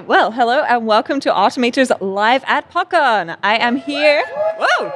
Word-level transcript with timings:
right. 0.00 0.06
Well, 0.06 0.30
hello 0.30 0.62
and 0.62 0.86
welcome 0.86 1.20
to 1.20 1.30
Automators 1.30 1.90
Live 2.02 2.44
at 2.46 2.70
PodCon. 2.70 3.34
I 3.42 3.56
am 3.56 3.76
here. 3.76 4.22
Whoa! 4.58 4.92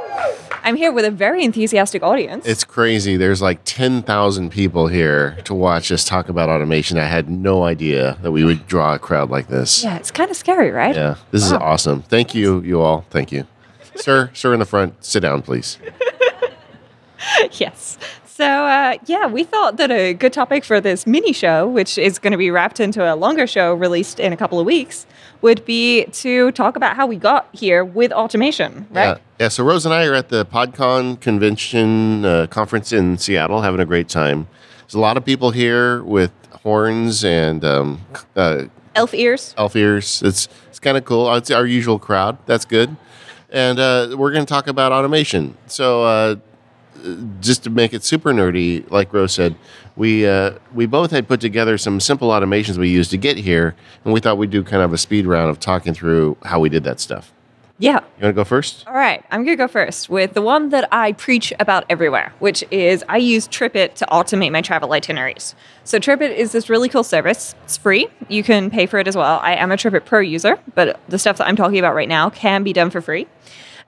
I'm 0.63 0.77
here 0.77 0.93
with 0.93 1.07
a 1.07 1.11
very 1.11 1.43
enthusiastic 1.43 2.03
audience. 2.03 2.45
It's 2.47 2.65
crazy. 2.65 3.17
There's 3.17 3.41
like 3.41 3.61
10,000 3.65 4.51
people 4.51 4.89
here 4.89 5.39
to 5.45 5.55
watch 5.55 5.91
us 5.91 6.05
talk 6.05 6.29
about 6.29 6.51
automation. 6.51 6.99
I 6.99 7.07
had 7.07 7.31
no 7.31 7.65
idea 7.65 8.19
that 8.21 8.31
we 8.33 8.45
would 8.45 8.67
draw 8.67 8.95
a 8.95 8.99
crowd 8.99 9.31
like 9.31 9.49
this. 9.49 9.83
yeah, 9.83 9.97
it's 9.97 10.11
kind 10.11 10.31
of 10.31 10.37
scary, 10.37 10.71
right? 10.71 10.95
Yeah, 10.95 11.15
this 11.31 11.45
is 11.45 11.53
awesome. 11.53 12.03
Thank 12.03 12.35
you, 12.35 12.61
you 12.61 12.83
all. 12.83 13.07
Thank 13.09 13.33
you. 13.33 13.47
Sir, 13.95 14.31
sir 14.35 14.53
in 14.53 14.61
the 14.61 14.67
front, 14.67 15.03
sit 15.03 15.21
down, 15.21 15.41
please. 15.41 15.79
yes. 17.53 17.97
So, 18.33 18.47
uh, 18.47 18.97
yeah, 19.07 19.27
we 19.27 19.45
thought 19.45 19.77
that 19.79 19.91
a 19.91 20.15
good 20.15 20.33
topic 20.33 20.65
for 20.65 20.81
this 20.81 21.07
mini 21.07 21.33
show, 21.33 21.67
which 21.67 21.99
is 21.99 22.19
going 22.19 22.31
to 22.31 22.39
be 22.39 22.51
wrapped 22.51 22.81
into 22.81 23.03
a 23.03 23.15
longer 23.15 23.47
show 23.47 23.75
released 23.75 24.21
in 24.21 24.33
a 24.33 24.37
couple 24.37 24.61
of 24.61 24.65
weeks, 24.65 25.05
would 25.43 25.65
be 25.65 26.05
to 26.05 26.53
talk 26.53 26.77
about 26.77 26.97
how 26.97 27.07
we 27.07 27.17
got 27.17 27.49
here 27.53 27.85
with 27.85 28.13
automation, 28.13 28.87
right? 28.93 29.17
Yeah. 29.17 29.19
yeah, 29.41 29.49
so 29.49 29.65
Rose 29.65 29.85
and 29.85 29.93
I 29.93 30.07
are 30.07 30.15
at 30.15 30.29
the 30.29 30.47
PodCon 30.47 31.21
convention 31.21 32.25
uh, 32.25 32.47
conference 32.47 32.93
in 32.93 33.19
Seattle 33.19 33.63
having 33.63 33.81
a 33.81 33.85
great 33.85 34.09
time. 34.09 34.47
There's 34.83 34.95
a 34.95 35.01
lot 35.01 35.17
of 35.17 35.25
people 35.25 35.51
here 35.51 36.03
with 36.03 36.33
horns 36.63 37.25
and 37.25 37.65
um, 37.65 38.01
uh, 38.37 38.65
Elf 38.95 39.13
ears. 39.13 39.55
elf 39.59 39.77
ears. 39.77 40.23
It's 40.25 40.49
it's 40.69 40.79
kind 40.79 40.97
of 40.97 41.05
cool. 41.05 41.33
It's 41.35 41.51
our 41.51 41.67
usual 41.67 41.99
crowd. 41.99 42.39
That's 42.47 42.65
good. 42.65 42.97
And 43.51 43.79
uh, 43.79 44.15
we're 44.17 44.33
going 44.33 44.45
to 44.45 44.51
talk 44.53 44.67
about 44.67 44.93
automation. 44.93 45.57
So 45.67 46.05
uh, 46.05 46.37
just 47.41 47.65
to 47.65 47.71
make 47.71 47.93
it 47.93 48.05
super 48.05 48.33
nerdy, 48.33 48.89
like 48.91 49.13
Rose 49.13 49.35
said, 49.35 49.55
we 49.97 50.27
uh, 50.27 50.53
we 50.75 50.87
both 50.87 51.11
had 51.11 51.29
put 51.29 51.41
together 51.41 51.79
some 51.79 52.01
simple 52.01 52.31
automations 52.31 52.77
we 52.79 52.89
used 52.89 53.11
to 53.11 53.19
get 53.19 53.37
here, 53.37 53.75
and 54.05 54.15
we 54.15 54.21
thought 54.21 54.39
we'd 54.39 54.51
do 54.51 54.63
kind 54.63 54.83
of 54.83 54.93
a 54.93 54.99
speed 54.99 55.27
round 55.27 55.51
of 55.51 55.61
talking 55.61 55.95
through 55.95 56.37
how 56.45 56.61
we 56.61 56.69
did 56.69 56.85
that 56.85 57.01
stuff. 57.01 57.33
Yeah. 57.81 58.01
You 58.19 58.25
want 58.25 58.31
to 58.31 58.33
go 58.35 58.45
first? 58.45 58.87
All 58.87 58.93
right, 58.93 59.25
I'm 59.31 59.43
going 59.43 59.57
to 59.57 59.65
go 59.65 59.67
first 59.67 60.11
with 60.11 60.35
the 60.35 60.43
one 60.43 60.69
that 60.69 60.87
I 60.93 61.13
preach 61.13 61.51
about 61.59 61.87
everywhere, 61.89 62.35
which 62.39 62.63
is 62.71 63.03
I 63.09 63.17
use 63.17 63.49
TripIt 63.49 63.95
to 63.95 64.07
automate 64.07 64.53
my 64.53 64.61
travel 64.61 64.93
itineraries. 64.93 65.55
So, 65.85 65.99
TripIt 65.99 66.37
is 66.37 66.53
this 66.53 66.69
really 66.69 66.91
cool 66.91 67.03
service. 67.03 67.55
It's 67.65 67.79
free. 67.79 68.09
You 68.29 68.43
can 68.43 68.69
pay 68.69 68.85
for 68.85 68.99
it 68.99 69.09
as 69.09 69.17
well. 69.17 69.41
I 69.43 69.55
am 69.55 69.73
a 69.73 69.77
TripIt 69.77 70.05
Pro 70.05 70.21
user, 70.21 70.59
but 70.75 71.01
the 71.09 71.19
stuff 71.19 71.39
that 71.39 71.49
I'm 71.49 71.57
talking 71.57 71.79
about 71.79 71.95
right 71.95 72.09
now 72.09 72.29
can 72.29 72.63
be 72.63 72.75
done 72.75 72.91
for 72.91 73.01
free. 73.01 73.27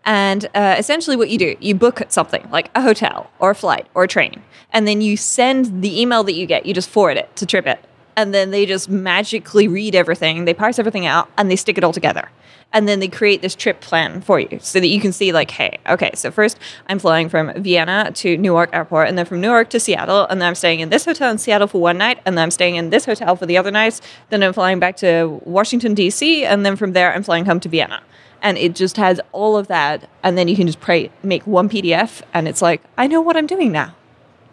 And 0.05 0.49
uh, 0.55 0.77
essentially, 0.79 1.17
what 1.17 1.31
you 1.31 1.39
do, 1.39 1.57
you 1.61 1.75
book 1.75 2.03
something 2.09 2.49
like 2.51 2.71
a 2.75 2.83
hotel 2.83 3.31
or 3.39 3.51
a 3.51 3.55
flight 3.55 3.87
or 3.95 4.05
a 4.05 4.09
train, 4.09 4.43
and 4.73 4.87
then 4.87 5.01
you 5.01 5.17
send 5.17 5.83
the 5.83 6.01
email 6.01 6.25
that 6.25 6.35
you 6.35 6.47
get, 6.47 6.67
you 6.67 6.75
just 6.75 6.89
forward 6.89 7.17
it 7.17 7.35
to 7.37 7.47
TripIt. 7.47 7.79
And 8.17 8.35
then 8.35 8.51
they 8.51 8.67
just 8.67 8.91
magically 8.91 9.69
read 9.69 9.95
everything, 9.95 10.45
they 10.45 10.55
parse 10.55 10.79
everything 10.79 11.07
out, 11.07 11.31
and 11.39 11.51
they 11.51 11.57
stick 11.57 11.79
it 11.79 11.85
all 11.85 11.93
together. 11.93 12.31
And 12.75 12.89
then 12.89 13.01
they 13.01 13.09
create 13.09 13.43
this 13.43 13.55
trip 13.55 13.81
plan 13.81 14.23
for 14.23 14.41
you 14.41 14.59
so 14.61 14.81
that 14.81 14.87
you 14.87 15.01
can 15.01 15.13
see, 15.13 15.31
like, 15.31 15.51
hey, 15.53 15.79
okay, 15.87 16.11
so 16.15 16.31
first 16.31 16.59
I'm 16.89 16.99
flying 16.99 17.29
from 17.29 17.53
Vienna 17.63 18.11
to 18.15 18.37
Newark 18.37 18.71
Airport, 18.73 19.09
and 19.09 19.17
then 19.17 19.25
from 19.25 19.41
Newark 19.41 19.71
to 19.71 19.81
Seattle, 19.81 20.27
and 20.27 20.41
then 20.41 20.49
I'm 20.49 20.55
staying 20.55 20.81
in 20.81 20.89
this 20.89 21.05
hotel 21.05 21.31
in 21.31 21.39
Seattle 21.39 21.69
for 21.69 21.81
one 21.81 21.97
night, 21.97 22.21
and 22.27 22.37
then 22.37 22.43
I'm 22.43 22.51
staying 22.51 22.75
in 22.77 22.91
this 22.91 23.05
hotel 23.05 23.37
for 23.37 23.47
the 23.47 23.57
other 23.57 23.71
nights. 23.71 24.01
Then 24.31 24.43
I'm 24.43 24.53
flying 24.53 24.81
back 24.81 24.97
to 24.97 25.41
Washington, 25.45 25.95
D.C., 25.95 26.45
and 26.45 26.67
then 26.67 26.77
from 26.77 26.93
there 26.93 27.15
I'm 27.15 27.23
flying 27.23 27.45
home 27.45 27.61
to 27.61 27.69
Vienna 27.69 28.03
and 28.43 28.59
it 28.59 28.75
just 28.75 28.97
has 28.97 29.21
all 29.33 29.57
of 29.57 29.69
that 29.69 30.09
and 30.23 30.37
then 30.37 30.49
you 30.49 30.57
can 30.57 30.67
just 30.67 30.81
pray, 30.81 31.11
make 31.23 31.47
one 31.47 31.69
pdf 31.69 32.23
and 32.35 32.47
it's 32.49 32.61
like 32.61 32.83
i 32.99 33.07
know 33.07 33.21
what 33.21 33.37
i'm 33.37 33.47
doing 33.47 33.73
now 33.73 33.95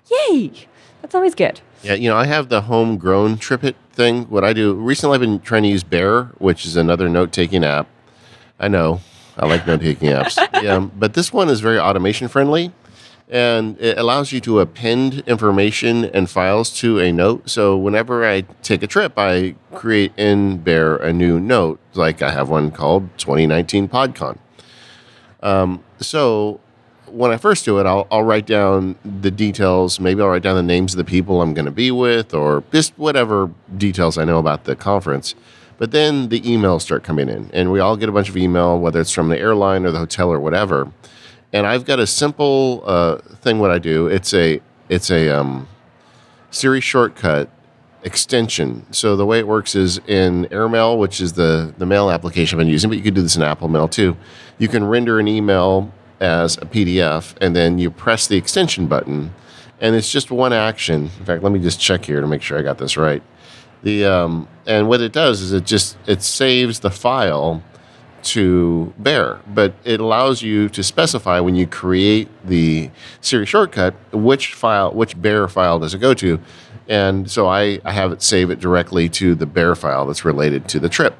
yay 0.10 0.52
that's 1.02 1.14
always 1.16 1.36
good 1.36 1.60
Yeah, 1.82 1.94
you 1.94 2.10
know, 2.10 2.18
I 2.18 2.26
have 2.26 2.50
the 2.50 2.62
homegrown 2.64 3.38
TripIt 3.38 3.76
thing. 3.94 4.26
What 4.26 4.44
I 4.44 4.52
do 4.52 4.74
recently, 4.74 5.16
I've 5.16 5.22
been 5.22 5.40
trying 5.40 5.64
to 5.64 5.70
use 5.70 5.82
Bear, 5.84 6.26
which 6.38 6.66
is 6.66 6.76
another 6.76 7.08
note 7.08 7.32
taking 7.32 7.64
app. 7.64 7.88
I 8.60 8.68
know, 8.68 9.00
I 9.38 9.46
like 9.48 9.66
note 9.66 9.80
taking 9.80 10.10
apps. 10.10 10.36
Yeah, 10.62 10.80
but 10.80 11.14
this 11.14 11.32
one 11.32 11.48
is 11.48 11.62
very 11.62 11.80
automation 11.80 12.28
friendly, 12.28 12.74
and 13.30 13.80
it 13.80 13.98
allows 13.98 14.32
you 14.32 14.40
to 14.42 14.60
append 14.60 15.20
information 15.28 16.06
and 16.06 16.30
files 16.30 16.72
to 16.80 17.00
a 17.00 17.12
note. 17.12 17.48
So 17.48 17.78
whenever 17.78 18.28
I 18.28 18.42
take 18.64 18.82
a 18.82 18.88
trip, 18.88 19.14
I 19.18 19.56
create 19.76 20.12
in 20.18 20.58
Bear 20.58 20.96
a 20.98 21.14
new 21.14 21.40
note. 21.40 21.80
Like 21.94 22.22
I 22.24 22.32
have 22.32 22.50
one 22.50 22.72
called 22.72 23.08
2019 23.20 23.88
PodCon. 23.88 24.40
Um, 25.42 25.84
so 26.00 26.60
when 27.06 27.32
I 27.32 27.38
first 27.38 27.66
do 27.66 27.80
it, 27.80 27.86
I'll, 27.86 28.08
I'll 28.12 28.24
write 28.24 28.48
down 28.48 28.96
the 29.04 29.32
details. 29.32 30.00
Maybe 30.00 30.22
I'll 30.22 30.30
write 30.30 30.42
down 30.44 30.56
the 30.56 30.64
names 30.64 30.94
of 30.94 30.98
the 30.98 31.04
people 31.04 31.42
I'm 31.42 31.54
going 31.54 31.66
to 31.66 31.72
be 31.72 31.92
with, 31.92 32.34
or 32.34 32.64
just 32.72 32.98
whatever 32.98 33.52
details 33.78 34.18
I 34.18 34.26
know 34.26 34.40
about 34.40 34.64
the 34.64 34.76
conference. 34.76 35.36
But 35.78 35.92
then 35.92 36.30
the 36.30 36.42
emails 36.42 36.82
start 36.82 37.04
coming 37.04 37.30
in, 37.30 37.50
and 37.54 37.72
we 37.72 37.80
all 37.80 37.96
get 37.96 38.10
a 38.10 38.12
bunch 38.12 38.30
of 38.30 38.36
email, 38.36 38.80
whether 38.80 39.00
it's 39.00 39.12
from 39.12 39.30
the 39.30 39.40
airline 39.40 39.86
or 39.86 39.92
the 39.92 40.00
hotel 40.00 40.32
or 40.32 40.40
whatever. 40.40 40.92
And 41.52 41.66
I've 41.66 41.86
got 41.86 42.00
a 42.00 42.08
simple 42.08 42.84
uh, 42.86 43.18
thing. 43.18 43.60
What 43.60 43.72
I 43.72 43.80
do, 43.80 44.08
it's 44.08 44.34
a 44.34 44.62
it's 44.88 45.10
a 45.10 45.30
um, 45.30 45.68
Siri 46.52 46.82
shortcut 46.82 47.50
extension. 48.04 48.86
So 48.92 49.16
the 49.16 49.26
way 49.26 49.40
it 49.40 49.48
works 49.48 49.76
is 49.76 49.98
in 50.08 50.46
AirMail, 50.46 50.98
which 50.98 51.20
is 51.22 51.34
the 51.34 51.74
the 51.78 51.86
mail 51.86 52.12
application 52.12 52.58
I've 52.58 52.66
been 52.66 52.72
using, 52.72 52.90
but 52.90 52.98
you 52.98 53.04
could 53.04 53.16
do 53.16 53.22
this 53.22 53.36
in 53.36 53.42
Apple 53.42 53.68
Mail 53.68 53.88
too. 53.88 54.16
You 54.58 54.68
can 54.68 54.84
render 54.84 55.20
an 55.20 55.28
email 55.28 55.92
as 56.20 56.58
a 56.58 56.66
PDF, 56.66 57.34
and 57.42 57.56
then 57.56 57.80
you 57.80 57.90
press 57.90 58.28
the 58.28 58.38
extension 58.38 58.88
button, 58.88 59.34
and 59.80 59.96
it's 59.96 60.12
just 60.12 60.32
one 60.32 60.54
action. 60.54 61.04
In 61.20 61.26
fact, 61.26 61.44
let 61.44 61.52
me 61.52 61.60
just 61.60 61.80
check 61.80 62.06
here 62.06 62.22
to 62.22 62.28
make 62.28 62.42
sure 62.42 62.60
I 62.60 62.62
got 62.62 62.78
this 62.78 62.98
right. 62.98 63.24
The 63.84 64.06
um, 64.06 64.48
and 64.68 64.88
what 64.88 65.02
it 65.02 65.14
does 65.14 65.42
is 65.42 65.52
it 65.54 65.66
just 65.66 65.98
it 66.06 66.22
saves 66.22 66.82
the 66.82 66.92
file 66.92 67.64
to 68.24 68.94
Bear, 68.98 69.40
but 69.48 69.74
it 69.84 70.00
allows 70.00 70.42
you 70.42 70.70
to 70.70 70.84
specify 70.84 71.40
when 71.40 71.56
you 71.56 71.68
create 71.68 72.28
the 72.46 72.90
Siri 73.22 73.46
shortcut 73.46 73.94
which 74.12 74.54
file, 74.54 74.92
which 74.92 75.20
Bear 75.22 75.48
file 75.48 75.80
does 75.80 75.94
it 75.94 76.00
go 76.00 76.14
to, 76.16 76.40
and 76.88 77.30
so 77.30 77.48
I, 77.48 77.80
I 77.86 77.92
have 77.92 78.12
it 78.12 78.22
save 78.22 78.50
it 78.50 78.60
directly 78.60 79.10
to 79.10 79.36
the 79.36 79.46
Bear 79.46 79.76
file 79.76 80.06
that's 80.06 80.26
related 80.26 80.68
to 80.70 80.80
the 80.80 80.90
trip. 80.90 81.16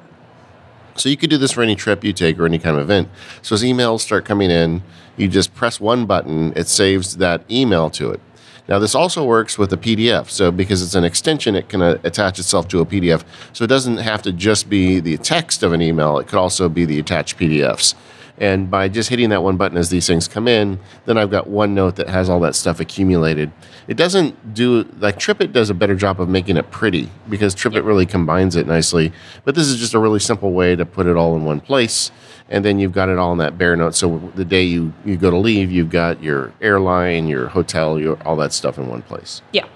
So 0.96 1.08
you 1.08 1.16
could 1.16 1.30
do 1.30 1.38
this 1.38 1.52
for 1.52 1.62
any 1.62 1.76
trip 1.76 2.04
you 2.04 2.12
take 2.12 2.38
or 2.38 2.46
any 2.46 2.58
kind 2.58 2.76
of 2.76 2.82
event. 2.82 3.08
So 3.42 3.54
as 3.54 3.62
emails 3.62 4.00
start 4.00 4.24
coming 4.24 4.50
in, 4.50 4.82
you 5.16 5.28
just 5.28 5.54
press 5.54 5.80
one 5.80 6.06
button, 6.06 6.52
it 6.56 6.66
saves 6.66 7.16
that 7.18 7.42
email 7.50 7.90
to 7.90 8.10
it. 8.10 8.20
Now 8.68 8.78
this 8.78 8.94
also 8.94 9.24
works 9.24 9.58
with 9.58 9.72
a 9.72 9.76
PDF. 9.76 10.28
So 10.30 10.50
because 10.50 10.82
it's 10.82 10.94
an 10.94 11.04
extension, 11.04 11.54
it 11.54 11.68
can 11.68 11.82
uh, 11.82 11.98
attach 12.04 12.38
itself 12.38 12.68
to 12.68 12.80
a 12.80 12.86
PDF. 12.86 13.24
So 13.52 13.64
it 13.64 13.68
doesn't 13.68 13.98
have 13.98 14.22
to 14.22 14.32
just 14.32 14.68
be 14.68 15.00
the 15.00 15.16
text 15.18 15.62
of 15.62 15.72
an 15.72 15.82
email. 15.82 16.18
It 16.18 16.28
could 16.28 16.38
also 16.38 16.68
be 16.68 16.84
the 16.84 16.98
attached 16.98 17.38
PDFs. 17.38 17.94
And 18.40 18.70
by 18.70 18.88
just 18.88 19.10
hitting 19.10 19.28
that 19.28 19.42
one 19.42 19.58
button 19.58 19.76
as 19.76 19.90
these 19.90 20.06
things 20.06 20.26
come 20.26 20.48
in, 20.48 20.80
then 21.04 21.18
I've 21.18 21.30
got 21.30 21.46
one 21.46 21.74
note 21.74 21.96
that 21.96 22.08
has 22.08 22.30
all 22.30 22.40
that 22.40 22.54
stuff 22.54 22.80
accumulated. 22.80 23.52
It 23.86 23.98
doesn't 23.98 24.54
do 24.54 24.88
like 24.98 25.18
TripIt 25.18 25.52
does 25.52 25.68
a 25.68 25.74
better 25.74 25.94
job 25.94 26.22
of 26.22 26.28
making 26.30 26.56
it 26.56 26.70
pretty 26.70 27.10
because 27.28 27.54
TripIt 27.54 27.84
really 27.84 28.06
combines 28.06 28.56
it 28.56 28.66
nicely. 28.66 29.12
But 29.44 29.56
this 29.56 29.66
is 29.66 29.76
just 29.76 29.92
a 29.92 29.98
really 29.98 30.20
simple 30.20 30.52
way 30.52 30.74
to 30.74 30.86
put 30.86 31.06
it 31.06 31.16
all 31.16 31.36
in 31.36 31.44
one 31.44 31.60
place. 31.60 32.10
And 32.50 32.64
then 32.64 32.78
you've 32.78 32.92
got 32.92 33.08
it 33.08 33.16
all 33.16 33.32
in 33.32 33.38
that 33.38 33.56
Bear 33.56 33.76
note. 33.76 33.94
So 33.94 34.18
the 34.34 34.44
day 34.44 34.64
you, 34.64 34.92
you 35.04 35.16
go 35.16 35.30
to 35.30 35.36
leave, 35.36 35.70
you've 35.70 35.90
got 35.90 36.22
your 36.22 36.52
airline, 36.60 37.28
your 37.28 37.48
hotel, 37.48 37.98
your 37.98 38.20
all 38.26 38.36
that 38.36 38.52
stuff 38.52 38.76
in 38.76 38.88
one 38.88 39.02
place. 39.02 39.40
yeah 39.52 39.66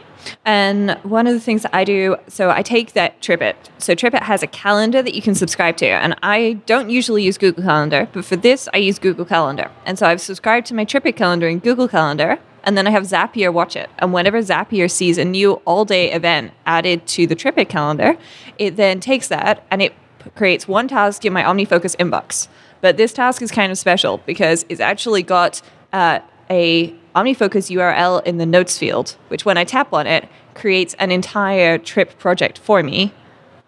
and 0.44 0.92
one 1.02 1.26
of 1.26 1.34
the 1.34 1.40
things 1.40 1.62
that 1.62 1.74
I 1.74 1.84
do, 1.84 2.16
so 2.28 2.50
I 2.50 2.62
take 2.62 2.92
that 2.92 3.20
TripIt. 3.20 3.54
So 3.78 3.94
TripIt 3.94 4.22
has 4.22 4.42
a 4.42 4.46
calendar 4.46 5.02
that 5.02 5.14
you 5.14 5.22
can 5.22 5.34
subscribe 5.34 5.76
to, 5.78 5.86
and 5.86 6.14
I 6.22 6.54
don't 6.66 6.90
usually 6.90 7.22
use 7.22 7.38
Google 7.38 7.64
Calendar, 7.64 8.08
but 8.12 8.24
for 8.24 8.36
this 8.36 8.68
I 8.72 8.78
use 8.78 8.98
Google 8.98 9.24
Calendar. 9.24 9.70
And 9.84 9.98
so 9.98 10.06
I've 10.06 10.20
subscribed 10.20 10.66
to 10.68 10.74
my 10.74 10.84
TripIt 10.84 11.16
calendar 11.16 11.48
in 11.48 11.58
Google 11.58 11.88
Calendar, 11.88 12.38
and 12.62 12.78
then 12.78 12.86
I 12.86 12.90
have 12.90 13.04
Zapier 13.04 13.52
watch 13.52 13.76
it. 13.76 13.90
And 13.98 14.12
whenever 14.12 14.38
Zapier 14.38 14.90
sees 14.90 15.18
a 15.18 15.24
new 15.24 15.54
all-day 15.66 16.12
event 16.12 16.52
added 16.64 17.06
to 17.08 17.26
the 17.26 17.36
TripIt 17.36 17.68
calendar, 17.68 18.16
it 18.58 18.76
then 18.76 19.00
takes 19.00 19.28
that 19.28 19.64
and 19.70 19.82
it 19.82 19.92
creates 20.34 20.66
one 20.66 20.88
task 20.88 21.24
in 21.26 21.32
my 21.32 21.42
OmniFocus 21.42 21.96
inbox. 21.96 22.48
But 22.84 22.98
this 22.98 23.14
task 23.14 23.40
is 23.40 23.50
kind 23.50 23.72
of 23.72 23.78
special 23.78 24.18
because 24.26 24.66
it's 24.68 24.78
actually 24.78 25.22
got 25.22 25.62
uh, 25.94 26.18
a 26.50 26.94
OmniFocus 27.16 27.74
URL 27.74 28.22
in 28.26 28.36
the 28.36 28.44
notes 28.44 28.76
field, 28.76 29.16
which 29.28 29.46
when 29.46 29.56
I 29.56 29.64
tap 29.64 29.94
on 29.94 30.06
it, 30.06 30.28
creates 30.52 30.92
an 30.98 31.10
entire 31.10 31.78
trip 31.78 32.18
project 32.18 32.58
for 32.58 32.82
me 32.82 33.14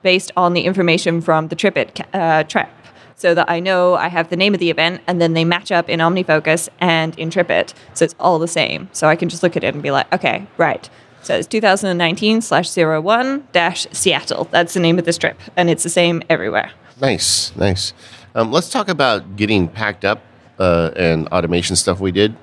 based 0.03 0.33
on 0.37 0.53
the 0.53 0.67
information 0.67 1.23
from 1.23 1.49
the 1.49 1.57
TripIt 1.57 2.05
uh, 2.13 2.45
trap. 2.45 2.71
So 3.15 3.33
that 3.33 3.49
I 3.49 3.59
know 3.59 3.95
I 3.95 4.09
have 4.09 4.29
the 4.29 4.37
name 4.37 4.53
of 4.53 4.61
the 4.61 4.69
event 4.69 5.01
and 5.07 5.19
then 5.19 5.33
they 5.33 5.47
match 5.47 5.73
up 5.73 5.89
in 5.89 6.01
OmniFocus 6.01 6.69
and 6.79 7.19
in 7.19 7.31
TripIt. 7.31 7.73
So 7.95 8.05
it's 8.05 8.15
all 8.21 8.39
the 8.39 8.47
same. 8.47 8.91
So 8.93 9.09
I 9.09 9.17
can 9.17 9.31
just 9.31 9.43
look 9.43 9.57
at 9.57 9.65
it 9.65 9.73
and 9.73 9.83
be 9.83 9.93
like, 9.93 10.13
okay, 10.13 10.47
right. 10.59 10.91
So 11.23 11.35
it's 11.35 11.47
2019 11.47 12.43
slash 12.43 12.77
01 12.77 13.49
dash 13.53 13.87
Seattle. 13.93 14.47
That's 14.51 14.75
the 14.75 14.81
name 14.81 14.99
of 14.99 15.07
this 15.07 15.17
trip. 15.17 15.41
And 15.57 15.71
it's 15.71 15.85
the 15.85 15.89
same 15.89 16.23
everywhere. 16.29 16.73
Nice, 17.01 17.55
nice. 17.57 17.95
Um, 18.37 18.53
let's 18.53 18.69
talk 18.69 18.91
about 18.91 19.37
getting 19.37 19.67
packed 19.67 20.05
up 20.05 20.21
uh, 20.59 20.91
and 20.95 21.27
automation 21.29 21.75
stuff 21.75 22.01
we 22.01 22.13
did. 22.13 22.37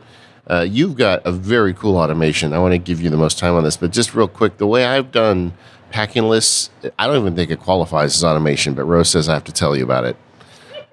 Uh, 0.49 0.65
you've 0.67 0.97
got 0.97 1.21
a 1.23 1.31
very 1.31 1.71
cool 1.71 1.97
automation. 1.97 2.51
I 2.51 2.57
want 2.57 2.71
to 2.71 2.79
give 2.79 2.99
you 2.99 3.11
the 3.11 3.17
most 3.17 3.37
time 3.37 3.53
on 3.53 3.63
this, 3.63 3.77
but 3.77 3.91
just 3.91 4.15
real 4.15 4.27
quick, 4.27 4.57
the 4.57 4.65
way 4.65 4.85
I've 4.85 5.11
done 5.11 5.53
packing 5.91 6.23
lists. 6.23 6.71
I 6.97 7.05
don't 7.05 7.17
even 7.17 7.35
think 7.35 7.51
it 7.51 7.59
qualifies 7.59 8.15
as 8.15 8.23
automation, 8.23 8.73
but 8.73 8.85
Rose 8.85 9.09
says 9.09 9.29
I 9.29 9.35
have 9.35 9.43
to 9.43 9.51
tell 9.51 9.75
you 9.75 9.83
about 9.83 10.05
it. 10.05 10.17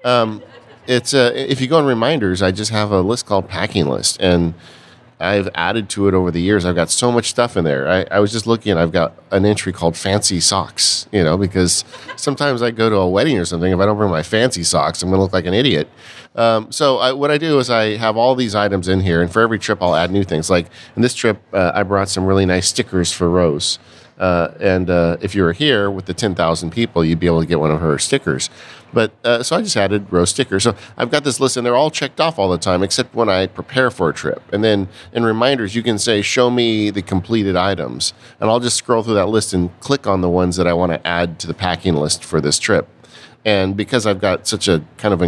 Um, 0.05 0.43
it's 0.85 1.15
uh, 1.15 1.31
if 1.33 1.61
you 1.61 1.67
go 1.67 1.79
in 1.79 1.85
reminders, 1.85 2.43
I 2.43 2.51
just 2.51 2.69
have 2.69 2.91
a 2.91 3.01
list 3.01 3.25
called 3.25 3.49
packing 3.49 3.87
list, 3.87 4.21
and 4.21 4.53
I've 5.21 5.49
added 5.55 5.89
to 5.89 6.07
it 6.07 6.13
over 6.13 6.31
the 6.31 6.41
years. 6.41 6.65
I've 6.65 6.75
got 6.75 6.89
so 6.89 7.11
much 7.11 7.29
stuff 7.29 7.55
in 7.55 7.63
there. 7.63 7.87
I, 7.87 8.05
I 8.09 8.19
was 8.19 8.31
just 8.31 8.47
looking, 8.47 8.75
I've 8.77 8.91
got 8.91 9.13
an 9.31 9.45
entry 9.45 9.71
called 9.71 9.95
fancy 9.95 10.39
socks, 10.39 11.07
you 11.11 11.23
know, 11.23 11.37
because 11.37 11.85
sometimes 12.15 12.61
I 12.61 12.71
go 12.71 12.89
to 12.89 12.97
a 12.97 13.07
wedding 13.09 13.37
or 13.37 13.45
something. 13.45 13.71
If 13.71 13.79
I 13.79 13.85
don't 13.85 13.97
bring 13.97 14.09
my 14.09 14.23
fancy 14.23 14.63
socks, 14.63 15.01
I'm 15.01 15.09
going 15.09 15.19
to 15.19 15.21
look 15.23 15.33
like 15.33 15.45
an 15.45 15.53
idiot. 15.53 15.87
Um, 16.35 16.71
so 16.71 16.97
I, 16.97 17.11
what 17.11 17.29
I 17.29 17.37
do 17.37 17.59
is 17.59 17.69
I 17.69 17.97
have 17.97 18.15
all 18.15 18.35
these 18.35 18.55
items 18.55 18.87
in 18.87 19.01
here, 19.01 19.21
and 19.21 19.31
for 19.31 19.41
every 19.41 19.59
trip, 19.59 19.81
I'll 19.81 19.95
add 19.95 20.11
new 20.11 20.23
things. 20.23 20.49
Like 20.49 20.67
in 20.95 21.01
this 21.01 21.13
trip, 21.13 21.41
uh, 21.53 21.71
I 21.73 21.83
brought 21.83 22.09
some 22.09 22.25
really 22.25 22.45
nice 22.45 22.67
stickers 22.67 23.11
for 23.11 23.29
Rose. 23.29 23.79
Uh, 24.17 24.53
and 24.59 24.89
uh, 24.91 25.17
if 25.19 25.33
you 25.33 25.41
were 25.41 25.51
here 25.51 25.89
with 25.89 26.05
the 26.05 26.13
10,000 26.13 26.69
people, 26.69 27.03
you'd 27.03 27.19
be 27.19 27.25
able 27.25 27.41
to 27.41 27.47
get 27.47 27.59
one 27.59 27.71
of 27.71 27.81
her 27.81 27.97
stickers. 27.97 28.51
But 28.93 29.11
uh, 29.23 29.41
so 29.41 29.55
I 29.55 29.63
just 29.63 29.75
added 29.75 30.05
Rose 30.11 30.29
stickers. 30.29 30.63
So 30.63 30.75
I've 30.95 31.09
got 31.09 31.23
this 31.23 31.39
list, 31.39 31.57
and 31.57 31.65
they're 31.65 31.75
all 31.75 31.89
checked 31.89 32.19
off 32.21 32.37
all 32.37 32.47
the 32.47 32.59
time, 32.59 32.83
except 32.83 33.15
when 33.15 33.29
I 33.29 33.47
prepare 33.47 33.89
for 33.89 34.09
a 34.09 34.13
trip. 34.13 34.43
And 34.53 34.63
then 34.63 34.89
in 35.11 35.23
reminders, 35.25 35.75
you 35.75 35.81
can 35.81 35.97
say, 35.97 36.21
"Show 36.21 36.51
me 36.51 36.91
the 36.91 37.01
completed 37.01 37.55
items," 37.55 38.13
and 38.39 38.49
I'll 38.49 38.59
just 38.59 38.77
scroll 38.77 39.01
through 39.01 39.15
that 39.15 39.29
list 39.29 39.53
and 39.53 39.71
click 39.79 40.05
on 40.05 40.21
the 40.21 40.29
ones 40.29 40.55
that 40.57 40.67
I 40.67 40.73
want 40.73 40.91
to 40.91 41.07
add 41.07 41.39
to 41.39 41.47
the 41.47 41.53
packing 41.55 41.95
list 41.95 42.23
for 42.23 42.39
this 42.41 42.59
trip. 42.59 42.87
And 43.43 43.75
because 43.75 44.05
I've 44.05 44.21
got 44.21 44.47
such 44.47 44.67
a 44.67 44.83
kind 44.97 45.13
of 45.13 45.21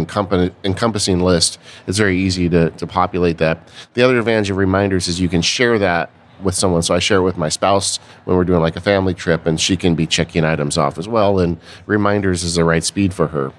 encompassing 0.64 1.20
list, 1.20 1.58
it's 1.86 1.98
very 1.98 2.16
easy 2.16 2.48
to, 2.48 2.70
to 2.70 2.86
populate 2.86 3.38
that. 3.38 3.68
The 3.94 4.02
other 4.02 4.18
advantage 4.18 4.50
of 4.50 4.56
reminders 4.56 5.08
is 5.08 5.20
you 5.20 5.28
can 5.28 5.42
share 5.42 5.78
that 5.80 6.10
with 6.42 6.54
someone. 6.54 6.82
So 6.82 6.94
I 6.94 7.00
share 7.00 7.18
it 7.18 7.22
with 7.22 7.36
my 7.36 7.48
spouse 7.48 7.98
when 8.24 8.36
we're 8.36 8.44
doing 8.44 8.60
like 8.60 8.76
a 8.76 8.80
family 8.80 9.14
trip, 9.14 9.46
and 9.46 9.60
she 9.60 9.76
can 9.76 9.94
be 9.94 10.06
checking 10.06 10.44
items 10.44 10.78
off 10.78 10.98
as 10.98 11.08
well. 11.08 11.38
And 11.40 11.58
reminders 11.86 12.44
is 12.44 12.54
the 12.54 12.64
right 12.64 12.84
speed 12.84 13.12
for 13.12 13.28
her. 13.28 13.52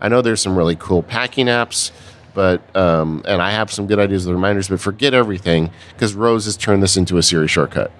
I 0.00 0.08
know 0.08 0.22
there's 0.22 0.40
some 0.40 0.56
really 0.56 0.76
cool 0.76 1.02
packing 1.02 1.46
apps, 1.46 1.92
but 2.34 2.74
um, 2.74 3.22
and 3.26 3.42
I 3.42 3.50
have 3.50 3.70
some 3.70 3.86
good 3.86 3.98
ideas 3.98 4.26
with 4.26 4.34
reminders, 4.34 4.68
but 4.68 4.80
forget 4.80 5.14
everything 5.14 5.70
because 5.92 6.14
Rose 6.14 6.46
has 6.46 6.56
turned 6.56 6.82
this 6.82 6.96
into 6.96 7.18
a 7.18 7.22
Siri 7.22 7.48
shortcut. 7.48 7.92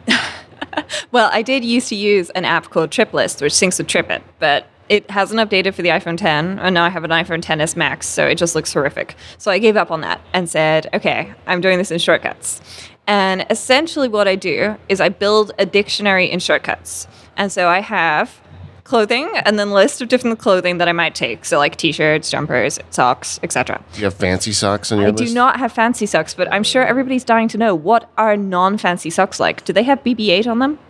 well, 1.13 1.31
I 1.33 1.43
did 1.43 1.65
used 1.65 1.89
to 1.89 1.97
use 1.97 2.31
an 2.31 2.45
app 2.45 2.71
called 2.71 2.91
TripList, 2.91 3.43
which 3.43 3.53
syncs 3.53 3.79
with 3.79 3.87
TripIt, 3.87 4.23
but 4.39 4.67
it 4.91 5.09
hasn't 5.09 5.39
updated 5.39 5.73
for 5.73 5.83
the 5.83 5.91
iPhone 5.91 6.19
10, 6.19 6.59
and 6.59 6.75
now 6.75 6.85
I 6.85 6.89
have 6.89 7.05
an 7.05 7.11
iPhone 7.11 7.41
10s 7.41 7.77
Max, 7.77 8.09
so 8.09 8.27
it 8.27 8.35
just 8.35 8.57
looks 8.57 8.73
horrific. 8.73 9.15
So 9.39 9.51
I 9.51 9.59
gave 9.59 9.77
up 9.77 9.93
on 9.93 10.01
that 10.01 10.21
and 10.33 10.51
said, 10.51 10.91
okay, 10.93 11.33
I'm 11.47 11.61
doing 11.61 11.79
this 11.79 11.93
in 11.93 12.01
shortcuts. 12.01 12.61
And 13.07 13.47
essentially, 13.51 14.09
what 14.09 14.27
I 14.27 14.35
do 14.35 14.77
is 14.89 15.01
I 15.01 15.09
build 15.09 15.53
a 15.61 15.65
dictionary 15.65 16.29
in 16.29 16.41
shortcuts. 16.41 17.07
And 17.37 17.53
so 17.53 17.69
I 17.69 17.79
have 17.81 18.41
clothing 18.83 19.31
and 19.45 19.57
then 19.61 19.71
list 19.71 20.03
of 20.03 20.09
different 20.09 20.41
clothing 20.41 20.79
that 20.79 20.89
I 20.89 20.93
might 20.93 21.15
take. 21.15 21.45
So 21.45 21.59
like 21.59 21.77
t-shirts, 21.77 22.29
jumpers, 22.29 22.81
socks, 22.91 23.39
etc. 23.45 23.81
You 23.95 24.05
have 24.05 24.15
fancy 24.15 24.51
socks 24.53 24.91
on 24.91 24.99
your 24.99 25.09
I 25.09 25.11
list? 25.13 25.25
do 25.25 25.35
not 25.35 25.61
have 25.61 25.71
fancy 25.71 26.07
socks, 26.07 26.35
but 26.35 26.53
I'm 26.53 26.65
sure 26.65 26.85
everybody's 26.85 27.23
dying 27.23 27.47
to 27.49 27.59
know 27.59 27.77
what 27.77 28.11
are 28.19 28.37
non-fancy 28.37 29.11
socks 29.11 29.39
like. 29.39 29.65
Do 29.65 29.73
they 29.73 29.85
have 29.85 30.03
BB-8 30.03 30.49
on 30.49 30.59
them? 30.59 30.81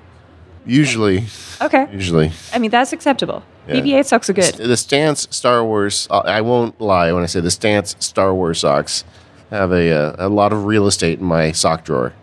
Usually. 0.66 1.24
Okay. 1.60 1.88
Usually. 1.92 2.32
I 2.52 2.58
mean, 2.58 2.70
that's 2.70 2.92
acceptable. 2.92 3.42
Yeah. 3.68 3.76
BB-8 3.76 4.06
socks 4.06 4.30
are 4.30 4.32
good. 4.32 4.54
The 4.54 4.76
Stance 4.76 5.28
Star 5.30 5.64
Wars. 5.64 6.06
uh, 6.10 6.18
I 6.18 6.40
won't 6.40 6.80
lie 6.80 7.12
when 7.12 7.22
I 7.22 7.26
say 7.26 7.40
the 7.40 7.50
Stance 7.50 7.96
Star 8.00 8.34
Wars 8.34 8.60
socks 8.60 9.04
have 9.50 9.72
a 9.72 9.90
uh, 9.90 10.16
a 10.18 10.28
lot 10.28 10.52
of 10.52 10.64
real 10.64 10.86
estate 10.86 11.18
in 11.18 11.24
my 11.24 11.52
sock 11.52 11.84
drawer. 11.84 12.14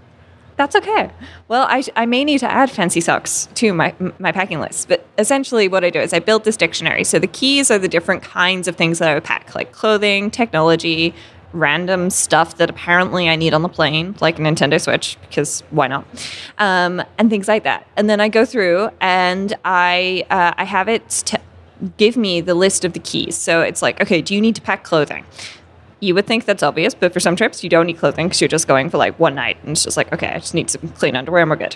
That's 0.56 0.76
okay. 0.76 1.12
Well, 1.50 1.68
I, 1.70 1.84
I 1.96 2.08
may 2.08 2.24
need 2.24 2.40
to 2.40 2.52
add 2.52 2.72
fancy 2.72 3.00
socks 3.00 3.48
to 3.56 3.74
my 3.74 3.94
my 4.18 4.32
packing 4.32 4.60
list, 4.60 4.88
but 4.88 5.06
essentially 5.18 5.68
what 5.68 5.84
I 5.84 5.92
do 5.92 6.00
is 6.00 6.14
I 6.14 6.20
built 6.20 6.46
this 6.46 6.58
dictionary. 6.58 7.04
So 7.04 7.20
the 7.20 7.28
keys 7.28 7.70
are 7.70 7.78
the 7.78 7.88
different 7.88 8.24
kinds 8.24 8.68
of 8.68 8.76
things 8.76 8.98
that 9.00 9.10
I 9.10 9.14
would 9.14 9.24
pack, 9.24 9.54
like 9.54 9.72
clothing, 9.72 10.32
technology, 10.32 11.14
random 11.54 12.10
stuff 12.10 12.58
that 12.58 12.70
apparently 12.70 13.30
I 13.30 13.36
need 13.36 13.54
on 13.54 13.62
the 13.62 13.70
plane, 13.70 14.16
like 14.20 14.40
a 14.40 14.42
Nintendo 14.42 14.82
Switch, 14.82 15.18
because 15.22 15.62
why 15.70 15.88
not? 15.88 16.06
Um, 16.58 17.02
and 17.18 17.30
things 17.30 17.48
like 17.48 17.64
that. 17.64 17.88
And 17.96 18.10
then 18.10 18.20
I 18.20 18.30
go 18.30 18.46
through 18.46 18.90
and 19.00 19.54
I 19.66 20.26
uh, 20.30 20.54
I 20.58 20.64
have 20.66 20.88
it 20.88 21.24
t- 21.26 21.38
give 21.98 22.18
me 22.18 22.42
the 22.42 22.56
list 22.56 22.86
of 22.86 22.94
the 22.94 23.00
keys. 23.00 23.36
So 23.36 23.62
it's 23.62 23.82
like, 23.82 24.02
okay, 24.02 24.22
do 24.22 24.34
you 24.36 24.42
need 24.42 24.56
to 24.56 24.62
pack 24.62 24.84
clothing? 24.84 25.26
You 26.00 26.14
would 26.14 26.28
think 26.28 26.46
that's 26.46 26.62
obvious, 26.62 26.94
but 26.94 27.12
for 27.12 27.20
some 27.20 27.36
trips, 27.36 27.64
you 27.64 27.70
don't 27.70 27.88
need 27.88 27.98
clothing 27.98 28.28
because 28.28 28.40
you're 28.40 28.48
just 28.48 28.68
going 28.68 28.90
for 28.90 28.98
like 28.98 29.18
one 29.20 29.34
night. 29.34 29.58
And 29.64 29.72
it's 29.72 29.84
just 29.84 29.98
like, 29.98 30.14
okay, 30.14 30.28
I 30.28 30.40
just 30.40 30.54
need 30.54 30.70
some 30.70 30.90
clean 30.90 31.16
underwear 31.16 31.42
and 31.42 31.50
we're 31.50 31.56
good. 31.56 31.76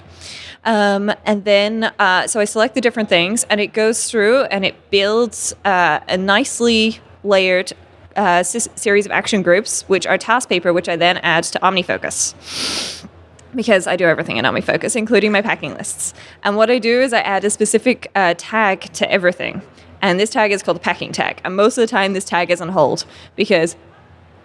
Um, 0.64 1.12
and 1.26 1.44
then, 1.44 1.86
uh, 1.98 2.28
so 2.28 2.40
I 2.40 2.46
select 2.46 2.76
the 2.76 2.82
different 2.82 3.10
things 3.10 3.46
and 3.46 3.60
it 3.60 3.74
goes 3.74 4.10
through 4.10 4.44
and 4.44 4.64
it 4.64 4.92
builds 4.92 5.56
uh, 5.66 6.02
a 6.08 6.18
nicely 6.18 7.00
layered 7.24 7.74
uh, 8.18 8.42
s- 8.42 8.68
series 8.76 9.06
of 9.06 9.12
action 9.12 9.42
groups, 9.42 9.84
which 9.84 10.06
are 10.06 10.18
TaskPaper, 10.18 10.74
which 10.74 10.90
I 10.90 10.96
then 10.96 11.18
add 11.18 11.44
to 11.46 11.60
OmniFocus 11.60 13.08
because 13.56 13.88
I 13.88 13.96
do 13.96 14.06
everything 14.06 14.38
in 14.38 14.46
OmniFocus, 14.46 14.96
including 14.96 15.32
my 15.32 15.42
packing 15.42 15.74
lists. 15.74 16.14
And 16.44 16.56
what 16.56 16.70
I 16.70 16.80
do 16.80 17.02
is 17.02 17.14
I 17.14 17.20
add 17.20 17.44
a 17.44 17.50
specific 17.50 18.10
uh, 18.16 18.34
tag 18.38 18.82
to 18.94 19.12
everything. 19.12 19.62
And 20.02 20.20
this 20.20 20.30
tag 20.30 20.52
is 20.52 20.64
called 20.64 20.78
the 20.78 20.82
packing 20.82 21.12
tag. 21.12 21.42
And 21.44 21.56
most 21.56 21.78
of 21.78 21.82
the 21.82 21.88
time, 21.88 22.14
this 22.14 22.26
tag 22.26 22.50
is 22.50 22.62
on 22.62 22.70
hold 22.70 23.06
because, 23.36 23.76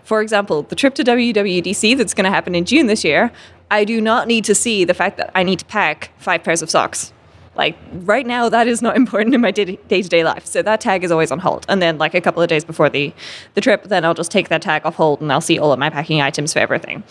for 0.05 0.21
example, 0.21 0.63
the 0.63 0.75
trip 0.75 0.95
to 0.97 1.05
WWDC 1.05 1.97
that's 1.97 2.15
going 2.15 2.25
to 2.25 2.31
happen 2.31 2.55
in 2.55 2.65
June 2.65 2.89
this 2.89 3.05
year, 3.05 3.33
I 3.71 3.85
do 3.85 4.01
not 4.01 4.29
need 4.29 4.45
to 4.45 4.55
see 4.55 4.85
the 4.85 4.95
fact 4.95 5.17
that 5.17 5.31
I 5.35 5.43
need 5.43 5.61
to 5.61 5.65
pack 5.65 6.11
five 6.19 6.45
pairs 6.45 6.63
of 6.63 6.71
socks. 6.71 7.13
Like 7.57 7.77
right 7.93 8.27
now, 8.27 8.49
that 8.49 8.67
is 8.67 8.83
not 8.83 8.97
important 9.03 9.35
in 9.35 9.41
my 9.41 9.51
day 9.51 9.65
to 9.77 10.09
day 10.09 10.25
life. 10.25 10.47
So 10.47 10.63
that 10.63 10.81
tag 10.81 11.05
is 11.05 11.11
always 11.11 11.31
on 11.31 11.39
hold. 11.39 11.67
And 11.69 11.81
then, 11.81 11.99
like 11.99 12.15
a 12.15 12.21
couple 12.21 12.43
of 12.43 12.49
days 12.49 12.65
before 12.65 12.89
the, 12.89 13.13
the 13.55 13.61
trip, 13.61 13.85
then 13.85 14.05
I'll 14.05 14.15
just 14.15 14.31
take 14.31 14.49
that 14.49 14.63
tag 14.63 14.85
off 14.85 14.97
hold 14.97 15.21
and 15.21 15.33
I'll 15.33 15.41
see 15.41 15.59
all 15.59 15.73
of 15.73 15.79
my 15.79 15.91
packing 15.91 16.21
items 16.21 16.53
for 16.53 16.59
everything. 16.59 17.05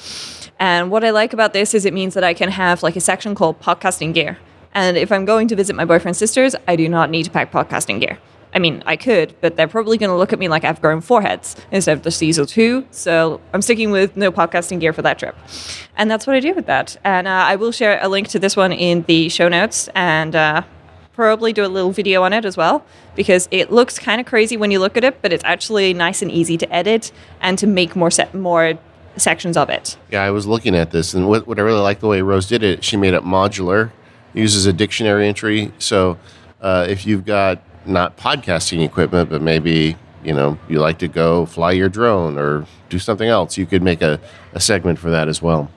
And 0.59 0.89
what 0.89 1.03
I 1.03 1.09
like 1.09 1.33
about 1.33 1.53
this 1.53 1.74
is 1.74 1.86
it 1.86 1.94
means 1.94 2.13
that 2.13 2.24
I 2.24 2.33
can 2.33 2.50
have 2.50 2.83
like 2.83 2.95
a 2.95 3.01
section 3.01 3.36
called 3.36 3.59
podcasting 3.62 4.13
gear. 4.13 4.38
And 4.74 4.97
if 4.97 5.12
I'm 5.12 5.25
going 5.25 5.47
to 5.47 5.56
visit 5.56 5.75
my 5.75 5.86
boyfriend's 5.86 6.19
sisters, 6.19 6.56
I 6.68 6.75
do 6.75 6.89
not 6.89 7.09
need 7.09 7.24
to 7.24 7.31
pack 7.31 7.51
podcasting 7.51 8.00
gear. 8.00 8.19
I 8.56 8.60
mean, 8.60 8.81
I 8.86 8.96
could, 8.96 9.36
but 9.42 9.57
they're 9.57 9.68
probably 9.68 9.98
going 9.98 10.10
to 10.10 10.16
look 10.16 10.31
at 10.31 10.40
me 10.40 10.48
like 10.48 10.63
I've 10.63 10.81
grown 10.81 11.02
foreheads 11.02 11.57
instead 11.72 11.98
of 11.98 12.04
the 12.04 12.10
Diesel 12.10 12.46
2. 12.46 12.88
So 12.90 13.42
I'm 13.54 13.62
sticking 13.62 13.92
with 13.92 14.16
no 14.16 14.31
podcasting 14.31 14.80
gear 14.80 14.94
for 14.94 15.02
that 15.02 15.19
trip. 15.19 15.36
And 15.98 16.10
that's 16.10 16.25
what 16.25 16.38
I 16.38 16.40
do 16.40 16.54
with 16.54 16.66
that. 16.68 16.96
And 17.04 17.28
uh, 17.28 17.31
I 17.31 17.57
will 17.57 17.74
share 17.74 18.00
a 18.02 18.07
link 18.07 18.30
to 18.30 18.40
this 18.40 18.56
one 18.56 18.72
in 18.72 19.04
the 19.04 19.28
show 19.28 19.50
notes 19.50 19.90
and 19.94 20.33
uh, 20.38 20.62
probably 21.12 21.52
do 21.52 21.66
a 21.66 21.68
little 21.68 21.92
video 21.92 22.24
on 22.24 22.31
it 22.31 22.45
as 22.45 22.56
well 22.56 22.85
because 23.14 23.50
it 23.52 23.74
looks 23.74 24.00
kind 24.00 24.21
of 24.21 24.26
crazy 24.26 24.56
when 24.56 24.71
you 24.71 24.80
look 24.80 24.95
at 24.95 25.04
it, 25.04 25.21
but 25.21 25.33
it's 25.33 25.44
actually 25.44 25.94
nice 25.94 26.21
and 26.21 26.31
easy 26.31 26.57
to 26.57 26.74
edit 26.74 27.12
and 27.42 27.59
to 27.59 27.68
make 27.68 27.94
more 27.94 28.09
set 28.09 28.33
more 28.33 28.80
sections 29.18 29.57
of 29.57 29.69
it. 29.69 29.97
Yeah, 30.12 30.24
I 30.24 30.31
was 30.31 30.47
looking 30.47 30.76
at 30.76 30.92
this, 30.92 31.14
and 31.14 31.28
what, 31.28 31.45
what 31.45 31.59
I 31.59 31.62
really 31.62 31.81
like 31.81 32.00
the 32.00 32.07
way 32.07 32.21
Rose 32.21 32.47
did 32.47 32.64
it, 32.64 32.83
she 32.83 32.95
made 32.95 33.14
it 33.14 33.24
modular, 33.24 33.92
uses 34.33 34.66
a 34.66 34.74
dictionary 34.74 35.28
entry. 35.28 35.74
So 35.78 36.18
uh, 36.62 36.85
if 36.90 37.06
you've 37.06 37.26
got 37.26 37.62
not 37.87 38.18
podcasting 38.18 38.83
equipment, 38.83 39.30
but 39.30 39.42
maybe 39.42 39.97
you 40.23 40.33
know 40.33 40.57
you 40.68 40.80
like 40.80 40.99
to 40.99 41.07
go 41.07 41.45
fly 41.45 41.71
your 41.71 41.89
drone 41.89 42.37
or 42.37 42.65
do 42.89 42.99
something 42.99 43.27
else, 43.27 43.57
you 43.57 43.65
could 43.65 43.81
make 43.81 44.01
a, 44.01 44.19
a 44.54 44.59
segment 44.59 44.99
for 44.99 45.09
that 45.11 45.27
as 45.27 45.42
well. 45.42 45.69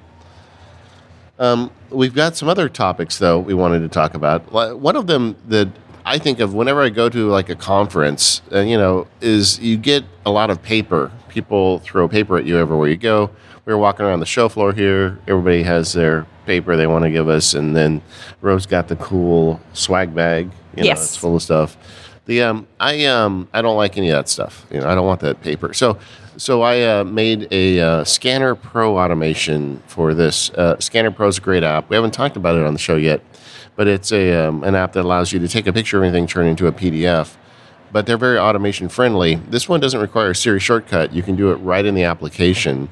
Um, 1.38 1.70
we've 1.90 2.14
got 2.14 2.36
some 2.36 2.48
other 2.48 2.68
topics 2.68 3.18
though 3.18 3.38
we 3.38 3.54
wanted 3.54 3.80
to 3.80 3.88
talk 3.88 4.14
about. 4.14 4.52
One 4.52 4.96
of 4.96 5.06
them 5.06 5.36
that 5.48 5.68
I 6.04 6.18
think 6.18 6.40
of 6.40 6.54
whenever 6.54 6.82
I 6.82 6.88
go 6.88 7.08
to 7.08 7.28
like 7.28 7.48
a 7.48 7.54
conference, 7.54 8.42
uh, 8.52 8.60
you 8.60 8.76
know, 8.76 9.06
is 9.20 9.58
you 9.60 9.76
get 9.76 10.04
a 10.24 10.30
lot 10.30 10.50
of 10.50 10.62
paper. 10.62 11.12
People 11.28 11.80
throw 11.80 12.08
paper 12.08 12.38
at 12.38 12.44
you 12.44 12.56
everywhere 12.56 12.88
you 12.88 12.96
go. 12.96 13.30
We 13.66 13.74
were 13.74 13.78
walking 13.78 14.06
around 14.06 14.20
the 14.20 14.26
show 14.26 14.48
floor 14.48 14.72
here. 14.72 15.18
Everybody 15.28 15.62
has 15.62 15.92
their 15.92 16.26
paper 16.46 16.76
they 16.76 16.86
want 16.86 17.04
to 17.04 17.10
give 17.10 17.28
us, 17.28 17.52
and 17.52 17.76
then 17.76 18.00
Rose 18.40 18.64
got 18.64 18.88
the 18.88 18.96
cool 18.96 19.60
swag 19.74 20.14
bag. 20.14 20.50
You 20.78 20.84
know, 20.84 20.90
Yes. 20.90 21.02
it's 21.04 21.16
full 21.16 21.34
of 21.34 21.42
stuff. 21.42 21.76
The 22.26 22.42
um, 22.42 22.66
I 22.78 23.06
um, 23.06 23.48
I 23.52 23.62
don't 23.62 23.76
like 23.76 23.96
any 23.98 24.10
of 24.10 24.16
that 24.16 24.28
stuff. 24.28 24.64
You 24.70 24.80
know, 24.80 24.88
I 24.88 24.94
don't 24.94 25.06
want 25.06 25.20
that 25.20 25.40
paper. 25.40 25.72
So, 25.74 25.98
so 26.36 26.62
I 26.62 26.82
uh, 26.82 27.04
made 27.04 27.48
a 27.50 27.80
uh, 27.80 28.04
Scanner 28.04 28.54
Pro 28.54 28.96
automation 28.98 29.82
for 29.86 30.14
this. 30.14 30.50
Uh, 30.50 30.78
Scanner 30.78 31.10
Pro 31.10 31.26
is 31.28 31.38
a 31.38 31.40
great 31.40 31.64
app. 31.64 31.90
We 31.90 31.96
haven't 31.96 32.12
talked 32.12 32.36
about 32.36 32.54
it 32.56 32.64
on 32.64 32.74
the 32.74 32.78
show 32.78 32.96
yet, 32.96 33.22
but 33.76 33.88
it's 33.88 34.12
a 34.12 34.46
um, 34.46 34.62
an 34.62 34.74
app 34.76 34.92
that 34.92 35.04
allows 35.04 35.32
you 35.32 35.38
to 35.40 35.48
take 35.48 35.66
a 35.66 35.72
picture 35.72 35.96
of 35.98 36.04
anything, 36.04 36.26
turn 36.28 36.46
it 36.46 36.50
into 36.50 36.66
a 36.68 36.72
PDF. 36.72 37.34
But 37.90 38.04
they're 38.06 38.18
very 38.18 38.38
automation 38.38 38.88
friendly. 38.90 39.36
This 39.36 39.68
one 39.68 39.80
doesn't 39.80 40.00
require 40.00 40.30
a 40.30 40.34
Siri 40.36 40.60
shortcut. 40.60 41.12
You 41.12 41.22
can 41.24 41.34
do 41.34 41.50
it 41.50 41.56
right 41.56 41.84
in 41.84 41.94
the 41.94 42.04
application, 42.04 42.90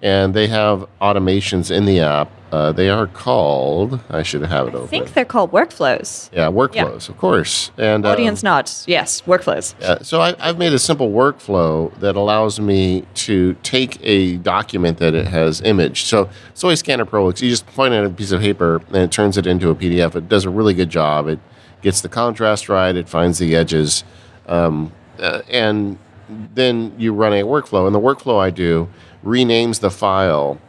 and 0.00 0.32
they 0.32 0.46
have 0.46 0.86
automations 1.02 1.70
in 1.70 1.84
the 1.84 1.98
app. 2.00 2.30
Uh, 2.52 2.70
they 2.72 2.88
are 2.88 3.06
called. 3.08 4.00
I 4.08 4.22
should 4.22 4.42
have 4.42 4.68
it 4.68 4.74
I 4.74 4.76
open. 4.76 4.84
I 4.84 4.86
think 4.86 5.14
they're 5.14 5.24
called 5.24 5.50
workflows. 5.50 6.30
yeah, 6.32 6.48
workflows, 6.48 7.08
of 7.08 7.18
course. 7.18 7.72
And 7.76 8.06
um, 8.06 8.12
Audience 8.12 8.42
nods. 8.42 8.84
Yes, 8.86 9.22
workflows. 9.22 9.80
uh, 9.82 10.02
so 10.02 10.20
I, 10.20 10.36
I've 10.38 10.56
made 10.56 10.72
a 10.72 10.78
simple 10.78 11.10
workflow 11.10 11.92
that 11.98 12.14
allows 12.14 12.60
me 12.60 13.04
to 13.14 13.54
take 13.62 13.98
a 14.02 14.36
document 14.36 14.98
that 14.98 15.14
it 15.14 15.26
has 15.26 15.60
imaged. 15.62 16.06
So 16.06 16.30
it's 16.50 16.60
the 16.60 16.76
Scanner 16.76 17.04
Pro. 17.04 17.26
You 17.26 17.32
just 17.32 17.66
point 17.66 17.94
at 17.94 18.04
a 18.04 18.10
piece 18.10 18.30
of 18.30 18.40
paper 18.40 18.80
and 18.88 18.96
it 18.96 19.10
turns 19.10 19.36
it 19.36 19.46
into 19.46 19.70
a 19.70 19.74
PDF. 19.74 20.14
It 20.14 20.28
does 20.28 20.44
a 20.44 20.50
really 20.50 20.74
good 20.74 20.90
job. 20.90 21.26
It 21.26 21.40
gets 21.82 22.00
the 22.00 22.08
contrast 22.08 22.68
right, 22.68 22.94
it 22.94 23.08
finds 23.08 23.38
the 23.38 23.54
edges, 23.54 24.04
um, 24.46 24.92
uh, 25.18 25.42
and 25.48 25.98
then 26.28 26.92
you 26.98 27.12
run 27.12 27.32
a 27.32 27.42
workflow. 27.42 27.86
And 27.86 27.94
the 27.94 28.00
workflow 28.00 28.38
I 28.40 28.50
do 28.50 28.88
renames 29.24 29.80
the 29.80 29.90
file. 29.90 30.60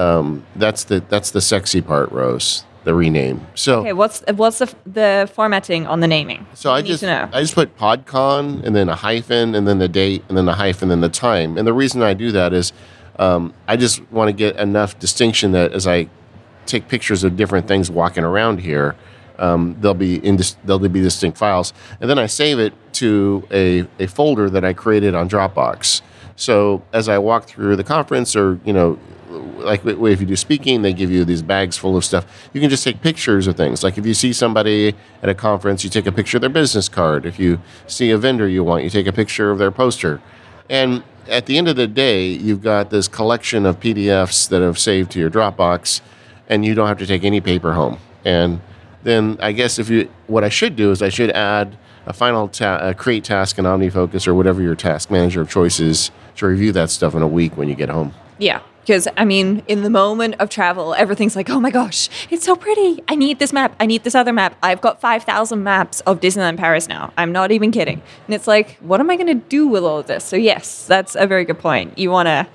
Um, 0.00 0.44
that's 0.56 0.84
the 0.84 1.02
that's 1.08 1.30
the 1.30 1.40
sexy 1.40 1.82
part, 1.82 2.10
Rose. 2.10 2.64
The 2.84 2.94
rename. 2.94 3.46
So 3.54 3.80
Okay, 3.80 3.92
what's 3.92 4.22
what's 4.34 4.58
the, 4.58 4.74
the 4.86 5.30
formatting 5.34 5.86
on 5.86 6.00
the 6.00 6.08
naming? 6.08 6.46
so 6.54 6.72
I 6.72 6.80
just. 6.80 7.04
I 7.04 7.40
just 7.40 7.54
put 7.54 7.76
PodCon 7.76 8.64
and 8.64 8.74
then 8.74 8.88
a 8.88 8.94
hyphen 8.94 9.54
and 9.54 9.68
then 9.68 9.78
the 9.78 9.88
date 9.88 10.24
and 10.28 10.36
then 10.38 10.46
the 10.46 10.54
hyphen 10.54 10.90
and 10.90 11.02
then 11.02 11.10
the 11.10 11.14
time. 11.14 11.58
And 11.58 11.66
the 11.66 11.74
reason 11.74 12.00
I 12.02 12.14
do 12.14 12.32
that 12.32 12.54
is 12.54 12.72
um, 13.18 13.52
I 13.68 13.76
just 13.76 14.00
want 14.10 14.28
to 14.28 14.32
get 14.32 14.56
enough 14.56 14.98
distinction 14.98 15.52
that 15.52 15.72
as 15.74 15.86
I 15.86 16.08
take 16.64 16.88
pictures 16.88 17.22
of 17.22 17.36
different 17.36 17.68
things 17.68 17.90
walking 17.90 18.24
around 18.24 18.60
here, 18.60 18.96
um, 19.38 19.76
they'll 19.80 19.92
be 19.92 20.16
in 20.26 20.36
dis- 20.36 20.56
they'll 20.64 20.78
be 20.78 21.02
distinct 21.02 21.36
files. 21.36 21.74
And 22.00 22.08
then 22.08 22.18
I 22.18 22.26
save 22.26 22.58
it 22.58 22.72
to 22.94 23.46
a, 23.50 23.86
a 23.98 24.06
folder 24.06 24.48
that 24.48 24.64
I 24.64 24.72
created 24.72 25.14
on 25.14 25.28
Dropbox. 25.28 26.00
So 26.40 26.82
as 26.94 27.06
I 27.06 27.18
walk 27.18 27.44
through 27.44 27.76
the 27.76 27.84
conference 27.84 28.34
or 28.34 28.58
you 28.64 28.72
know 28.72 28.98
like 29.58 29.84
if 29.84 30.20
you 30.20 30.26
do 30.26 30.36
speaking, 30.36 30.80
they 30.80 30.94
give 30.94 31.10
you 31.10 31.24
these 31.24 31.42
bags 31.42 31.76
full 31.76 31.98
of 31.98 32.04
stuff. 32.04 32.26
You 32.54 32.62
can 32.62 32.70
just 32.70 32.82
take 32.82 33.02
pictures 33.02 33.46
of 33.46 33.56
things. 33.56 33.84
Like 33.84 33.98
if 33.98 34.06
you 34.06 34.14
see 34.14 34.32
somebody 34.32 34.94
at 35.22 35.28
a 35.28 35.34
conference, 35.34 35.84
you 35.84 35.90
take 35.90 36.06
a 36.06 36.12
picture 36.12 36.38
of 36.38 36.40
their 36.40 36.48
business 36.50 36.88
card. 36.88 37.26
If 37.26 37.38
you 37.38 37.60
see 37.86 38.10
a 38.10 38.16
vendor 38.16 38.48
you 38.48 38.64
want, 38.64 38.84
you 38.84 38.90
take 38.90 39.06
a 39.06 39.12
picture 39.12 39.50
of 39.50 39.58
their 39.58 39.70
poster. 39.70 40.22
And 40.70 41.02
at 41.28 41.44
the 41.44 41.58
end 41.58 41.68
of 41.68 41.76
the 41.76 41.86
day, 41.86 42.28
you've 42.28 42.62
got 42.62 42.88
this 42.88 43.06
collection 43.06 43.66
of 43.66 43.78
PDFs 43.78 44.48
that 44.48 44.62
have 44.62 44.78
saved 44.78 45.10
to 45.12 45.18
your 45.18 45.30
Dropbox, 45.30 46.00
and 46.48 46.64
you 46.64 46.74
don't 46.74 46.88
have 46.88 46.98
to 46.98 47.06
take 47.06 47.22
any 47.22 47.42
paper 47.42 47.74
home. 47.74 47.98
And 48.24 48.62
then 49.02 49.38
I 49.40 49.52
guess 49.52 49.78
if 49.78 49.88
you, 49.88 50.10
what 50.26 50.44
I 50.44 50.48
should 50.48 50.76
do 50.76 50.90
is 50.90 51.02
I 51.02 51.08
should 51.08 51.30
add 51.30 51.76
a 52.06 52.12
final 52.12 52.48
ta- 52.48 52.80
a 52.82 52.94
create 52.94 53.24
task 53.24 53.58
in 53.58 53.64
OmniFocus 53.64 54.26
or 54.26 54.34
whatever 54.34 54.62
your 54.62 54.74
task 54.74 55.10
manager 55.10 55.40
of 55.40 55.50
choice 55.50 55.80
is 55.80 56.10
to 56.36 56.46
review 56.46 56.72
that 56.72 56.90
stuff 56.90 57.14
in 57.14 57.22
a 57.22 57.28
week 57.28 57.56
when 57.56 57.68
you 57.68 57.74
get 57.74 57.88
home. 57.88 58.14
Yeah. 58.38 58.60
Because, 58.80 59.06
I 59.16 59.24
mean, 59.26 59.62
in 59.68 59.82
the 59.82 59.90
moment 59.90 60.36
of 60.40 60.48
travel, 60.48 60.94
everything's 60.94 61.36
like, 61.36 61.50
oh 61.50 61.60
my 61.60 61.70
gosh, 61.70 62.08
it's 62.30 62.44
so 62.44 62.56
pretty. 62.56 63.02
I 63.08 63.14
need 63.14 63.38
this 63.38 63.52
map. 63.52 63.76
I 63.78 63.86
need 63.86 64.04
this 64.04 64.14
other 64.14 64.32
map. 64.32 64.56
I've 64.62 64.80
got 64.80 65.00
5,000 65.00 65.62
maps 65.62 66.00
of 66.00 66.18
Disneyland 66.18 66.56
Paris 66.56 66.88
now. 66.88 67.12
I'm 67.16 67.30
not 67.30 67.52
even 67.52 67.70
kidding. 67.70 68.02
And 68.26 68.34
it's 68.34 68.48
like, 68.48 68.78
what 68.80 68.98
am 68.98 69.10
I 69.10 69.16
going 69.16 69.26
to 69.28 69.34
do 69.34 69.68
with 69.68 69.84
all 69.84 69.98
of 69.98 70.06
this? 70.06 70.24
So, 70.24 70.34
yes, 70.34 70.86
that's 70.86 71.14
a 71.14 71.26
very 71.26 71.44
good 71.44 71.58
point. 71.58 71.98
You 71.98 72.10
want 72.10 72.26
to 72.26 72.48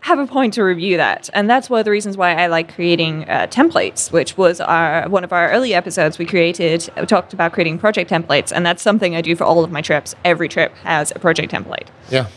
have 0.00 0.18
a 0.18 0.26
point 0.26 0.54
to 0.54 0.62
review 0.62 0.96
that. 0.96 1.30
And 1.34 1.48
that's 1.48 1.70
one 1.70 1.78
of 1.78 1.84
the 1.84 1.90
reasons 1.90 2.16
why 2.16 2.34
I 2.34 2.46
like 2.46 2.74
creating 2.74 3.28
uh, 3.28 3.46
templates, 3.48 4.10
which 4.10 4.36
was 4.36 4.60
our 4.60 5.08
one 5.08 5.24
of 5.24 5.32
our 5.32 5.50
early 5.50 5.74
episodes. 5.74 6.18
We 6.18 6.26
created, 6.26 6.90
we 6.96 7.06
talked 7.06 7.32
about 7.32 7.52
creating 7.52 7.78
project 7.78 8.10
templates. 8.10 8.52
And 8.54 8.64
that's 8.66 8.82
something 8.82 9.14
I 9.14 9.20
do 9.20 9.36
for 9.36 9.44
all 9.44 9.62
of 9.62 9.70
my 9.70 9.82
trips. 9.82 10.14
Every 10.24 10.48
trip 10.48 10.74
has 10.78 11.12
a 11.14 11.18
project 11.18 11.52
template. 11.52 11.88
Yeah. 12.10 12.28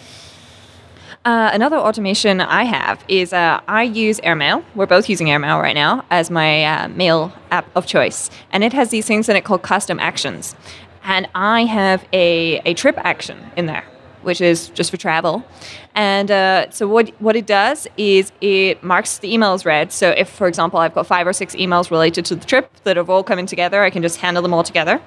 Uh, 1.25 1.49
another 1.53 1.77
automation 1.77 2.39
I 2.39 2.65
have 2.65 3.03
is 3.07 3.33
uh, 3.33 3.59
I 3.67 3.81
use 3.81 4.19
Airmail. 4.19 4.63
We're 4.75 4.85
both 4.85 5.09
using 5.09 5.31
Airmail 5.31 5.59
right 5.59 5.73
now 5.73 6.05
as 6.11 6.29
my 6.29 6.63
uh, 6.63 6.87
mail 6.89 7.33
app 7.49 7.67
of 7.75 7.87
choice. 7.87 8.29
And 8.51 8.63
it 8.63 8.73
has 8.73 8.91
these 8.91 9.07
things 9.07 9.27
in 9.27 9.35
it 9.35 9.43
called 9.43 9.63
custom 9.63 9.99
actions. 9.99 10.55
And 11.03 11.27
I 11.33 11.65
have 11.65 12.05
a, 12.13 12.59
a 12.59 12.75
trip 12.75 12.95
action 12.99 13.39
in 13.55 13.65
there, 13.65 13.85
which 14.25 14.41
is 14.41 14.69
just 14.69 14.91
for 14.91 14.97
travel. 14.97 15.45
And 15.93 16.29
uh, 16.29 16.69
so 16.71 16.87
what, 16.87 17.09
what 17.21 17.35
it 17.35 17.45
does 17.45 17.87
is 17.97 18.31
it 18.41 18.83
marks 18.83 19.19
the 19.19 19.33
emails 19.33 19.65
read. 19.65 19.91
So 19.91 20.09
if, 20.09 20.29
for 20.29 20.47
example, 20.47 20.79
I've 20.79 20.93
got 20.93 21.07
five 21.07 21.25
or 21.27 21.33
six 21.33 21.55
emails 21.55 21.91
related 21.91 22.25
to 22.25 22.35
the 22.35 22.45
trip 22.45 22.69
that 22.83 22.97
have 22.97 23.09
all 23.09 23.23
coming 23.23 23.45
together, 23.45 23.83
I 23.83 23.89
can 23.89 24.01
just 24.01 24.17
handle 24.17 24.43
them 24.43 24.53
all 24.53 24.63
together. 24.63 25.01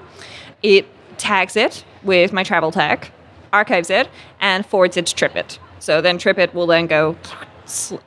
It 0.62 0.86
tags 1.18 1.56
it 1.56 1.84
with 2.02 2.32
my 2.32 2.44
travel 2.44 2.70
tag, 2.70 3.10
archives 3.52 3.90
it, 3.90 4.08
and 4.40 4.64
forwards 4.64 4.96
it 4.96 5.06
to 5.06 5.14
TripIt. 5.14 5.58
So 5.80 6.00
then 6.00 6.18
TripIt 6.18 6.54
will 6.54 6.66
then 6.66 6.86
go 6.86 7.16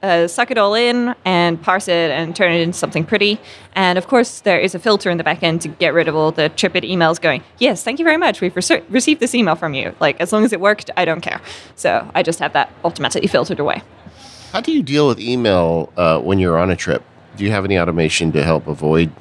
uh, 0.03 0.27
suck 0.27 0.51
it 0.51 0.57
all 0.57 0.73
in 0.73 1.15
and 1.25 1.61
parse 1.61 1.87
it 1.87 2.11
and 2.11 2.35
turn 2.35 2.51
it 2.51 2.61
into 2.61 2.77
something 2.77 3.03
pretty. 3.05 3.39
And 3.75 3.97
of 3.97 4.07
course, 4.07 4.41
there 4.41 4.59
is 4.59 4.75
a 4.75 4.79
filter 4.79 5.09
in 5.09 5.17
the 5.17 5.23
back 5.23 5.43
end 5.43 5.61
to 5.61 5.67
get 5.67 5.93
rid 5.93 6.07
of 6.07 6.15
all 6.15 6.31
the 6.31 6.49
TripIt 6.49 6.83
emails 6.89 7.19
going, 7.21 7.43
yes, 7.59 7.83
thank 7.83 7.99
you 7.99 8.05
very 8.05 8.17
much. 8.17 8.41
We've 8.41 8.53
rece- 8.53 8.83
received 8.89 9.19
this 9.19 9.33
email 9.35 9.55
from 9.55 9.73
you. 9.73 9.95
Like, 9.99 10.19
as 10.19 10.33
long 10.33 10.43
as 10.43 10.51
it 10.53 10.59
worked, 10.59 10.89
I 10.97 11.05
don't 11.05 11.21
care. 11.21 11.41
So 11.75 12.09
I 12.15 12.23
just 12.23 12.39
have 12.39 12.53
that 12.53 12.71
automatically 12.83 13.27
filtered 13.27 13.59
away. 13.59 13.81
How 14.51 14.61
do 14.61 14.71
you 14.71 14.83
deal 14.83 15.07
with 15.07 15.19
email 15.19 15.93
uh, 15.95 16.19
when 16.19 16.39
you're 16.39 16.57
on 16.57 16.69
a 16.69 16.75
trip? 16.75 17.03
Do 17.37 17.45
you 17.45 17.51
have 17.51 17.63
any 17.63 17.79
automation 17.79 18.31
to 18.33 18.43
help 18.43 18.67
avoid 18.67 19.11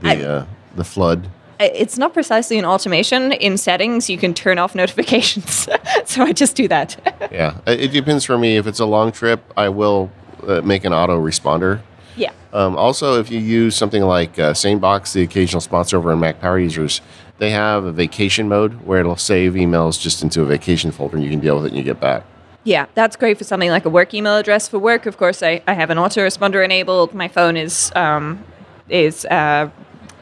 the 0.00 0.08
I- 0.08 0.22
uh, 0.22 0.46
the 0.74 0.84
flood? 0.84 1.28
It's 1.60 1.98
not 1.98 2.14
precisely 2.14 2.58
an 2.58 2.64
automation. 2.64 3.32
In 3.32 3.58
settings, 3.58 4.08
you 4.08 4.16
can 4.18 4.34
turn 4.34 4.58
off 4.58 4.74
notifications. 4.82 5.68
so 6.04 6.22
I 6.22 6.32
just 6.32 6.56
do 6.56 6.66
that. 6.68 6.96
yeah, 7.32 7.58
it 7.66 7.92
depends 7.92 8.24
for 8.24 8.38
me. 8.38 8.56
If 8.56 8.66
it's 8.66 8.80
a 8.80 8.86
long 8.86 9.12
trip, 9.12 9.40
I 9.56 9.68
will 9.68 10.10
uh, 10.46 10.62
make 10.62 10.84
an 10.84 10.92
auto 10.92 11.20
responder. 11.20 11.80
yeah. 12.16 12.32
Um, 12.52 12.76
also, 12.76 13.20
if 13.20 13.30
you 13.30 13.38
use 13.38 13.76
something 13.76 14.02
like 14.02 14.38
uh, 14.38 14.52
SaneBox, 14.52 15.12
the 15.12 15.22
occasional 15.22 15.60
sponsor 15.60 15.98
over 15.98 16.12
in 16.12 16.18
Mac 16.18 16.40
Power 16.40 16.58
Users, 16.58 17.00
they 17.38 17.50
have 17.50 17.84
a 17.84 17.92
vacation 17.92 18.48
mode 18.48 18.84
where 18.84 18.98
it'll 18.98 19.16
save 19.16 19.52
emails 19.52 20.00
just 20.00 20.22
into 20.22 20.42
a 20.42 20.44
vacation 20.46 20.90
folder 20.90 21.16
and 21.16 21.24
you 21.24 21.30
can 21.30 21.40
deal 21.40 21.56
with 21.56 21.66
it 21.66 21.68
and 21.68 21.76
you 21.76 21.84
get 21.84 22.00
back. 22.00 22.24
Yeah, 22.64 22.86
that's 22.94 23.16
great 23.16 23.38
for 23.38 23.44
something 23.44 23.70
like 23.70 23.84
a 23.86 23.88
work 23.88 24.12
email 24.12 24.36
address. 24.36 24.68
For 24.68 24.78
work, 24.78 25.06
of 25.06 25.16
course, 25.16 25.42
I, 25.42 25.62
I 25.66 25.74
have 25.74 25.90
an 25.90 25.96
autoresponder 25.96 26.62
enabled. 26.62 27.14
My 27.14 27.28
phone 27.28 27.56
is 27.56 27.90
um, 27.94 28.44
is 28.90 29.24
uh, 29.26 29.70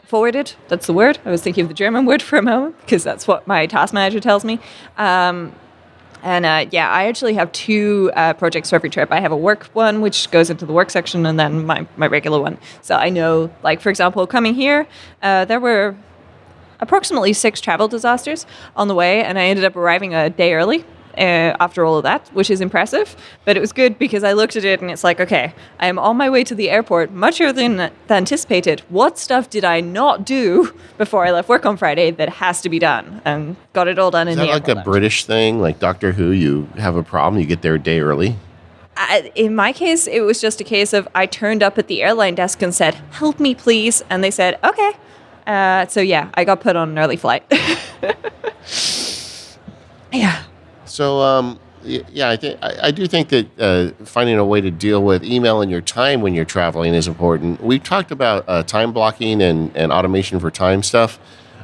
forwarded. 0.09 0.53
That's 0.69 0.87
the 0.87 0.93
word. 0.93 1.19
I 1.23 1.29
was 1.29 1.43
thinking 1.43 1.61
of 1.61 1.67
the 1.67 1.75
German 1.75 2.07
word 2.07 2.23
for 2.23 2.37
a 2.37 2.41
moment 2.41 2.79
because 2.81 3.03
that's 3.03 3.27
what 3.27 3.45
my 3.45 3.67
task 3.67 3.93
manager 3.93 4.19
tells 4.19 4.43
me. 4.43 4.59
Um, 4.97 5.53
and 6.23 6.47
uh, 6.47 6.65
yeah, 6.71 6.89
I 6.89 7.05
actually 7.05 7.35
have 7.35 7.51
two 7.51 8.11
uh, 8.15 8.33
projects 8.33 8.71
for 8.71 8.75
every 8.75 8.89
trip. 8.89 9.11
I 9.11 9.19
have 9.19 9.31
a 9.31 9.37
work 9.37 9.65
one, 9.73 10.01
which 10.01 10.31
goes 10.31 10.49
into 10.49 10.65
the 10.65 10.73
work 10.73 10.89
section, 10.89 11.27
and 11.27 11.39
then 11.39 11.63
my, 11.63 11.85
my 11.95 12.07
regular 12.07 12.41
one. 12.41 12.57
So 12.81 12.95
I 12.95 13.09
know, 13.09 13.51
like, 13.61 13.81
for 13.81 13.89
example, 13.89 14.25
coming 14.25 14.55
here, 14.55 14.87
uh, 15.21 15.45
there 15.45 15.59
were 15.59 15.95
approximately 16.79 17.31
six 17.33 17.61
travel 17.61 17.87
disasters 17.87 18.47
on 18.75 18.87
the 18.87 18.95
way, 18.95 19.23
and 19.23 19.37
I 19.37 19.43
ended 19.45 19.63
up 19.63 19.75
arriving 19.75 20.15
a 20.15 20.29
day 20.29 20.55
early. 20.55 20.85
Uh, 21.17 21.57
after 21.59 21.83
all 21.83 21.97
of 21.97 22.03
that, 22.03 22.29
which 22.29 22.49
is 22.49 22.61
impressive, 22.61 23.15
but 23.43 23.57
it 23.57 23.59
was 23.59 23.73
good 23.73 23.97
because 23.99 24.23
I 24.23 24.33
looked 24.33 24.55
at 24.55 24.63
it 24.63 24.79
and 24.79 24.89
it's 24.89 25.03
like, 25.03 25.19
okay, 25.19 25.53
I 25.79 25.87
am 25.87 25.99
on 25.99 26.15
my 26.15 26.29
way 26.29 26.43
to 26.45 26.55
the 26.55 26.69
airport 26.69 27.11
much 27.11 27.41
earlier 27.41 27.51
than, 27.51 27.77
than 27.77 27.91
anticipated. 28.09 28.81
What 28.89 29.17
stuff 29.17 29.49
did 29.49 29.65
I 29.65 29.81
not 29.81 30.23
do 30.23 30.73
before 30.97 31.25
I 31.25 31.31
left 31.31 31.49
work 31.49 31.65
on 31.65 31.75
Friday 31.77 32.11
that 32.11 32.29
has 32.29 32.61
to 32.61 32.69
be 32.69 32.79
done? 32.79 33.21
And 33.25 33.57
got 33.73 33.87
it 33.87 33.99
all 33.99 34.11
done 34.11 34.27
Is 34.27 34.33
in 34.33 34.39
that 34.39 34.45
the 34.45 34.51
like 34.51 34.67
a. 34.67 34.83
British 34.83 35.25
thing, 35.25 35.59
like 35.59 35.79
Doctor 35.79 36.11
Who? 36.13 36.29
You 36.31 36.69
have 36.77 36.95
a 36.95 37.03
problem, 37.03 37.41
you 37.41 37.47
get 37.47 37.63
there 37.63 37.75
a 37.75 37.79
day 37.79 37.99
early. 37.99 38.37
I, 38.95 39.31
in 39.33 39.55
my 39.55 39.73
case, 39.73 40.07
it 40.07 40.21
was 40.21 40.39
just 40.39 40.61
a 40.61 40.63
case 40.63 40.93
of 40.93 41.07
I 41.15 41.25
turned 41.25 41.63
up 41.63 41.77
at 41.77 41.87
the 41.87 42.03
airline 42.03 42.35
desk 42.35 42.61
and 42.61 42.73
said, 42.75 42.95
"Help 43.11 43.39
me, 43.39 43.55
please," 43.55 44.03
and 44.09 44.23
they 44.23 44.31
said, 44.31 44.59
"Okay." 44.63 44.91
Uh, 45.47 45.87
so 45.87 46.01
yeah, 46.01 46.29
I 46.33 46.43
got 46.43 46.59
put 46.59 46.75
on 46.75 46.89
an 46.89 46.99
early 46.99 47.15
flight. 47.15 47.43
yeah, 50.11 50.43
So, 50.99 51.21
um, 51.21 51.57
yeah, 51.81 52.29
I 52.29 52.35
think 52.35 52.59
I, 52.61 52.91
do 52.91 53.07
think 53.07 53.29
that 53.29 53.47
uh, 53.57 54.03
finding 54.03 54.37
a 54.37 54.43
way 54.43 54.59
to 54.59 54.69
deal 54.69 55.01
with 55.01 55.23
email 55.23 55.61
in 55.61 55.69
your 55.69 55.79
time 55.79 56.19
when 56.19 56.33
you're 56.33 56.43
traveling 56.43 56.93
is 56.93 57.07
important. 57.07 57.63
We've 57.63 57.81
talked 57.81 58.11
about 58.11 58.43
uh, 58.49 58.63
time 58.63 58.91
blocking 58.91 59.41
and, 59.41 59.73
and 59.77 59.93
automation 59.93 60.41
for 60.41 60.51
time 60.51 60.83
stuff. 60.83 61.17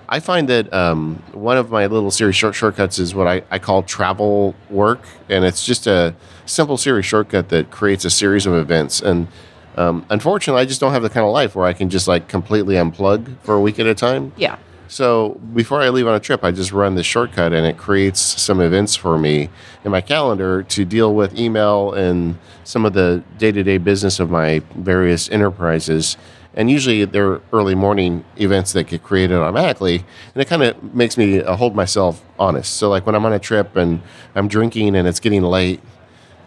I 0.08 0.22
find 0.22 0.48
that 0.48 0.72
um, 0.74 1.22
one 1.34 1.58
of 1.58 1.70
my 1.70 1.86
little 1.88 2.12
Siri 2.12 2.32
short 2.32 2.56
shortcuts 2.56 2.98
is 2.98 3.14
what 3.14 3.28
I, 3.28 3.44
I 3.52 3.60
call 3.60 3.84
travel 3.84 4.56
work, 4.70 5.02
and 5.28 5.44
it's 5.44 5.66
just 5.66 5.86
a 5.86 6.16
simple 6.46 6.78
Siri 6.78 7.04
shortcut 7.04 7.50
that 7.50 7.72
creates 7.72 8.06
a 8.06 8.10
series 8.10 8.46
of 8.46 8.54
events. 8.54 9.02
And 9.02 9.28
um, 9.76 10.06
unfortunately, 10.10 10.62
I 10.62 10.66
just 10.66 10.80
don't 10.80 10.94
have 10.94 11.04
the 11.04 11.10
kind 11.10 11.26
of 11.26 11.34
life 11.34 11.58
where 11.58 11.68
I 11.68 11.74
can 11.74 11.90
just 11.90 12.08
like 12.08 12.30
completely 12.30 12.76
unplug 12.76 13.38
for 13.40 13.56
a 13.56 13.60
week 13.60 13.80
at 13.80 13.86
a 13.86 13.96
time. 13.96 14.32
yeah, 14.38 14.60
So 14.88 15.40
before 15.54 15.82
I 15.82 15.90
leave 15.90 16.08
on 16.08 16.16
a 16.16 16.20
trip, 16.20 16.44
I 16.44 16.52
just 16.52 16.72
run 16.72 16.96
this 16.96 17.06
shortcut 17.06 17.54
and 17.54 17.66
it 17.66 17.78
creates 17.78 18.20
some 18.20 18.62
events 18.62 18.96
for 18.96 19.18
me 19.18 19.50
in 19.84 19.92
my 19.92 20.02
calendar 20.02 20.64
to 20.64 20.86
deal 20.86 21.14
with 21.14 21.38
email 21.38 21.94
and 21.94 22.38
some 22.64 22.86
of 22.86 22.94
the 22.94 23.24
day 23.38 23.52
to 23.52 23.64
day 23.64 23.78
business 23.78 24.20
of 24.20 24.30
my 24.30 24.62
various 24.76 25.30
enterprises. 25.30 26.18
And 26.54 26.72
usually 26.72 27.04
they're 27.04 27.42
early 27.52 27.76
morning 27.76 28.24
events 28.38 28.74
that 28.74 28.86
get 28.88 29.04
created 29.04 29.36
automatically. 29.36 30.06
And 30.34 30.42
it 30.42 30.48
kind 30.48 30.64
of 30.64 30.94
makes 30.94 31.18
me 31.18 31.42
uh, 31.42 31.56
hold 31.56 31.76
myself 31.76 32.24
honest. 32.40 32.76
So, 32.76 32.90
like 32.90 33.06
when 33.06 33.14
I'm 33.14 33.26
on 33.26 33.34
a 33.34 33.40
trip 33.40 33.76
and 33.76 34.02
I'm 34.36 34.48
drinking 34.48 34.96
and 34.96 35.06
it's 35.08 35.20
getting 35.20 35.42
late, 35.44 35.82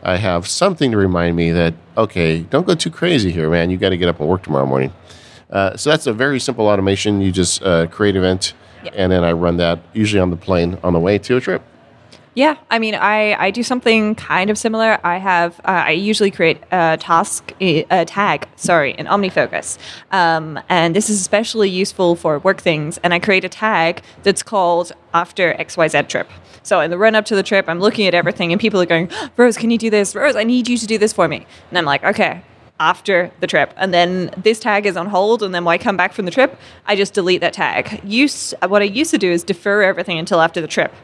I 0.02 0.16
have 0.16 0.46
something 0.46 0.92
to 0.92 0.96
remind 0.96 1.36
me 1.36 1.50
that, 1.50 1.74
okay, 1.96 2.40
don't 2.40 2.66
go 2.66 2.74
too 2.74 2.90
crazy 2.90 3.32
here, 3.32 3.50
man. 3.50 3.68
You 3.68 3.76
got 3.76 3.90
to 3.90 3.98
get 3.98 4.08
up 4.08 4.20
and 4.20 4.28
work 4.28 4.44
tomorrow 4.44 4.64
morning. 4.64 4.92
Uh, 5.50 5.76
so 5.76 5.90
that's 5.90 6.06
a 6.06 6.12
very 6.12 6.38
simple 6.40 6.66
automation. 6.66 7.20
You 7.20 7.32
just 7.32 7.62
uh, 7.62 7.86
create 7.86 8.16
an 8.16 8.22
event, 8.22 8.54
Yeah. 8.84 8.90
and 8.94 9.10
then 9.12 9.24
I 9.24 9.32
run 9.32 9.56
that 9.58 9.78
usually 9.92 10.20
on 10.20 10.30
the 10.30 10.36
plane 10.36 10.78
on 10.84 10.92
the 10.92 11.00
way 11.00 11.18
to 11.18 11.36
a 11.36 11.40
trip. 11.40 11.62
Yeah, 12.34 12.56
I 12.70 12.78
mean, 12.78 12.94
I, 12.94 13.34
I 13.46 13.50
do 13.50 13.64
something 13.64 14.14
kind 14.14 14.48
of 14.48 14.56
similar. 14.56 15.00
I 15.02 15.16
have 15.16 15.58
uh, 15.60 15.86
I 15.88 15.90
usually 15.90 16.30
create 16.30 16.58
a 16.70 16.96
task 17.00 17.52
a 17.60 17.82
tag, 18.04 18.46
sorry, 18.54 18.92
in 18.92 19.06
OmniFocus, 19.06 19.76
um, 20.12 20.60
and 20.68 20.94
this 20.94 21.10
is 21.10 21.20
especially 21.20 21.68
useful 21.68 22.14
for 22.14 22.38
work 22.38 22.60
things. 22.60 22.98
And 23.02 23.12
I 23.12 23.18
create 23.18 23.44
a 23.44 23.48
tag 23.48 24.02
that's 24.22 24.44
called 24.44 24.92
after 25.12 25.52
XYZ 25.54 26.08
trip. 26.08 26.28
So 26.62 26.80
in 26.80 26.90
the 26.92 26.98
run 26.98 27.16
up 27.16 27.24
to 27.24 27.34
the 27.34 27.42
trip, 27.42 27.64
I'm 27.68 27.80
looking 27.80 28.06
at 28.06 28.14
everything, 28.14 28.52
and 28.52 28.60
people 28.60 28.80
are 28.80 28.86
going, 28.86 29.10
Rose, 29.36 29.56
can 29.56 29.70
you 29.70 29.78
do 29.78 29.90
this? 29.90 30.14
Rose, 30.14 30.36
I 30.36 30.44
need 30.44 30.68
you 30.68 30.76
to 30.76 30.86
do 30.86 30.96
this 30.98 31.12
for 31.12 31.26
me. 31.26 31.44
And 31.70 31.78
I'm 31.78 31.86
like, 31.86 32.04
okay, 32.04 32.42
after 32.80 33.30
the 33.40 33.46
trip. 33.46 33.72
And 33.76 33.92
then 33.92 34.30
this 34.36 34.60
tag 34.60 34.86
is 34.86 34.96
on 34.96 35.06
hold. 35.06 35.42
And 35.42 35.54
then 35.54 35.64
when 35.64 35.74
I 35.74 35.78
come 35.78 35.96
back 35.96 36.12
from 36.12 36.24
the 36.24 36.30
trip, 36.30 36.58
I 36.86 36.96
just 36.96 37.14
delete 37.14 37.40
that 37.40 37.52
tag. 37.52 38.00
Use, 38.04 38.54
what 38.66 38.82
I 38.82 38.86
used 38.86 39.10
to 39.10 39.18
do 39.18 39.30
is 39.30 39.42
defer 39.44 39.82
everything 39.82 40.18
until 40.18 40.40
after 40.40 40.60
the 40.60 40.68
trip. 40.68 40.94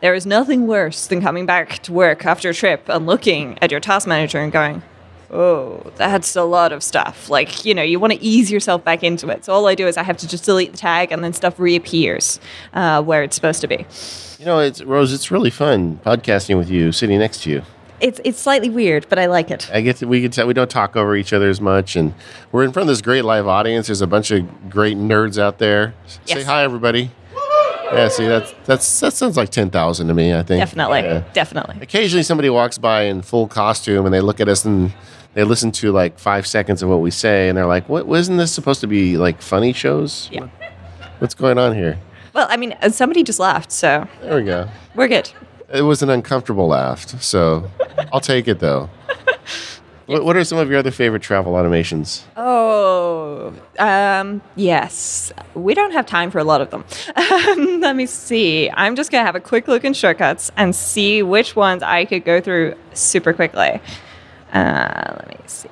There 0.00 0.14
is 0.14 0.24
nothing 0.24 0.66
worse 0.66 1.06
than 1.06 1.20
coming 1.20 1.46
back 1.46 1.80
to 1.80 1.92
work 1.92 2.24
after 2.24 2.50
a 2.50 2.54
trip 2.54 2.88
and 2.88 3.06
looking 3.06 3.58
at 3.60 3.70
your 3.70 3.80
task 3.80 4.08
manager 4.08 4.38
and 4.38 4.50
going, 4.50 4.82
oh, 5.30 5.92
that's 5.96 6.34
a 6.36 6.42
lot 6.42 6.72
of 6.72 6.82
stuff. 6.82 7.28
Like, 7.28 7.64
you 7.64 7.74
know, 7.74 7.82
you 7.82 8.00
want 8.00 8.12
to 8.14 8.22
ease 8.22 8.50
yourself 8.50 8.82
back 8.82 9.02
into 9.02 9.28
it. 9.28 9.44
So 9.44 9.52
all 9.52 9.66
I 9.66 9.74
do 9.74 9.86
is 9.86 9.96
I 9.96 10.02
have 10.02 10.16
to 10.18 10.28
just 10.28 10.44
delete 10.44 10.72
the 10.72 10.78
tag 10.78 11.12
and 11.12 11.22
then 11.22 11.32
stuff 11.32 11.58
reappears 11.58 12.40
uh, 12.72 13.02
where 13.02 13.22
it's 13.22 13.36
supposed 13.36 13.60
to 13.60 13.68
be. 13.68 13.86
You 14.38 14.46
know, 14.46 14.58
it's 14.58 14.82
Rose, 14.82 15.12
it's 15.12 15.30
really 15.30 15.50
fun 15.50 16.00
podcasting 16.04 16.56
with 16.56 16.70
you 16.70 16.92
sitting 16.92 17.18
next 17.18 17.42
to 17.42 17.50
you. 17.50 17.62
It's 18.00 18.20
it's 18.24 18.40
slightly 18.40 18.70
weird, 18.70 19.06
but 19.08 19.18
I 19.18 19.26
like 19.26 19.50
it. 19.50 19.70
I 19.72 19.80
get 19.80 19.96
to, 19.96 20.06
we 20.06 20.22
can 20.22 20.30
tell 20.30 20.46
we 20.46 20.54
don't 20.54 20.70
talk 20.70 20.96
over 20.96 21.14
each 21.16 21.32
other 21.32 21.48
as 21.48 21.60
much, 21.60 21.96
and 21.96 22.14
we're 22.50 22.64
in 22.64 22.72
front 22.72 22.88
of 22.88 22.92
this 22.92 23.02
great 23.02 23.24
live 23.24 23.46
audience. 23.46 23.88
There's 23.88 24.00
a 24.00 24.06
bunch 24.06 24.30
of 24.30 24.70
great 24.70 24.96
nerds 24.96 25.38
out 25.38 25.58
there. 25.58 25.94
Yes. 26.26 26.38
Say 26.38 26.42
hi, 26.44 26.62
everybody. 26.62 27.10
Yeah, 27.92 28.08
see 28.08 28.26
that's 28.26 28.54
that's 28.64 29.00
that 29.00 29.12
sounds 29.12 29.36
like 29.36 29.50
ten 29.50 29.70
thousand 29.70 30.08
to 30.08 30.14
me. 30.14 30.32
I 30.32 30.42
think 30.42 30.60
definitely, 30.60 31.00
yeah. 31.00 31.24
definitely. 31.32 31.76
Occasionally, 31.80 32.22
somebody 32.22 32.48
walks 32.48 32.78
by 32.78 33.02
in 33.02 33.22
full 33.22 33.48
costume, 33.48 34.04
and 34.06 34.14
they 34.14 34.20
look 34.20 34.40
at 34.40 34.48
us 34.48 34.64
and 34.64 34.92
they 35.34 35.44
listen 35.44 35.72
to 35.72 35.90
like 35.90 36.18
five 36.18 36.46
seconds 36.46 36.82
of 36.82 36.88
what 36.88 37.00
we 37.00 37.10
say, 37.10 37.48
and 37.48 37.58
they're 37.58 37.66
like, 37.66 37.88
"What 37.88 38.06
wasn't 38.06 38.38
this 38.38 38.52
supposed 38.52 38.80
to 38.82 38.86
be 38.86 39.16
like 39.16 39.42
funny 39.42 39.72
shows? 39.72 40.28
Yeah. 40.32 40.48
What's 41.18 41.34
going 41.34 41.58
on 41.58 41.74
here?" 41.74 41.98
Well, 42.32 42.46
I 42.48 42.56
mean, 42.56 42.76
uh, 42.80 42.90
somebody 42.90 43.24
just 43.24 43.40
laughed, 43.40 43.72
so 43.72 44.06
there 44.22 44.36
we 44.36 44.44
go. 44.44 44.68
We're 44.94 45.08
good. 45.08 45.30
It 45.72 45.82
was 45.82 46.02
an 46.02 46.10
uncomfortable 46.10 46.68
laugh, 46.68 47.08
so 47.22 47.70
I'll 48.12 48.20
take 48.20 48.48
it 48.48 48.58
though. 48.58 48.90
What, 50.10 50.24
what 50.24 50.36
are 50.36 50.42
some 50.42 50.58
of 50.58 50.68
your 50.68 50.80
other 50.80 50.90
favorite 50.90 51.22
travel 51.22 51.52
automations? 51.52 52.24
Oh, 52.36 53.54
um, 53.78 54.42
yes. 54.56 55.32
We 55.54 55.72
don't 55.72 55.92
have 55.92 56.04
time 56.04 56.32
for 56.32 56.40
a 56.40 56.44
lot 56.44 56.60
of 56.60 56.70
them. 56.70 56.84
Let 57.80 57.94
me 57.94 58.06
see. 58.06 58.68
I'm 58.70 58.96
just 58.96 59.12
going 59.12 59.22
to 59.22 59.26
have 59.26 59.36
a 59.36 59.40
quick 59.40 59.68
look 59.68 59.84
in 59.84 59.94
shortcuts 59.94 60.50
and 60.56 60.74
see 60.74 61.22
which 61.22 61.54
ones 61.54 61.84
I 61.84 62.06
could 62.06 62.24
go 62.24 62.40
through 62.40 62.74
super 62.92 63.32
quickly. 63.32 63.80
Uh, 64.52 65.14
let 65.16 65.28
me 65.28 65.36
see. 65.46 65.68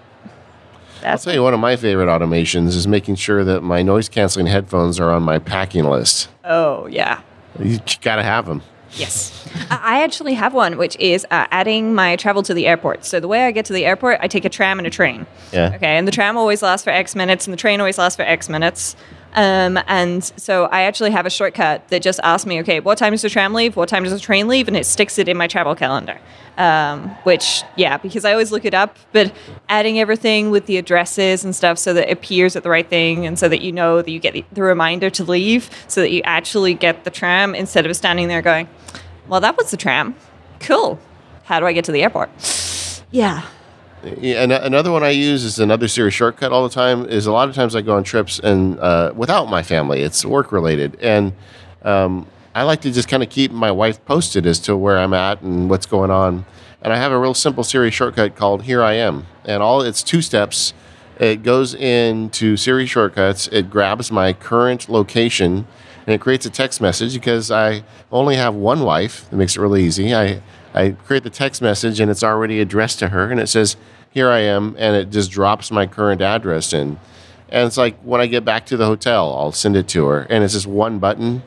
That's 1.01 1.27
I'll 1.27 1.33
tell 1.33 1.35
you, 1.35 1.43
one 1.43 1.53
of 1.53 1.59
my 1.59 1.75
favorite 1.75 2.07
automations 2.07 2.69
is 2.69 2.87
making 2.87 3.17
sure 3.17 3.43
that 3.43 3.63
my 3.63 3.83
noise 3.83 4.09
canceling 4.09 4.47
headphones 4.47 5.01
are 5.01 5.11
on 5.11 5.25
my 5.25 5.41
packing 5.41 5.83
list. 5.83 6.29
Oh, 6.45 6.87
yeah. 6.87 7.23
You 7.59 7.81
got 8.03 8.17
to 8.17 8.23
have 8.23 8.47
them. 8.47 8.63
Yes. 8.93 9.49
I 9.71 10.03
actually 10.03 10.35
have 10.35 10.55
one, 10.55 10.79
which 10.79 10.97
is 10.97 11.25
uh, 11.31 11.47
adding 11.51 11.95
my 11.95 12.17
travel 12.17 12.43
to 12.45 12.55
the 12.55 12.67
airport. 12.67 13.05
So 13.05 13.21
the 13.21 13.29
way 13.29 13.47
I 13.47 13.51
get 13.51 13.65
to 13.67 13.73
the 13.73 13.85
airport, 13.85 14.19
I 14.21 14.29
take 14.29 14.45
a 14.45 14.49
tram 14.49 14.79
and 14.79 14.87
a 14.87 14.91
train. 14.91 15.27
Yeah. 15.53 15.73
Okay. 15.75 15.97
And 15.97 16.07
the 16.07 16.13
tram 16.13 16.37
always 16.37 16.63
lasts 16.63 16.85
for 16.85 16.91
X 16.91 17.15
minutes, 17.15 17.47
and 17.47 17.53
the 17.53 17.59
train 17.59 17.81
always 17.81 17.99
lasts 17.99 18.17
for 18.17 18.23
X 18.23 18.49
minutes. 18.49 18.97
Um, 19.35 19.79
and 19.87 20.25
so 20.25 20.65
I 20.67 20.83
actually 20.83 21.11
have 21.11 21.27
a 21.27 21.31
shortcut 21.31 21.89
that 21.89 22.03
just 22.03 22.19
asks 22.23 22.47
me, 22.47 22.61
okay, 22.61 22.81
what 22.81 22.99
time 22.99 23.13
does 23.13 23.23
the 23.23 23.29
tram 23.29 23.53
leave? 23.53 23.77
What 23.77 23.89
time 23.89 24.05
does 24.05 24.13
the 24.13 24.19
train 24.19 24.49
leave? 24.49 24.69
And 24.69 24.77
it 24.77 24.87
sticks 24.87 25.19
it 25.19 25.29
in 25.29 25.37
my 25.37 25.47
travel 25.47 25.75
calendar. 25.75 26.19
Um, 26.57 27.11
which, 27.23 27.63
yeah, 27.77 27.99
because 27.99 28.25
I 28.25 28.33
always 28.33 28.51
look 28.51 28.65
it 28.65 28.75
up, 28.75 28.97
but 29.13 29.33
adding 29.69 30.01
everything 30.01 30.51
with 30.51 30.67
the 30.67 30.77
addresses 30.77 31.45
and 31.45 31.55
stuff 31.55 31.79
so 31.79 31.95
that 31.95 32.11
it 32.11 32.13
appears 32.13 32.57
at 32.57 32.65
the 32.65 32.71
right 32.71 32.89
thing 32.89 33.27
and 33.27 33.39
so 33.39 33.49
that 33.49 33.61
you 33.61 33.71
know 33.71 34.03
that 34.03 34.11
you 34.11 34.19
get 34.19 34.33
the, 34.33 34.45
the 34.51 34.63
reminder 34.63 35.09
to 35.09 35.23
leave 35.23 35.71
so 35.87 36.01
that 36.01 36.11
you 36.11 36.21
actually 36.25 36.75
get 36.75 37.05
the 37.05 37.11
tram 37.11 37.55
instead 37.55 37.87
of 37.87 37.95
standing 37.95 38.27
there 38.27 38.43
going, 38.43 38.69
well, 39.29 39.41
that 39.41 39.57
was 39.57 39.71
the 39.71 39.77
tram. 39.77 40.17
Cool. 40.59 40.99
How 41.45 41.61
do 41.61 41.67
I 41.67 41.73
get 41.73 41.85
to 41.85 41.93
the 41.93 42.03
airport? 42.03 42.31
Yeah. 43.13 43.47
And 44.03 44.53
another 44.53 44.93
one 44.93 45.03
I 45.03 45.11
use 45.11 45.45
is 45.45 45.59
another 45.59 45.89
Siri 45.89 46.11
shortcut 46.11 46.53
all 46.53 46.63
the 46.63 46.75
time. 46.75 47.07
Is 47.07 47.27
a 47.27 47.33
lot 47.33 47.49
of 47.49 47.55
times 47.55 47.75
I 47.75 47.83
go 47.83 47.97
on 47.97 48.05
trips 48.05 48.39
and 48.39 48.79
uh, 48.79 49.13
without 49.17 49.49
my 49.49 49.63
family, 49.63 50.03
it's 50.03 50.25
work 50.25 50.53
related, 50.53 50.99
and 51.01 51.33
um, 51.83 52.27
I 52.55 52.63
like 52.63 52.81
to 52.83 52.93
just 52.93 53.09
kind 53.09 53.23
of 53.23 53.29
keep 53.29 53.51
my 53.51 53.71
wife 53.71 54.05
posted 54.05 54.47
as 54.47 54.59
to 54.61 54.77
where 54.77 54.99
I'm 54.99 55.15
at 55.15 55.43
and 55.43 55.69
what's 55.69 55.87
going 55.87 56.11
on. 56.11 56.45
And 56.81 56.93
I 56.93 56.97
have 56.97 57.11
a 57.11 57.19
real 57.19 57.35
simple 57.35 57.65
Siri 57.65 57.91
shortcut 57.91 58.37
called 58.37 58.63
Here 58.63 58.83
I 58.83 58.95
Am, 58.95 59.27
and 59.45 59.63
all 59.63 59.83
it's 59.83 60.03
two 60.03 60.23
steps. 60.23 60.75
It 61.19 61.43
goes 61.43 61.75
into 61.75 62.57
Siri 62.57 62.87
shortcuts. 62.87 63.49
It 63.49 63.69
grabs 63.69 64.13
my 64.13 64.33
current 64.33 64.89
location 64.89 65.67
and 66.09 66.15
it 66.15 66.23
creates 66.23 66.47
a 66.47 66.51
text 66.51 66.81
message 66.81 67.13
because 67.13 67.51
I 67.51 67.83
only 68.11 68.37
have 68.37 68.55
one 68.55 68.81
wife. 68.81 69.29
That 69.29 69.37
makes 69.37 69.57
it 69.57 69.61
really 69.61 69.85
easy. 69.85 70.15
I 70.15 70.41
I 70.75 70.91
create 70.91 71.23
the 71.23 71.31
text 71.31 71.63
message 71.63 72.01
and 72.01 72.11
it's 72.11 72.23
already 72.23 72.61
addressed 72.61 72.99
to 73.01 73.09
her, 73.09 73.31
and 73.31 73.41
it 73.41 73.49
says, 73.49 73.77
"Here 74.11 74.29
I 74.29 74.41
am," 74.41 74.75
and 74.79 74.97
it 74.97 75.11
just 75.11 75.31
drops 75.31 75.71
my 75.71 75.87
current 75.87 76.21
address 76.23 76.73
in. 76.73 76.99
And 77.51 77.67
it's 77.67 77.77
like 77.77 77.99
when 78.03 78.21
I 78.21 78.27
get 78.27 78.45
back 78.45 78.67
to 78.67 78.77
the 78.77 78.87
hotel, 78.87 79.35
I'll 79.35 79.53
send 79.53 79.77
it 79.77 79.89
to 79.89 80.07
her, 80.07 80.27
and 80.29 80.45
it's 80.45 80.55
just 80.55 80.67
one 80.67 80.99
button. 80.99 81.43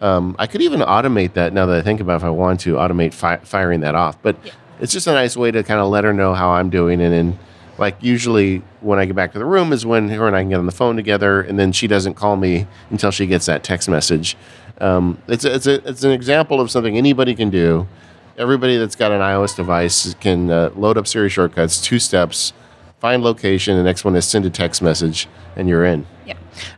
Um, 0.00 0.34
I 0.38 0.46
could 0.46 0.62
even 0.62 0.80
automate 0.80 1.34
that 1.34 1.52
now 1.52 1.66
that 1.66 1.76
I 1.76 1.82
think 1.82 2.00
about 2.00 2.14
it, 2.14 2.16
if 2.16 2.24
I 2.24 2.30
want 2.30 2.60
to 2.60 2.74
automate 2.74 3.12
fi- 3.12 3.36
firing 3.36 3.80
that 3.80 3.94
off. 3.94 4.16
But 4.22 4.36
yeah. 4.44 4.52
it's 4.80 4.92
just 4.92 5.06
a 5.06 5.12
nice 5.12 5.36
way 5.36 5.50
to 5.50 5.62
kind 5.62 5.80
of 5.80 5.88
let 5.88 6.04
her 6.04 6.12
know 6.12 6.34
how 6.34 6.50
I'm 6.50 6.70
doing, 6.70 7.00
and 7.00 7.12
then 7.12 7.38
like 7.78 7.96
usually 8.00 8.62
when 8.80 8.98
I 8.98 9.06
get 9.06 9.16
back 9.16 9.32
to 9.32 9.38
the 9.38 9.44
room 9.44 9.72
is 9.72 9.84
when 9.84 10.08
her 10.10 10.26
and 10.26 10.36
I 10.36 10.42
can 10.42 10.50
get 10.50 10.58
on 10.58 10.66
the 10.66 10.72
phone 10.72 10.96
together, 10.96 11.40
and 11.40 11.58
then 11.58 11.72
she 11.72 11.86
doesn't 11.86 12.14
call 12.14 12.36
me 12.36 12.66
until 12.90 13.10
she 13.10 13.26
gets 13.26 13.46
that 13.46 13.64
text 13.64 13.88
message. 13.88 14.36
Um, 14.80 15.20
it's 15.28 15.44
a, 15.44 15.54
it's 15.54 15.66
a, 15.66 15.88
it's 15.88 16.04
an 16.04 16.12
example 16.12 16.60
of 16.60 16.70
something 16.70 16.96
anybody 16.96 17.34
can 17.34 17.50
do. 17.50 17.88
Everybody 18.38 18.76
that's 18.76 18.96
got 18.96 19.12
an 19.12 19.20
iOS 19.20 19.56
device 19.56 20.14
can 20.14 20.50
uh, 20.50 20.70
load 20.74 20.96
up 20.96 21.06
Siri 21.06 21.28
shortcuts, 21.28 21.80
two 21.80 21.98
steps, 21.98 22.52
find 22.98 23.22
location. 23.22 23.76
The 23.76 23.82
next 23.82 24.04
one 24.04 24.14
is 24.16 24.24
send 24.24 24.46
a 24.46 24.50
text 24.50 24.82
message, 24.82 25.28
and 25.56 25.68
you're 25.68 25.84
in. 25.84 26.06
Yeah. 26.26 26.34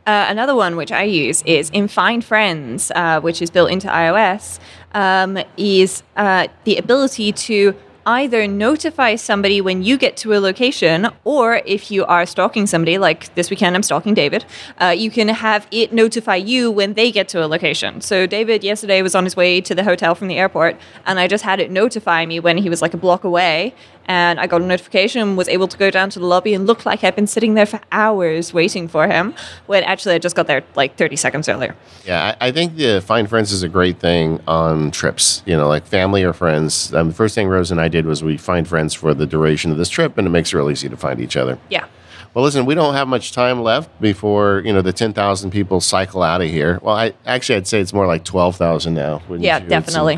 Uh, 0.06 0.26
another 0.28 0.54
one 0.54 0.76
which 0.76 0.92
I 0.92 1.02
use 1.02 1.42
is 1.42 1.70
in 1.70 1.88
Find 1.88 2.24
Friends, 2.24 2.90
uh, 2.94 3.20
which 3.20 3.42
is 3.42 3.50
built 3.50 3.70
into 3.70 3.88
iOS, 3.88 4.58
um, 4.94 5.38
is 5.56 6.02
uh, 6.16 6.48
the 6.64 6.76
ability 6.76 7.32
to 7.32 7.74
either 8.06 8.46
notify 8.46 9.16
somebody 9.16 9.60
when 9.60 9.82
you 9.82 9.96
get 9.96 10.16
to 10.18 10.32
a 10.34 10.38
location, 10.40 11.08
or 11.24 11.62
if 11.64 11.90
you 11.90 12.04
are 12.06 12.26
stalking 12.26 12.66
somebody, 12.66 12.98
like 12.98 13.34
this 13.34 13.50
weekend 13.50 13.76
I'm 13.76 13.82
stalking 13.82 14.14
David, 14.14 14.44
uh, 14.80 14.94
you 14.96 15.10
can 15.10 15.28
have 15.28 15.66
it 15.70 15.92
notify 15.92 16.36
you 16.36 16.70
when 16.70 16.94
they 16.94 17.12
get 17.12 17.28
to 17.28 17.44
a 17.44 17.46
location. 17.46 18.00
So 18.00 18.26
David 18.26 18.64
yesterday 18.64 19.02
was 19.02 19.14
on 19.14 19.24
his 19.24 19.36
way 19.36 19.60
to 19.60 19.74
the 19.74 19.84
hotel 19.84 20.14
from 20.14 20.28
the 20.28 20.38
airport, 20.38 20.76
and 21.06 21.18
I 21.18 21.28
just 21.28 21.44
had 21.44 21.60
it 21.60 21.70
notify 21.70 22.26
me 22.26 22.40
when 22.40 22.58
he 22.58 22.68
was 22.68 22.82
like 22.82 22.94
a 22.94 22.98
block 22.98 23.24
away, 23.24 23.74
and 24.06 24.40
I 24.40 24.46
got 24.46 24.60
a 24.60 24.64
notification, 24.64 25.22
and 25.22 25.36
was 25.36 25.48
able 25.48 25.68
to 25.68 25.76
go 25.76 25.90
down 25.90 26.10
to 26.10 26.18
the 26.18 26.26
lobby 26.26 26.54
and 26.54 26.66
look 26.66 26.84
like 26.86 27.04
I'd 27.04 27.16
been 27.16 27.26
sitting 27.26 27.54
there 27.54 27.66
for 27.66 27.80
hours 27.90 28.52
waiting 28.52 28.88
for 28.88 29.06
him, 29.06 29.34
when 29.66 29.84
actually 29.84 30.14
I 30.14 30.18
just 30.18 30.36
got 30.36 30.46
there 30.46 30.62
like 30.74 30.96
30 30.96 31.16
seconds 31.16 31.48
earlier. 31.48 31.74
Yeah, 32.04 32.36
I, 32.40 32.48
I 32.48 32.52
think 32.52 32.76
the 32.76 33.00
Find 33.00 33.28
Friends 33.28 33.52
is 33.52 33.62
a 33.62 33.68
great 33.68 33.98
thing 33.98 34.40
on 34.46 34.90
trips, 34.90 35.42
you 35.46 35.56
know, 35.56 35.68
like 35.68 35.86
family 35.86 36.22
or 36.22 36.32
friends. 36.32 36.92
Um, 36.94 37.08
the 37.08 37.14
first 37.14 37.34
thing 37.34 37.48
Rose 37.48 37.70
and 37.70 37.80
I 37.80 37.88
did 37.88 38.06
was 38.06 38.22
we 38.22 38.36
find 38.36 38.66
friends 38.66 38.94
for 38.94 39.14
the 39.14 39.26
duration 39.26 39.70
of 39.70 39.78
this 39.78 39.88
trip, 39.88 40.18
and 40.18 40.26
it 40.26 40.30
makes 40.30 40.52
it 40.52 40.56
real 40.56 40.70
easy 40.70 40.88
to 40.88 40.96
find 40.96 41.20
each 41.20 41.36
other. 41.36 41.58
Yeah. 41.68 41.86
Well, 42.34 42.44
listen, 42.44 42.64
we 42.64 42.74
don't 42.74 42.94
have 42.94 43.08
much 43.08 43.32
time 43.32 43.62
left 43.62 44.00
before 44.00 44.62
you 44.64 44.72
know 44.72 44.80
the 44.80 44.92
ten 44.92 45.12
thousand 45.12 45.50
people 45.50 45.82
cycle 45.82 46.22
out 46.22 46.40
of 46.40 46.48
here. 46.48 46.78
Well, 46.82 46.96
I 46.96 47.12
actually 47.26 47.56
I'd 47.56 47.66
say 47.66 47.78
it's 47.78 47.92
more 47.92 48.06
like 48.06 48.24
twelve 48.24 48.56
thousand 48.56 48.94
now. 48.94 49.20
Yeah, 49.28 49.58
definitely. 49.58 50.16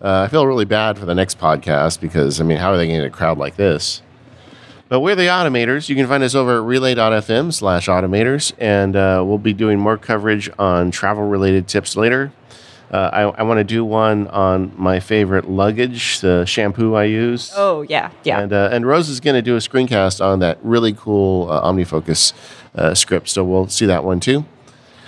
Uh, 0.00 0.22
I 0.22 0.28
feel 0.28 0.46
really 0.46 0.66
bad 0.66 0.98
for 0.98 1.06
the 1.06 1.14
next 1.14 1.38
podcast 1.38 2.00
because, 2.00 2.40
I 2.40 2.44
mean, 2.44 2.58
how 2.58 2.70
are 2.70 2.76
they 2.76 2.86
going 2.86 2.98
to 3.00 3.06
get 3.06 3.12
a 3.12 3.16
crowd 3.16 3.38
like 3.38 3.56
this? 3.56 4.02
But 4.88 5.00
we're 5.00 5.16
the 5.16 5.22
Automators. 5.22 5.88
You 5.88 5.96
can 5.96 6.06
find 6.06 6.22
us 6.22 6.34
over 6.34 6.58
at 6.58 6.62
relay.fm 6.62 7.52
slash 7.52 7.88
automators, 7.88 8.52
and 8.58 8.94
uh, 8.94 9.24
we'll 9.26 9.38
be 9.38 9.52
doing 9.52 9.80
more 9.80 9.96
coverage 9.96 10.48
on 10.58 10.90
travel 10.90 11.26
related 11.26 11.66
tips 11.66 11.96
later. 11.96 12.30
Uh, 12.88 13.10
I, 13.12 13.22
I 13.22 13.42
want 13.42 13.58
to 13.58 13.64
do 13.64 13.84
one 13.84 14.28
on 14.28 14.72
my 14.76 15.00
favorite 15.00 15.48
luggage, 15.50 16.20
the 16.20 16.44
shampoo 16.44 16.94
I 16.94 17.04
use. 17.04 17.50
Oh, 17.56 17.82
yeah, 17.82 18.12
yeah. 18.22 18.38
And, 18.38 18.52
uh, 18.52 18.68
and 18.70 18.86
Rose 18.86 19.08
is 19.08 19.18
going 19.18 19.34
to 19.34 19.42
do 19.42 19.56
a 19.56 19.58
screencast 19.58 20.24
on 20.24 20.38
that 20.38 20.58
really 20.62 20.92
cool 20.92 21.50
uh, 21.50 21.62
OmniFocus 21.62 22.32
uh, 22.76 22.94
script, 22.94 23.28
so 23.28 23.42
we'll 23.42 23.66
see 23.66 23.86
that 23.86 24.04
one 24.04 24.20
too. 24.20 24.44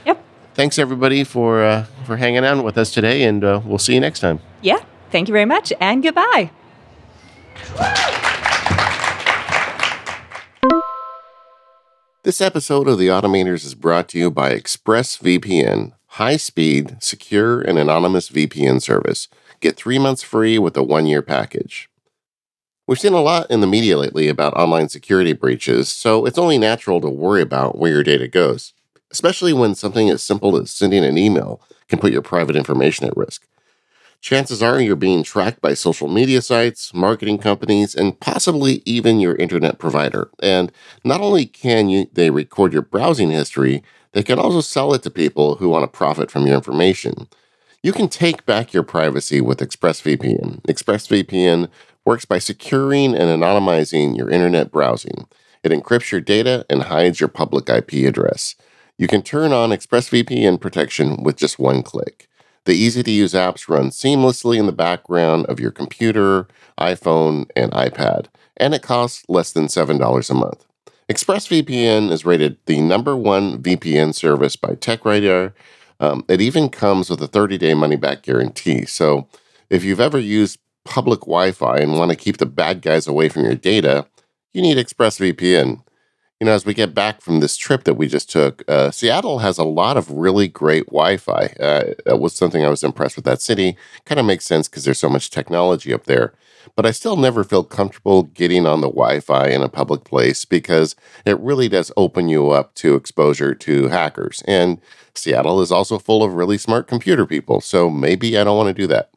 Yep. 0.07 0.24
Thanks, 0.55 0.77
everybody, 0.77 1.22
for, 1.22 1.62
uh, 1.62 1.85
for 2.05 2.16
hanging 2.16 2.44
out 2.44 2.64
with 2.64 2.79
us 2.79 2.90
today, 2.90 3.22
and 3.22 3.42
we'll 3.42 3.79
see 3.79 3.94
you 3.94 4.01
next 4.01 4.18
time. 4.20 4.40
Yeah. 4.62 4.83
Thank 5.11 5.29
you 5.29 5.33
very 5.33 5.47
much 5.47 5.73
and 5.81 6.03
goodbye. 6.03 6.51
This 12.25 12.40
episode 12.42 12.88
of 12.88 12.99
The 12.99 13.07
Automators 13.07 13.64
is 13.64 13.75
brought 13.75 14.09
to 14.11 14.18
you 14.18 14.31
by 14.31 14.53
ExpressVPN, 14.53 15.92
high 16.07 16.37
speed, 16.37 16.97
secure, 17.01 17.61
and 17.62 17.79
anonymous 17.79 18.29
VPN 18.29 18.83
service. 18.83 19.29
Get 19.61 19.77
three 19.77 19.99
months 19.99 20.23
free 20.23 20.59
with 20.59 20.77
a 20.77 20.83
one 20.83 21.07
year 21.07 21.23
package. 21.23 21.88
We've 22.87 22.99
seen 22.99 23.12
a 23.12 23.21
lot 23.21 23.51
in 23.51 23.61
the 23.61 23.66
media 23.66 23.97
lately 23.97 24.29
about 24.29 24.55
online 24.55 24.88
security 24.88 25.33
breaches, 25.33 25.88
so 25.88 26.27
it's 26.27 26.38
only 26.38 26.59
natural 26.59 27.01
to 27.01 27.09
worry 27.09 27.42
about 27.42 27.79
where 27.79 27.92
your 27.92 28.03
data 28.03 28.29
goes, 28.29 28.73
especially 29.11 29.53
when 29.53 29.75
something 29.75 30.11
as 30.11 30.23
simple 30.23 30.57
as 30.57 30.71
sending 30.71 31.05
an 31.05 31.16
email 31.16 31.61
can 31.88 31.99
put 31.99 32.12
your 32.12 32.23
private 32.23 32.57
information 32.57 33.07
at 33.07 33.16
risk. 33.16 33.47
Chances 34.20 34.62
are 34.62 34.81
you're 34.81 34.96
being 34.96 35.22
tracked 35.22 35.61
by 35.61 35.74
social 35.74 36.09
media 36.09 36.42
sites, 36.42 36.92
marketing 36.92 37.38
companies, 37.38 37.94
and 37.94 38.18
possibly 38.18 38.83
even 38.85 39.20
your 39.20 39.37
internet 39.37 39.78
provider. 39.78 40.28
And 40.42 40.72
not 41.04 41.20
only 41.20 41.46
can 41.46 41.88
you, 41.88 42.09
they 42.12 42.31
record 42.31 42.72
your 42.72 42.83
browsing 42.83 43.31
history, 43.31 43.83
they 44.12 44.22
can 44.22 44.38
also 44.38 44.61
sell 44.61 44.92
it 44.92 45.02
to 45.04 45.11
people 45.11 45.57
who 45.57 45.68
want 45.68 45.85
to 45.85 45.96
profit 45.96 46.31
from 46.31 46.46
your 46.46 46.57
information. 46.57 47.28
You 47.83 47.92
can 47.92 48.09
take 48.09 48.44
back 48.44 48.72
your 48.72 48.83
privacy 48.83 49.40
with 49.40 49.61
ExpressVPN. 49.61 50.62
ExpressVPN 50.62 51.68
works 52.04 52.24
by 52.24 52.38
securing 52.38 53.14
and 53.14 53.42
anonymizing 53.42 54.16
your 54.16 54.31
internet 54.31 54.72
browsing. 54.72 55.28
It 55.62 55.70
encrypts 55.70 56.11
your 56.11 56.20
data 56.20 56.66
and 56.68 56.83
hides 56.83 57.20
your 57.20 57.28
public 57.28 57.68
IP 57.68 57.92
address. 58.07 58.57
You 58.96 59.07
can 59.07 59.22
turn 59.22 59.52
on 59.52 59.70
ExpressVPN 59.70 60.61
protection 60.61 61.22
with 61.22 61.37
just 61.37 61.61
one 61.61 61.85
click. 61.85 62.28
The 62.64 62.75
easy 62.75 63.03
to 63.03 63.11
use 63.11 63.33
apps 63.33 63.68
run 63.68 63.90
seamlessly 63.90 64.59
in 64.59 64.66
the 64.66 64.73
background 64.73 65.47
of 65.47 65.61
your 65.61 65.71
computer, 65.71 66.49
iPhone, 66.79 67.49
and 67.57 67.73
iPad, 67.73 68.27
and 68.57 68.75
it 68.75 68.83
costs 68.83 69.25
less 69.29 69.53
than 69.53 69.66
$7 69.66 70.31
a 70.31 70.35
month. 70.35 70.64
ExpressVPN 71.09 72.11
is 72.11 72.27
rated 72.27 72.59
the 72.66 72.83
number 72.83 73.16
one 73.16 73.62
VPN 73.62 74.14
service 74.14 74.57
by 74.57 74.75
TechRadar. 74.75 75.55
Um, 76.01 76.25
it 76.29 76.42
even 76.42 76.68
comes 76.68 77.09
with 77.09 77.23
a 77.23 77.27
30 77.27 77.57
day 77.57 77.73
money 77.73 77.97
back 77.97 78.23
guarantee. 78.23 78.85
So 78.85 79.27
if 79.71 79.85
you've 79.85 80.01
ever 80.01 80.18
used 80.18 80.59
public 80.85 81.21
Wi 81.21 81.53
Fi 81.53 81.79
and 81.79 81.94
want 81.94 82.11
to 82.11 82.16
keep 82.16 82.37
the 82.37 82.47
bad 82.47 82.83
guys 82.83 83.07
away 83.07 83.31
from 83.31 83.44
your 83.44 83.55
data, 83.55 84.07
you 84.53 84.61
need 84.61 84.77
ExpressVPN. 84.77 85.83
You 86.40 86.44
know, 86.44 86.53
as 86.53 86.64
we 86.64 86.72
get 86.72 86.94
back 86.94 87.20
from 87.20 87.40
this 87.40 87.57
trip 87.57 87.83
that 87.83 87.94
we 87.94 88.07
just 88.07 88.31
took, 88.31 88.62
uh, 88.68 88.92
Seattle 88.92 89.40
has 89.40 89.59
a 89.59 89.64
lot 89.64 89.96
of 89.96 90.09
really 90.09 90.46
great 90.46 90.87
Wi 90.87 91.16
Fi. 91.16 91.53
Uh, 91.59 91.94
that 92.07 92.20
was 92.20 92.33
something 92.33 92.64
I 92.64 92.68
was 92.68 92.85
impressed 92.85 93.16
with 93.16 93.24
that 93.24 93.42
city. 93.42 93.77
Kind 94.05 94.20
of 94.20 94.27
makes 94.27 94.44
sense 94.44 94.68
because 94.68 94.85
there's 94.85 95.01
so 95.01 95.09
much 95.09 95.31
technology 95.31 95.92
up 95.92 96.05
there. 96.05 96.33
But 96.77 96.87
I 96.87 96.92
still 96.92 97.16
never 97.16 97.42
feel 97.42 97.64
comfortable 97.64 98.22
getting 98.22 98.66
on 98.66 98.83
the 98.83 98.88
Wi 98.88 99.18
Fi 99.18 99.48
in 99.48 99.62
a 99.62 99.68
public 99.68 100.05
place 100.05 100.44
because 100.44 100.94
it 101.27 101.40
really 101.40 101.68
does 101.68 101.90
open 101.96 102.29
you 102.29 102.51
up 102.51 102.72
to 102.77 102.94
exposure 102.94 103.53
to 103.57 103.88
hackers. 103.88 104.40
And 104.46 104.81
Seattle 105.16 105.61
is 105.61 105.72
also 105.72 105.98
full 105.98 106.22
of 106.22 106.35
really 106.35 106.59
smart 106.59 106.87
computer 106.87 107.27
people. 107.27 107.61
So 107.61 107.90
maybe 107.90 108.38
I 108.38 108.44
don't 108.44 108.57
want 108.57 108.68
to 108.68 108.81
do 108.81 108.87
that. 108.87 109.11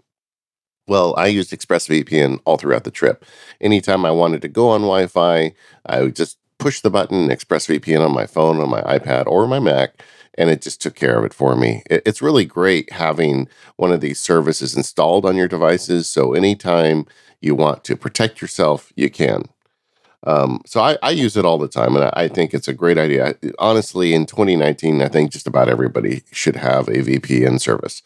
Well, 0.87 1.13
I 1.15 1.27
used 1.27 1.51
ExpressVPN 1.51 2.39
all 2.45 2.57
throughout 2.57 2.83
the 2.83 2.91
trip. 2.91 3.23
Anytime 3.61 4.05
I 4.05 4.11
wanted 4.11 4.41
to 4.41 4.47
go 4.47 4.69
on 4.69 4.81
Wi 4.81 5.05
Fi, 5.05 5.53
I 5.85 6.01
would 6.01 6.15
just 6.15 6.39
push 6.61 6.79
the 6.79 6.91
button 6.91 7.27
ExpressVPN 7.29 8.05
on 8.05 8.13
my 8.13 8.27
phone, 8.27 8.59
on 8.59 8.69
my 8.69 8.81
iPad, 8.81 9.25
or 9.25 9.47
my 9.47 9.57
Mac, 9.59 10.03
and 10.35 10.51
it 10.51 10.61
just 10.61 10.79
took 10.79 10.93
care 10.93 11.17
of 11.17 11.25
it 11.25 11.33
for 11.33 11.55
me. 11.55 11.81
It's 11.89 12.21
really 12.21 12.45
great 12.45 12.93
having 12.93 13.49
one 13.77 13.91
of 13.91 13.99
these 13.99 14.19
services 14.19 14.77
installed 14.77 15.25
on 15.25 15.35
your 15.35 15.47
devices. 15.47 16.07
So 16.07 16.33
anytime 16.33 17.07
you 17.41 17.55
want 17.55 17.83
to 17.85 17.95
protect 17.97 18.41
yourself, 18.41 18.93
you 18.95 19.09
can. 19.09 19.45
Um, 20.27 20.61
so 20.67 20.81
I, 20.81 20.99
I, 21.01 21.09
use 21.09 21.35
it 21.35 21.45
all 21.45 21.57
the 21.57 21.67
time, 21.67 21.95
and 21.95 22.05
I, 22.05 22.13
I, 22.13 22.27
think 22.27 22.53
it's 22.53 22.67
a 22.67 22.73
great 22.73 22.99
idea. 22.99 23.33
Honestly, 23.57 24.13
in 24.13 24.27
2019, 24.27 25.01
I 25.01 25.07
think 25.07 25.31
just 25.31 25.47
about 25.47 25.67
everybody 25.67 26.21
should 26.31 26.57
have 26.57 26.87
a 26.87 27.01
VPN 27.01 27.59
service. 27.59 28.03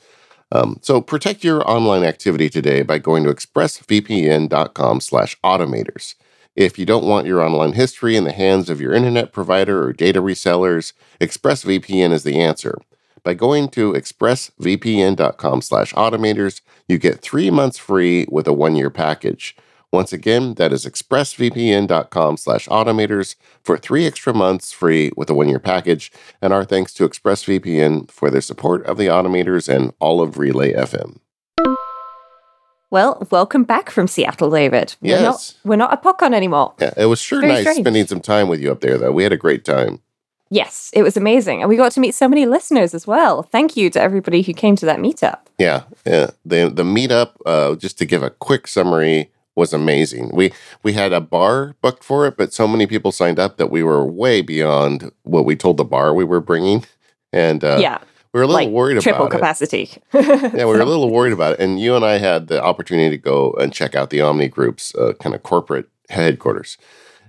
Um, 0.53 0.79
so 0.81 1.01
protect 1.01 1.43
your 1.43 1.69
online 1.69 2.05
activity 2.05 2.49
today 2.49 2.83
by 2.83 2.99
going 2.99 3.25
to 3.25 3.33
expressvpn.com/automators. 3.33 6.15
If 6.55 6.79
you 6.79 6.85
don't 6.85 7.05
want 7.05 7.27
your 7.27 7.41
online 7.41 7.73
history 7.73 8.15
in 8.15 8.23
the 8.23 8.31
hands 8.31 8.69
of 8.69 8.79
your 8.79 8.93
internet 8.93 9.33
provider 9.33 9.83
or 9.83 9.91
data 9.91 10.21
resellers, 10.21 10.93
ExpressVPN 11.19 12.13
is 12.13 12.23
the 12.23 12.39
answer. 12.39 12.77
By 13.23 13.33
going 13.33 13.67
to 13.69 13.91
expressvpn.com/automators, 13.91 16.61
you 16.87 16.97
get 16.97 17.19
three 17.19 17.49
months 17.49 17.77
free 17.77 18.25
with 18.29 18.47
a 18.47 18.53
one-year 18.53 18.89
package. 18.89 19.57
Once 19.91 20.13
again, 20.13 20.53
that 20.53 20.71
is 20.71 20.85
expressvpn.com 20.85 22.37
slash 22.37 22.67
automators 22.67 23.35
for 23.61 23.77
three 23.77 24.05
extra 24.05 24.33
months 24.33 24.71
free 24.71 25.11
with 25.17 25.29
a 25.29 25.33
one-year 25.33 25.59
package. 25.59 26.09
And 26.41 26.53
our 26.53 26.63
thanks 26.63 26.93
to 26.93 27.05
ExpressVPN 27.07 28.09
for 28.09 28.29
their 28.29 28.41
support 28.41 28.85
of 28.85 28.97
the 28.97 29.07
automators 29.07 29.67
and 29.67 29.93
all 29.99 30.21
of 30.21 30.37
Relay 30.37 30.71
FM. 30.73 31.19
Well, 32.91 33.25
welcome 33.31 33.63
back 33.63 33.89
from 33.89 34.07
Seattle, 34.07 34.49
David. 34.51 34.95
Yes. 35.01 35.19
We're 35.19 35.25
not, 35.25 35.55
we're 35.65 35.75
not 35.75 35.93
at 35.93 36.03
PodCon 36.03 36.33
anymore. 36.33 36.73
Yeah, 36.79 36.93
it 36.97 37.05
was 37.05 37.19
sure 37.19 37.41
Very 37.41 37.53
nice 37.53 37.61
strange. 37.63 37.79
spending 37.79 38.07
some 38.07 38.21
time 38.21 38.47
with 38.47 38.61
you 38.61 38.71
up 38.71 38.81
there, 38.81 38.97
though. 38.97 39.11
We 39.11 39.23
had 39.23 39.33
a 39.33 39.37
great 39.37 39.65
time. 39.65 40.01
Yes, 40.51 40.91
it 40.93 41.01
was 41.01 41.17
amazing. 41.17 41.61
And 41.61 41.69
we 41.69 41.75
got 41.75 41.91
to 41.93 41.99
meet 41.99 42.13
so 42.13 42.29
many 42.29 42.45
listeners 42.45 42.93
as 42.93 43.07
well. 43.07 43.43
Thank 43.43 43.75
you 43.75 43.89
to 43.89 44.01
everybody 44.01 44.43
who 44.43 44.53
came 44.53 44.75
to 44.75 44.85
that 44.85 44.99
meetup. 44.99 45.39
Yeah, 45.57 45.83
yeah. 46.05 46.31
The 46.45 46.69
the 46.69 46.83
meetup, 46.83 47.31
uh, 47.45 47.75
just 47.75 47.97
to 47.97 48.05
give 48.05 48.21
a 48.21 48.29
quick 48.29 48.67
summary, 48.67 49.31
was 49.55 49.73
amazing. 49.73 50.29
We 50.33 50.53
we 50.83 50.93
had 50.93 51.13
a 51.13 51.19
bar 51.19 51.75
booked 51.81 52.03
for 52.03 52.27
it, 52.27 52.37
but 52.37 52.53
so 52.53 52.67
many 52.67 52.85
people 52.85 53.11
signed 53.11 53.39
up 53.39 53.57
that 53.57 53.71
we 53.71 53.81
were 53.81 54.05
way 54.05 54.41
beyond 54.41 55.11
what 55.23 55.45
we 55.45 55.55
told 55.55 55.77
the 55.77 55.83
bar 55.83 56.13
we 56.13 56.23
were 56.23 56.41
bringing, 56.41 56.85
and 57.33 57.63
uh, 57.63 57.79
yeah. 57.81 57.97
We 58.35 58.39
were 58.39 58.43
a 58.43 58.47
little 58.47 58.65
like 58.65 58.73
worried 58.73 59.01
triple 59.01 59.27
about 59.27 59.31
capacity. 59.31 59.89
it. 60.11 60.53
Yeah, 60.53 60.65
we 60.65 60.65
were 60.65 60.81
a 60.81 60.85
little 60.93 61.09
worried 61.09 61.31
about 61.31 61.53
it, 61.53 61.61
and 61.61 61.79
you 61.79 61.95
and 61.95 62.03
I 62.03 62.17
had 62.17 62.47
the 62.47 62.61
opportunity 62.61 63.09
to 63.11 63.17
go 63.17 63.53
and 63.53 63.71
check 63.71 63.95
out 63.95 64.09
the 64.09 64.19
Omni 64.19 64.49
Group's 64.49 64.93
uh, 64.95 65.13
kind 65.21 65.33
of 65.33 65.41
corporate 65.41 65.87
headquarters, 66.09 66.77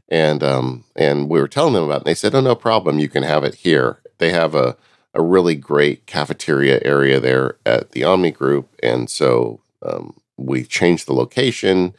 and 0.09 0.42
um 0.42 0.83
and 0.97 1.29
we 1.29 1.40
were 1.40 1.47
telling 1.47 1.75
them 1.75 1.85
about 1.85 1.99
it. 1.99 1.99
And 1.99 2.07
they 2.07 2.14
said, 2.14 2.35
"Oh, 2.35 2.40
no 2.40 2.57
problem. 2.57 2.99
You 2.99 3.09
can 3.09 3.23
have 3.23 3.45
it 3.45 3.55
here. 3.55 4.01
They 4.19 4.33
have 4.33 4.57
a 4.57 4.77
a 5.14 5.23
really 5.23 5.55
great 5.55 6.07
cafeteria 6.07 6.81
area 6.85 7.21
there 7.21 7.57
at 7.64 7.92
the 7.92 8.03
Omni 8.03 8.33
Group, 8.33 8.69
and 8.83 9.09
so." 9.09 9.61
Um, 9.83 10.14
we 10.38 10.64
changed 10.64 11.07
the 11.07 11.14
location 11.14 11.95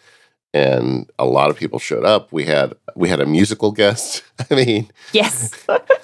and 0.53 1.09
a 1.17 1.25
lot 1.25 1.49
of 1.49 1.55
people 1.55 1.79
showed 1.79 2.05
up. 2.05 2.31
We 2.31 2.45
had 2.45 2.73
we 2.95 3.09
had 3.09 3.19
a 3.19 3.25
musical 3.25 3.71
guest. 3.71 4.23
I 4.51 4.55
mean, 4.55 4.91
yes. 5.13 5.53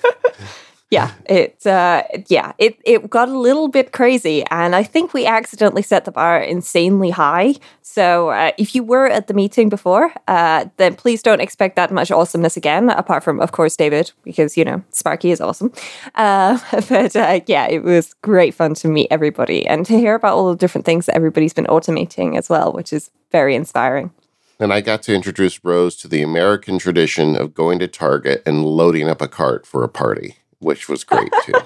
yeah, 0.90 1.12
it 1.26 1.66
uh, 1.66 2.04
yeah, 2.28 2.54
it 2.60 2.78
it 2.86 3.10
got 3.10 3.28
a 3.28 3.38
little 3.38 3.68
bit 3.68 3.94
crazy, 3.94 4.44
and 4.52 4.76
I 4.76 4.84
think 4.84 5.12
we 5.12 5.26
accidentally 5.26 5.82
set 5.82 6.06
the 6.06 6.12
bar 6.12 6.40
insanely 6.40 7.10
high. 7.10 7.56
So 7.82 8.30
uh, 8.30 8.52
if 8.60 8.76
you 8.76 8.84
were 8.84 9.08
at 9.08 9.26
the 9.28 9.34
meeting 9.34 9.70
before, 9.70 10.14
uh, 10.28 10.66
then 10.78 10.96
please 10.96 11.24
don't 11.24 11.42
expect 11.42 11.76
that 11.78 11.92
much 11.92 12.12
awesomeness 12.12 12.58
again. 12.58 12.90
Apart 12.90 13.24
from, 13.24 13.40
of 13.40 13.52
course, 13.52 13.76
David, 13.76 14.12
because 14.24 14.56
you 14.56 14.64
know 14.64 14.84
Sparky 14.92 15.32
is 15.32 15.42
awesome. 15.42 15.72
Uh, 16.14 16.60
but 16.90 17.16
uh, 17.16 17.40
yeah, 17.48 17.68
it 17.68 17.84
was 17.84 18.14
great 18.22 18.54
fun 18.54 18.76
to 18.76 18.88
meet 18.88 19.08
everybody 19.10 19.66
and 19.66 19.88
to 19.88 19.98
hear 19.98 20.14
about 20.14 20.36
all 20.36 20.52
the 20.52 20.58
different 20.58 20.86
things 20.86 21.08
that 21.08 21.16
everybody's 21.16 21.54
been 21.54 21.66
automating 21.66 22.38
as 22.38 22.50
well, 22.50 22.72
which 22.72 22.94
is 22.94 23.10
very 23.32 23.56
inspiring. 23.56 24.12
and 24.60 24.72
I 24.72 24.82
got 24.82 25.02
to 25.04 25.16
introduce 25.16 25.64
Rose 25.64 25.96
to 25.98 26.08
the 26.08 26.22
American 26.22 26.78
tradition 26.78 27.36
of 27.36 27.56
going 27.56 27.80
to 27.80 27.88
Target 27.88 28.44
and 28.46 28.64
loading 28.64 29.10
up 29.10 29.22
a 29.22 29.28
cart 29.28 29.66
for 29.66 29.84
a 29.84 29.90
party, 29.90 30.38
which 30.64 30.90
was 30.90 31.04
great 31.04 31.32
too. 31.46 31.54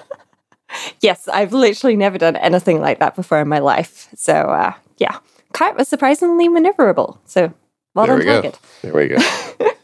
Yes, 1.00 1.28
I've 1.28 1.54
literally 1.54 1.96
never 1.96 2.18
done 2.18 2.36
anything 2.36 2.78
like 2.78 2.98
that 2.98 3.16
before 3.16 3.40
in 3.40 3.48
my 3.48 3.58
life. 3.58 4.10
So 4.14 4.34
uh, 4.34 4.74
yeah, 4.98 5.18
kite 5.54 5.78
was 5.78 5.88
surprisingly 5.88 6.46
maneuverable. 6.46 7.16
So 7.24 7.54
well 7.94 8.06
there 8.06 8.18
done, 8.18 8.18
we 8.18 8.24
go. 8.26 8.42
Target. 8.42 8.58
There 8.82 8.92
we 8.92 9.08
go. 9.08 9.16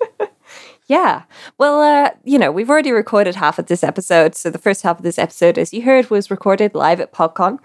Yeah. 0.86 1.22
Well, 1.56 1.80
uh, 1.80 2.10
you 2.24 2.38
know, 2.38 2.52
we've 2.52 2.68
already 2.68 2.92
recorded 2.92 3.36
half 3.36 3.58
of 3.58 3.66
this 3.66 3.82
episode. 3.82 4.34
So 4.34 4.50
the 4.50 4.58
first 4.58 4.82
half 4.82 4.98
of 4.98 5.02
this 5.02 5.18
episode, 5.18 5.56
as 5.56 5.72
you 5.72 5.82
heard, 5.82 6.10
was 6.10 6.30
recorded 6.30 6.74
live 6.74 7.00
at 7.00 7.12
PodCon. 7.12 7.58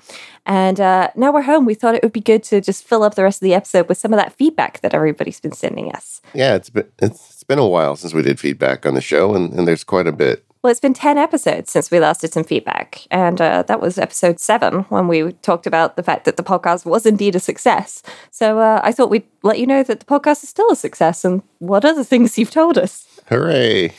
And 0.45 0.79
uh, 0.79 1.09
now 1.15 1.33
we're 1.33 1.41
home. 1.41 1.65
We 1.65 1.73
thought 1.73 1.95
it 1.95 2.03
would 2.03 2.13
be 2.13 2.21
good 2.21 2.43
to 2.43 2.61
just 2.61 2.85
fill 2.85 3.03
up 3.03 3.15
the 3.15 3.23
rest 3.23 3.41
of 3.41 3.45
the 3.45 3.53
episode 3.53 3.89
with 3.89 3.97
some 3.97 4.13
of 4.13 4.19
that 4.19 4.33
feedback 4.33 4.79
that 4.81 4.93
everybody's 4.93 5.41
been 5.41 5.51
sending 5.51 5.91
us. 5.91 6.21
Yeah, 6.33 6.55
it's 6.55 6.69
been 6.69 6.89
it's, 6.99 7.31
it's 7.31 7.43
been 7.43 7.59
a 7.59 7.67
while 7.67 7.97
since 7.97 8.13
we 8.13 8.21
did 8.21 8.39
feedback 8.39 8.85
on 8.85 8.93
the 8.93 9.01
show, 9.01 9.35
and, 9.35 9.51
and 9.53 9.67
there's 9.67 9.83
quite 9.83 10.07
a 10.07 10.13
bit. 10.13 10.45
Well, 10.61 10.71
it's 10.71 10.81
been 10.81 10.93
10 10.93 11.17
episodes 11.17 11.71
since 11.71 11.89
we 11.89 12.01
last 12.01 12.19
did 12.19 12.33
some 12.33 12.43
feedback. 12.43 13.07
And 13.11 13.39
uh, 13.39 13.63
that 13.63 13.79
was 13.79 13.97
episode 13.97 14.41
seven 14.41 14.81
when 14.89 15.07
we 15.07 15.31
talked 15.41 15.65
about 15.65 15.95
the 15.95 16.03
fact 16.03 16.25
that 16.25 16.35
the 16.35 16.43
podcast 16.43 16.85
was 16.85 17.05
indeed 17.05 17.35
a 17.35 17.39
success. 17.39 18.03
So 18.29 18.59
uh, 18.59 18.81
I 18.83 18.91
thought 18.91 19.09
we'd 19.09 19.27
let 19.41 19.57
you 19.59 19.65
know 19.65 19.83
that 19.83 20.01
the 20.01 20.05
podcast 20.05 20.43
is 20.43 20.49
still 20.49 20.69
a 20.69 20.75
success 20.75 21.23
and 21.23 21.43
what 21.59 21.85
other 21.85 22.03
things 22.03 22.37
you've 22.37 22.51
told 22.51 22.77
us. 22.77 23.07
Hooray! 23.27 23.93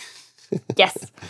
Yes. 0.76 1.10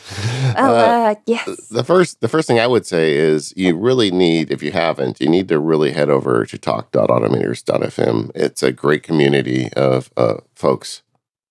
Well, 0.57 1.11
uh, 1.11 1.15
yes. 1.27 1.69
the 1.69 1.85
first 1.85 2.21
the 2.21 2.29
first 2.29 2.49
thing 2.49 2.59
I 2.59 2.67
would 2.67 2.85
say 2.85 3.15
is 3.15 3.55
you 3.57 3.77
really 3.77 4.11
need, 4.11 4.51
if 4.51 4.63
you 4.63 4.73
haven't, 4.73 5.21
you 5.21 5.29
need 5.29 5.49
to 5.49 5.61
really 5.61 5.93
head 5.93 6.11
over 6.11 6.45
to 6.45 6.59
talk.automators.fm. 6.59 8.31
It's 8.35 8.63
a 8.63 8.73
great 8.73 9.03
community 9.05 9.73
of 9.75 10.11
uh, 10.17 10.39
folks. 10.57 11.03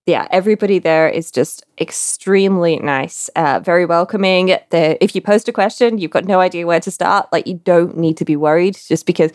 Yeah, 0.09 0.27
everybody 0.31 0.79
there 0.79 1.07
is 1.07 1.29
just 1.31 1.63
extremely 1.79 2.77
nice, 2.77 3.29
uh, 3.35 3.59
very 3.63 3.85
welcoming. 3.85 4.57
The, 4.71 5.01
if 5.03 5.13
you 5.13 5.21
post 5.21 5.47
a 5.47 5.51
question, 5.51 5.99
you've 5.99 6.11
got 6.11 6.25
no 6.25 6.39
idea 6.39 6.65
where 6.65 6.79
to 6.79 6.89
start. 6.89 7.31
Like 7.31 7.45
you 7.45 7.61
don't 7.63 7.95
need 7.95 8.17
to 8.17 8.25
be 8.25 8.35
worried, 8.35 8.75
just 8.75 9.05
because 9.05 9.31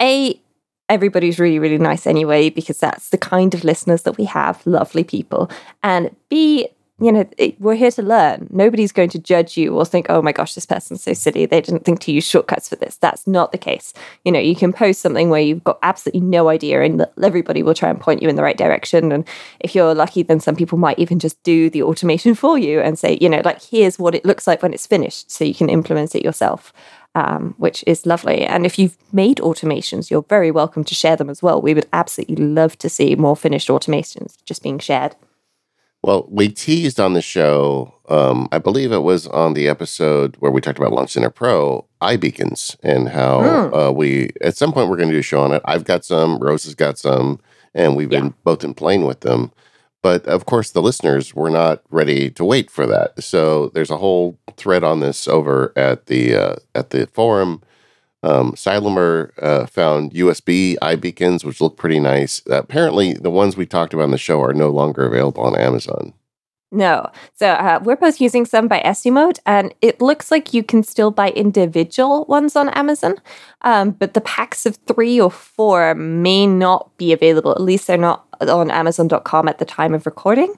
a 0.00 0.40
everybody's 0.88 1.38
really, 1.38 1.58
really 1.58 1.78
nice 1.78 2.06
anyway, 2.06 2.50
because 2.50 2.78
that's 2.78 3.10
the 3.10 3.18
kind 3.18 3.54
of 3.54 3.64
listeners 3.64 4.02
that 4.02 4.16
we 4.16 4.24
have 4.24 4.66
lovely 4.66 5.04
people. 5.04 5.50
And 5.82 6.14
B, 6.28 6.68
you 7.00 7.10
know, 7.10 7.28
it, 7.38 7.60
we're 7.60 7.74
here 7.74 7.90
to 7.90 8.02
learn. 8.02 8.46
Nobody's 8.50 8.92
going 8.92 9.08
to 9.10 9.18
judge 9.18 9.56
you 9.56 9.76
or 9.76 9.84
think, 9.84 10.06
oh 10.08 10.22
my 10.22 10.30
gosh, 10.30 10.54
this 10.54 10.64
person's 10.64 11.02
so 11.02 11.12
silly. 11.12 11.44
They 11.44 11.60
didn't 11.60 11.84
think 11.84 11.98
to 12.00 12.12
use 12.12 12.24
shortcuts 12.24 12.68
for 12.68 12.76
this. 12.76 12.96
That's 12.96 13.26
not 13.26 13.50
the 13.50 13.58
case. 13.58 13.92
You 14.24 14.30
know, 14.30 14.38
you 14.38 14.54
can 14.54 14.72
post 14.72 15.00
something 15.00 15.28
where 15.28 15.40
you've 15.40 15.64
got 15.64 15.80
absolutely 15.82 16.20
no 16.20 16.48
idea 16.48 16.82
and 16.82 17.04
everybody 17.20 17.64
will 17.64 17.74
try 17.74 17.90
and 17.90 18.00
point 18.00 18.22
you 18.22 18.28
in 18.28 18.36
the 18.36 18.44
right 18.44 18.56
direction. 18.56 19.10
And 19.10 19.26
if 19.58 19.74
you're 19.74 19.94
lucky, 19.94 20.22
then 20.22 20.38
some 20.38 20.54
people 20.54 20.78
might 20.78 21.00
even 21.00 21.18
just 21.18 21.42
do 21.42 21.68
the 21.68 21.82
automation 21.82 22.34
for 22.36 22.58
you 22.58 22.80
and 22.80 22.96
say, 22.96 23.18
you 23.20 23.28
know, 23.28 23.42
like, 23.44 23.60
here's 23.60 23.98
what 23.98 24.14
it 24.14 24.24
looks 24.24 24.46
like 24.46 24.62
when 24.62 24.72
it's 24.72 24.86
finished. 24.86 25.32
So 25.32 25.44
you 25.44 25.54
can 25.54 25.68
implement 25.68 26.14
it 26.14 26.24
yourself. 26.24 26.72
Um, 27.16 27.54
which 27.58 27.84
is 27.86 28.06
lovely. 28.06 28.44
And 28.44 28.66
if 28.66 28.76
you've 28.76 28.96
made 29.12 29.36
automations, 29.36 30.10
you're 30.10 30.24
very 30.28 30.50
welcome 30.50 30.82
to 30.82 30.96
share 30.96 31.14
them 31.14 31.30
as 31.30 31.44
well. 31.44 31.62
We 31.62 31.72
would 31.72 31.86
absolutely 31.92 32.34
love 32.34 32.76
to 32.78 32.88
see 32.88 33.14
more 33.14 33.36
finished 33.36 33.68
automations 33.68 34.34
just 34.44 34.64
being 34.64 34.80
shared. 34.80 35.14
Well, 36.04 36.26
we 36.28 36.50
teased 36.50 37.00
on 37.00 37.14
the 37.14 37.22
show, 37.22 37.94
um, 38.10 38.46
I 38.52 38.58
believe 38.58 38.92
it 38.92 38.98
was 38.98 39.26
on 39.26 39.54
the 39.54 39.68
episode 39.68 40.36
where 40.38 40.50
we 40.50 40.60
talked 40.60 40.78
about 40.78 40.92
Launch 40.92 41.12
Center 41.12 41.30
Pro, 41.30 41.86
iBeacons, 42.02 42.76
and 42.82 43.08
how 43.08 43.40
Hmm. 43.70 43.74
uh, 43.74 43.90
we, 43.90 44.28
at 44.42 44.54
some 44.54 44.70
point, 44.70 44.90
we're 44.90 44.98
going 44.98 45.08
to 45.08 45.14
do 45.14 45.20
a 45.20 45.22
show 45.22 45.40
on 45.40 45.52
it. 45.52 45.62
I've 45.64 45.84
got 45.84 46.04
some, 46.04 46.36
Rose 46.40 46.64
has 46.64 46.74
got 46.74 46.98
some, 46.98 47.40
and 47.74 47.96
we've 47.96 48.10
been 48.10 48.34
both 48.44 48.62
in 48.64 48.74
playing 48.74 49.06
with 49.06 49.20
them. 49.20 49.50
But 50.02 50.26
of 50.26 50.44
course, 50.44 50.72
the 50.72 50.82
listeners 50.82 51.34
were 51.34 51.48
not 51.48 51.80
ready 51.88 52.28
to 52.32 52.44
wait 52.44 52.70
for 52.70 52.84
that. 52.84 53.22
So 53.24 53.70
there's 53.72 53.90
a 53.90 53.96
whole 53.96 54.38
thread 54.58 54.84
on 54.84 55.00
this 55.00 55.26
over 55.26 55.72
at 55.74 56.04
the 56.04 56.34
uh, 56.36 56.56
at 56.74 56.90
the 56.90 57.06
forum. 57.06 57.62
Um, 58.24 58.54
uh, 58.56 59.66
found 59.66 60.12
USB 60.12 60.76
iBeacons, 60.78 61.44
which 61.44 61.60
look 61.60 61.76
pretty 61.76 62.00
nice. 62.00 62.40
apparently, 62.46 63.12
the 63.14 63.30
ones 63.30 63.56
we 63.56 63.66
talked 63.66 63.92
about 63.92 64.04
on 64.04 64.10
the 64.12 64.18
show 64.18 64.40
are 64.42 64.54
no 64.54 64.70
longer 64.70 65.06
available 65.06 65.42
on 65.42 65.54
Amazon. 65.58 66.14
No. 66.74 67.08
So 67.34 67.48
uh, 67.48 67.80
we're 67.82 67.96
both 67.96 68.20
using 68.20 68.44
some 68.44 68.66
by 68.66 68.80
Estimote, 68.80 69.38
and 69.46 69.72
it 69.80 70.00
looks 70.00 70.30
like 70.30 70.52
you 70.52 70.64
can 70.64 70.82
still 70.82 71.10
buy 71.10 71.30
individual 71.30 72.24
ones 72.24 72.56
on 72.56 72.68
Amazon. 72.70 73.14
Um, 73.60 73.92
but 73.92 74.14
the 74.14 74.20
packs 74.20 74.66
of 74.66 74.76
three 74.88 75.20
or 75.20 75.30
four 75.30 75.94
may 75.94 76.46
not 76.46 76.96
be 76.96 77.12
available. 77.12 77.52
At 77.52 77.60
least 77.60 77.86
they're 77.86 77.96
not 77.96 78.26
on 78.40 78.70
Amazon.com 78.70 79.48
at 79.48 79.58
the 79.58 79.64
time 79.64 79.94
of 79.94 80.04
recording. 80.04 80.54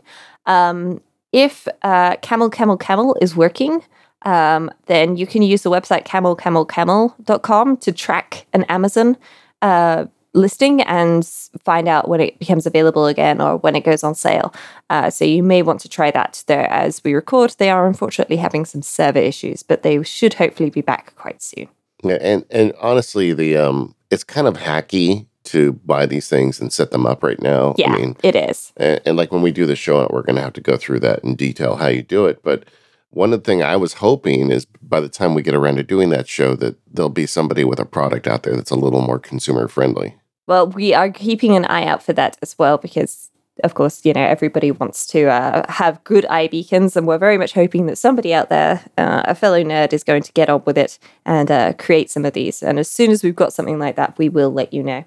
Um, 0.47 1.03
if 1.37 1.69
uh, 1.83 2.17
Camel 2.23 2.49
Camel 2.49 2.79
Camel 2.79 3.17
is 3.21 3.37
working, 3.37 3.85
um, 4.23 4.71
then 4.87 5.19
you 5.19 5.27
can 5.27 5.43
use 5.43 5.63
the 5.63 5.71
website 5.71 6.07
camelcamelcamel.com 6.07 7.77
to 7.77 7.93
track 7.93 8.47
an 8.55 8.65
Amazon 8.65 9.19
uh, 9.61 10.07
listing 10.33 10.81
and 10.83 11.27
find 11.63 11.89
out 11.89 12.09
when 12.09 12.23
it 12.23 12.39
becomes 12.39 12.67
available 12.67 13.07
again 13.07 13.43
or 13.43 13.59
when 13.59 13.77
it 13.77 13.85
goes 13.85 14.03
on 14.03 14.15
sale. 14.15 14.55
Uh, 14.89 15.11
so 15.11 15.27
you 15.27 15.43
may 15.43 15.61
want 15.61 15.81
to 15.81 15.91
try 15.91 16.11
that 16.11 16.43
there 16.47 16.71
as 16.71 17.05
we 17.05 17.13
record. 17.13 17.55
They 17.59 17.69
are 17.69 17.87
unfortunately 17.87 18.37
having 18.37 18.65
some 18.65 18.81
server 18.81 19.19
issues, 19.19 19.63
but 19.63 19.83
they 19.83 20.03
should 20.05 20.35
hopefully 20.35 20.71
be 20.71 20.81
back 20.81 21.15
quite 21.17 21.43
soon. 21.43 21.69
Yeah, 22.03 22.19
and 22.21 22.47
and 22.51 22.73
honestly, 22.81 23.35
the 23.35 23.59
um, 23.59 23.95
it's 24.11 24.25
kind 24.25 24.47
of 24.47 24.55
hacky 24.57 25.27
to 25.47 25.73
buy 25.73 26.07
these 26.07 26.29
things 26.29 26.61
and 26.61 26.73
set 26.73 26.91
them 26.91 27.07
up 27.07 27.23
right 27.23 27.41
now. 27.41 27.75
Yeah, 27.79 27.93
I 27.93 27.99
mean, 27.99 28.17
it 28.23 28.37
is. 28.37 28.73
and, 28.77 29.01
and 29.07 29.17
like 29.17 29.33
when 29.33 29.43
we 29.43 29.53
do 29.53 29.67
the 29.67 29.77
show, 29.77 30.07
we're 30.11 30.23
going 30.23 30.37
to 30.37 30.43
have 30.43 30.53
to 30.55 30.61
go 30.61 30.77
through 30.77 31.01
that 31.01 31.25
in 31.25 31.35
detail 31.37 31.77
how 31.77 31.89
you 31.89 32.03
do 32.03 32.27
it. 32.27 32.43
But 32.43 32.65
one 33.11 33.33
of 33.33 33.43
the 33.43 33.45
thing 33.45 33.63
I 33.63 33.77
was 33.77 33.95
hoping 33.95 34.51
is 34.51 34.67
by 34.83 35.01
the 35.01 35.09
time 35.09 35.35
we 35.35 35.43
get 35.43 35.55
around 35.55 35.77
to 35.77 35.83
doing 35.83 36.11
that 36.11 36.29
show, 36.29 36.55
that 36.57 36.77
there'll 36.93 37.09
be 37.09 37.27
somebody 37.27 37.65
with 37.65 37.81
a 37.81 37.85
product 37.87 38.27
out 38.27 38.43
there 38.43 38.55
that's 38.55 38.71
a 38.71 38.77
little 38.77 39.01
more 39.01 39.19
consumer 39.19 39.69
friendly. 39.69 40.17
Well, 40.47 40.69
we 40.69 40.93
are 40.95 41.11
keeping 41.11 41.57
an 41.57 41.65
eye 41.65 41.87
out 41.87 42.03
for 42.03 42.13
that 42.13 42.37
as 42.43 42.59
well 42.59 42.79
because, 42.79 43.31
of 43.65 43.75
course, 43.75 44.05
you 44.05 44.13
know, 44.13 44.21
everybody 44.21 44.71
wants 44.71 45.07
to 45.07 45.29
uh, 45.29 45.65
have 45.73 46.05
good 46.05 46.25
iBeacons, 46.25 46.95
and 46.95 47.07
we're 47.07 47.19
very 47.19 47.39
much 47.39 47.53
hoping 47.53 47.87
that 47.87 47.97
somebody 47.97 48.33
out 48.35 48.49
there, 48.49 48.85
uh, 48.99 49.23
a 49.25 49.35
fellow 49.35 49.63
nerd, 49.65 49.93
is 49.93 50.05
going 50.05 50.23
to 50.23 50.33
get 50.33 50.49
on 50.49 50.63
with 50.67 50.79
it 50.79 50.99
and 51.25 51.51
uh, 51.51 51.73
create 51.79 52.11
some 52.11 52.25
of 52.25 52.35
these. 52.35 52.63
And 52.63 52.79
as 52.79 52.91
soon 52.91 53.11
as 53.11 53.25
we've 53.25 53.35
got 53.35 53.53
something 53.53 53.79
like 53.79 53.97
that, 53.97 54.19
we 54.19 54.29
will 54.29 54.51
let 54.53 54.73
you 54.73 54.83
know. 54.83 55.05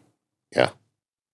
Yeah. 0.55 0.69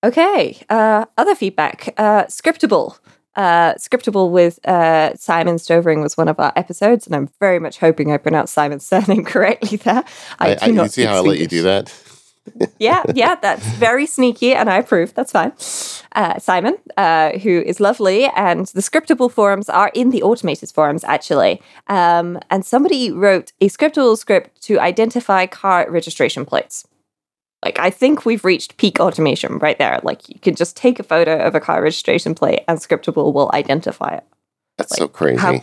Okay. 0.04 0.62
Uh, 0.70 1.06
other 1.18 1.36
feedback. 1.36 1.94
Uh, 1.98 2.26
scriptable. 2.26 2.98
Uh, 3.36 3.74
scriptable 3.74 4.32
with 4.32 4.66
uh, 4.66 5.14
Simon 5.16 5.56
Støvring 5.56 6.02
was 6.02 6.16
one 6.16 6.30
of 6.30 6.40
our 6.40 6.54
episodes, 6.56 7.06
and 7.06 7.16
I'm 7.16 7.30
very 7.40 7.60
much 7.60 7.80
hoping 7.80 8.12
I 8.12 8.18
pronounced 8.18 8.54
Simon's 8.54 8.86
surname 8.88 9.26
correctly 9.26 9.78
there. 9.78 10.04
I, 10.40 10.56
do 10.56 10.68
you 10.68 10.74
not 10.74 10.92
see 10.92 11.04
how 11.04 11.18
I 11.18 11.20
let 11.20 11.40
you 11.40 11.48
do 11.48 11.64
that? 11.64 11.94
yeah, 12.80 13.04
yeah, 13.14 13.36
that's 13.36 13.66
very 13.78 14.06
sneaky, 14.06 14.54
and 14.54 14.70
I 14.70 14.78
approve. 14.78 15.14
That's 15.14 15.32
fine. 15.32 15.52
Uh, 16.14 16.40
Simon, 16.40 16.78
uh, 16.96 17.38
who 17.40 17.62
is 17.62 17.80
lovely, 17.80 18.26
and 18.36 18.68
the 18.68 18.82
scriptable 18.82 19.32
forums 19.32 19.70
are 19.70 19.92
in 19.94 20.12
the 20.12 20.24
automated 20.24 20.72
forums 20.72 21.04
actually. 21.04 21.62
Um, 21.88 22.40
and 22.50 22.66
somebody 22.66 23.12
wrote 23.12 23.52
a 23.60 23.70
scriptable 23.70 24.18
script 24.18 24.62
to 24.64 24.80
identify 24.80 25.46
car 25.46 25.88
registration 25.90 26.46
plates. 26.46 26.88
Like, 27.66 27.80
I 27.80 27.90
think 27.90 28.26
we've 28.26 28.46
reached 28.46 28.78
peak 28.78 29.00
automation 29.00 29.58
right 29.58 29.78
there. 29.80 30.00
Like, 30.04 30.30
you 30.30 30.40
can 30.40 30.56
just 30.56 30.78
take 30.78 31.00
a 31.00 31.04
photo 31.04 31.40
of 31.40 31.56
a 31.56 31.60
car 31.60 31.82
registration 31.82 32.36
plate, 32.36 32.62
and 32.68 32.78
scriptable 32.78 33.34
will 33.34 33.50
identify 33.56 34.14
it. 34.16 34.24
That's 34.78 34.96
so 34.96 35.08
crazy. 35.08 35.40
how- 35.42 35.60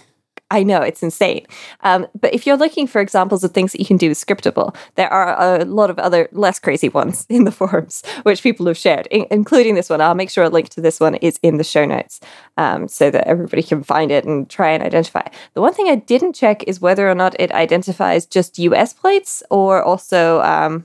I 0.51 0.65
know 0.65 0.83
it's 0.83 1.03
insane. 1.03 1.47
Um, 1.81 2.07
but 2.21 2.35
if 2.35 2.47
you're 2.47 2.59
looking 2.59 2.87
for 2.87 3.01
examples 3.01 3.43
of 3.43 3.53
things 3.53 3.73
that 3.73 3.81
you 3.81 3.87
can 3.87 3.97
do 3.97 4.11
with 4.11 4.19
scriptable, 4.19 4.77
there 4.97 5.11
are 5.11 5.59
a 5.61 5.65
lot 5.65 5.89
of 5.89 5.99
other 5.99 6.29
less 6.33 6.59
crazy 6.59 6.91
ones 6.91 7.25
in 7.31 7.45
the 7.45 7.51
forums 7.51 8.03
which 8.25 8.43
people 8.43 8.67
have 8.67 8.77
shared, 8.77 9.07
in- 9.11 9.25
including 9.31 9.77
this 9.77 9.89
one. 9.89 10.03
I'll 10.03 10.15
make 10.15 10.29
sure 10.29 10.45
a 10.45 10.51
link 10.51 10.69
to 10.71 10.83
this 10.83 11.01
one 11.01 11.15
is 11.17 11.39
in 11.43 11.57
the 11.57 11.65
show 11.65 11.87
notes 11.87 12.21
um, 12.59 12.87
so 12.87 13.11
that 13.11 13.27
everybody 13.27 13.63
can 13.63 13.83
find 13.83 14.11
it 14.11 14.27
and 14.27 14.51
try 14.51 14.73
and 14.73 14.83
identify. 14.83 15.27
The 15.55 15.63
one 15.63 15.73
thing 15.73 15.89
I 15.89 15.95
didn't 15.95 16.35
check 16.35 16.65
is 16.65 16.83
whether 16.83 17.09
or 17.09 17.15
not 17.15 17.35
it 17.41 17.51
identifies 17.53 18.27
just 18.27 18.59
US 18.59 18.93
plates 18.93 19.43
or 19.49 19.83
also 19.83 20.43
um, 20.43 20.85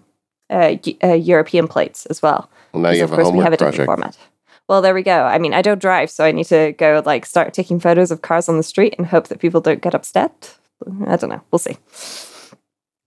uh, 0.50 0.76
uh, 1.04 1.14
European 1.14 1.68
plates 1.68 2.06
as 2.08 2.22
well. 2.22 2.50
well, 2.74 2.84
now 2.84 2.90
you 2.92 3.04
of 3.04 3.10
have 3.10 3.20
a 3.20 3.22
course 3.22 3.26
we 3.34 3.40
homework 3.40 3.44
have 3.44 3.54
a 3.54 3.58
different 3.58 3.76
project. 3.88 3.88
format. 4.16 4.18
Well, 4.68 4.82
there 4.82 4.94
we 4.94 5.04
go. 5.04 5.24
I 5.24 5.38
mean, 5.38 5.54
I 5.54 5.62
don't 5.62 5.80
drive, 5.80 6.10
so 6.12 6.26
I 6.26 6.32
need 6.32 6.46
to 6.48 6.74
go 6.74 7.02
like 7.06 7.26
start 7.26 7.54
taking 7.54 7.80
photos 7.80 8.12
of 8.12 8.22
cars 8.22 8.50
on 8.50 8.58
the 8.58 8.64
street 8.64 8.96
and 8.98 9.08
hope 9.08 9.28
that 9.30 9.40
people 9.40 9.62
don't 9.62 9.82
get 9.82 9.96
upset. 9.96 10.58
I 11.08 11.16
don't 11.16 11.30
know. 11.30 11.42
We'll 11.52 11.60
see. 11.60 11.78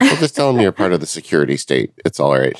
Well, 0.00 0.16
just 0.16 0.34
tell 0.34 0.50
them 0.52 0.60
you're 0.60 0.72
part 0.72 0.92
of 0.92 1.00
the 1.00 1.06
security 1.06 1.56
state. 1.58 1.92
It's 2.04 2.18
all 2.18 2.32
right. 2.38 2.58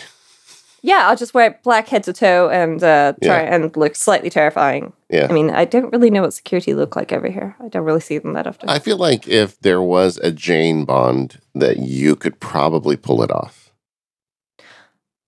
Yeah, 0.83 1.09
I'll 1.09 1.17
just 1.17 1.35
wear 1.35 1.59
black 1.63 1.89
head 1.89 2.05
to 2.05 2.13
toe 2.13 2.49
and 2.49 2.83
uh, 2.83 3.13
try 3.23 3.43
Yeah. 3.43 3.55
and 3.55 3.77
look 3.77 3.97
slightly 3.97 4.31
terrifying. 4.31 4.93
Yeah. 5.11 5.27
I 5.29 5.33
mean, 5.33 5.51
I 5.51 5.65
don't 5.67 5.93
really 5.93 6.11
know 6.11 6.23
what 6.23 6.33
security 6.33 6.73
look 6.75 6.97
like 6.97 7.13
over 7.13 7.29
here. 7.29 7.55
I 7.63 7.69
don't 7.69 7.85
really 7.85 8.01
see 8.01 8.17
them 8.19 8.33
that 8.35 8.47
often. 8.47 8.69
I 8.69 8.79
feel 8.79 8.97
like 8.97 9.29
if 9.29 9.59
there 9.61 9.83
was 9.83 10.17
a 10.19 10.31
Jane 10.31 10.85
Bond, 10.87 11.39
that 11.55 11.79
you 11.79 12.17
could 12.17 12.41
probably 12.41 12.97
pull 12.97 13.23
it 13.23 13.31
off. 13.31 13.60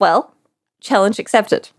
Well, 0.02 0.34
challenge 0.80 1.18
accepted. 1.18 1.70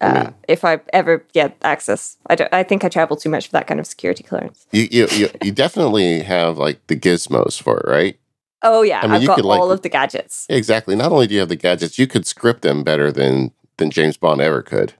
Uh, 0.00 0.24
Mm. 0.26 0.34
If 0.46 0.62
I 0.64 0.80
ever 0.92 1.24
get 1.32 1.56
access, 1.62 2.18
I 2.30 2.34
don't. 2.36 2.52
I 2.52 2.62
think 2.62 2.84
I 2.84 2.88
travel 2.88 3.16
too 3.16 3.30
much 3.30 3.46
for 3.48 3.52
that 3.52 3.66
kind 3.66 3.80
of 3.80 3.86
security 3.86 4.22
clearance. 4.22 4.66
You 4.70 4.84
you 4.96 5.06
you, 5.18 5.26
you 5.44 5.52
definitely 5.52 6.22
have 6.22 6.58
like 6.66 6.78
the 6.86 6.96
gizmos 6.96 7.60
for 7.60 7.74
it, 7.80 7.88
right? 7.98 8.16
Oh 8.62 8.82
yeah, 8.82 9.00
I 9.00 9.06
mean, 9.06 9.12
I've 9.14 9.22
you 9.22 9.28
got 9.28 9.36
could, 9.36 9.44
like- 9.46 9.60
all 9.60 9.70
of 9.72 9.80
the 9.80 9.88
gadgets. 9.88 10.46
Exactly. 10.48 10.94
Not 10.96 11.12
only 11.12 11.26
do 11.26 11.34
you 11.34 11.40
have 11.40 11.48
the 11.48 11.56
gadgets, 11.68 11.98
you 11.98 12.06
could 12.06 12.26
script 12.26 12.60
them 12.62 12.84
better 12.84 13.10
than 13.10 13.52
than 13.78 13.90
James 13.90 14.16
Bond 14.18 14.40
ever 14.40 14.62
could. 14.62 14.92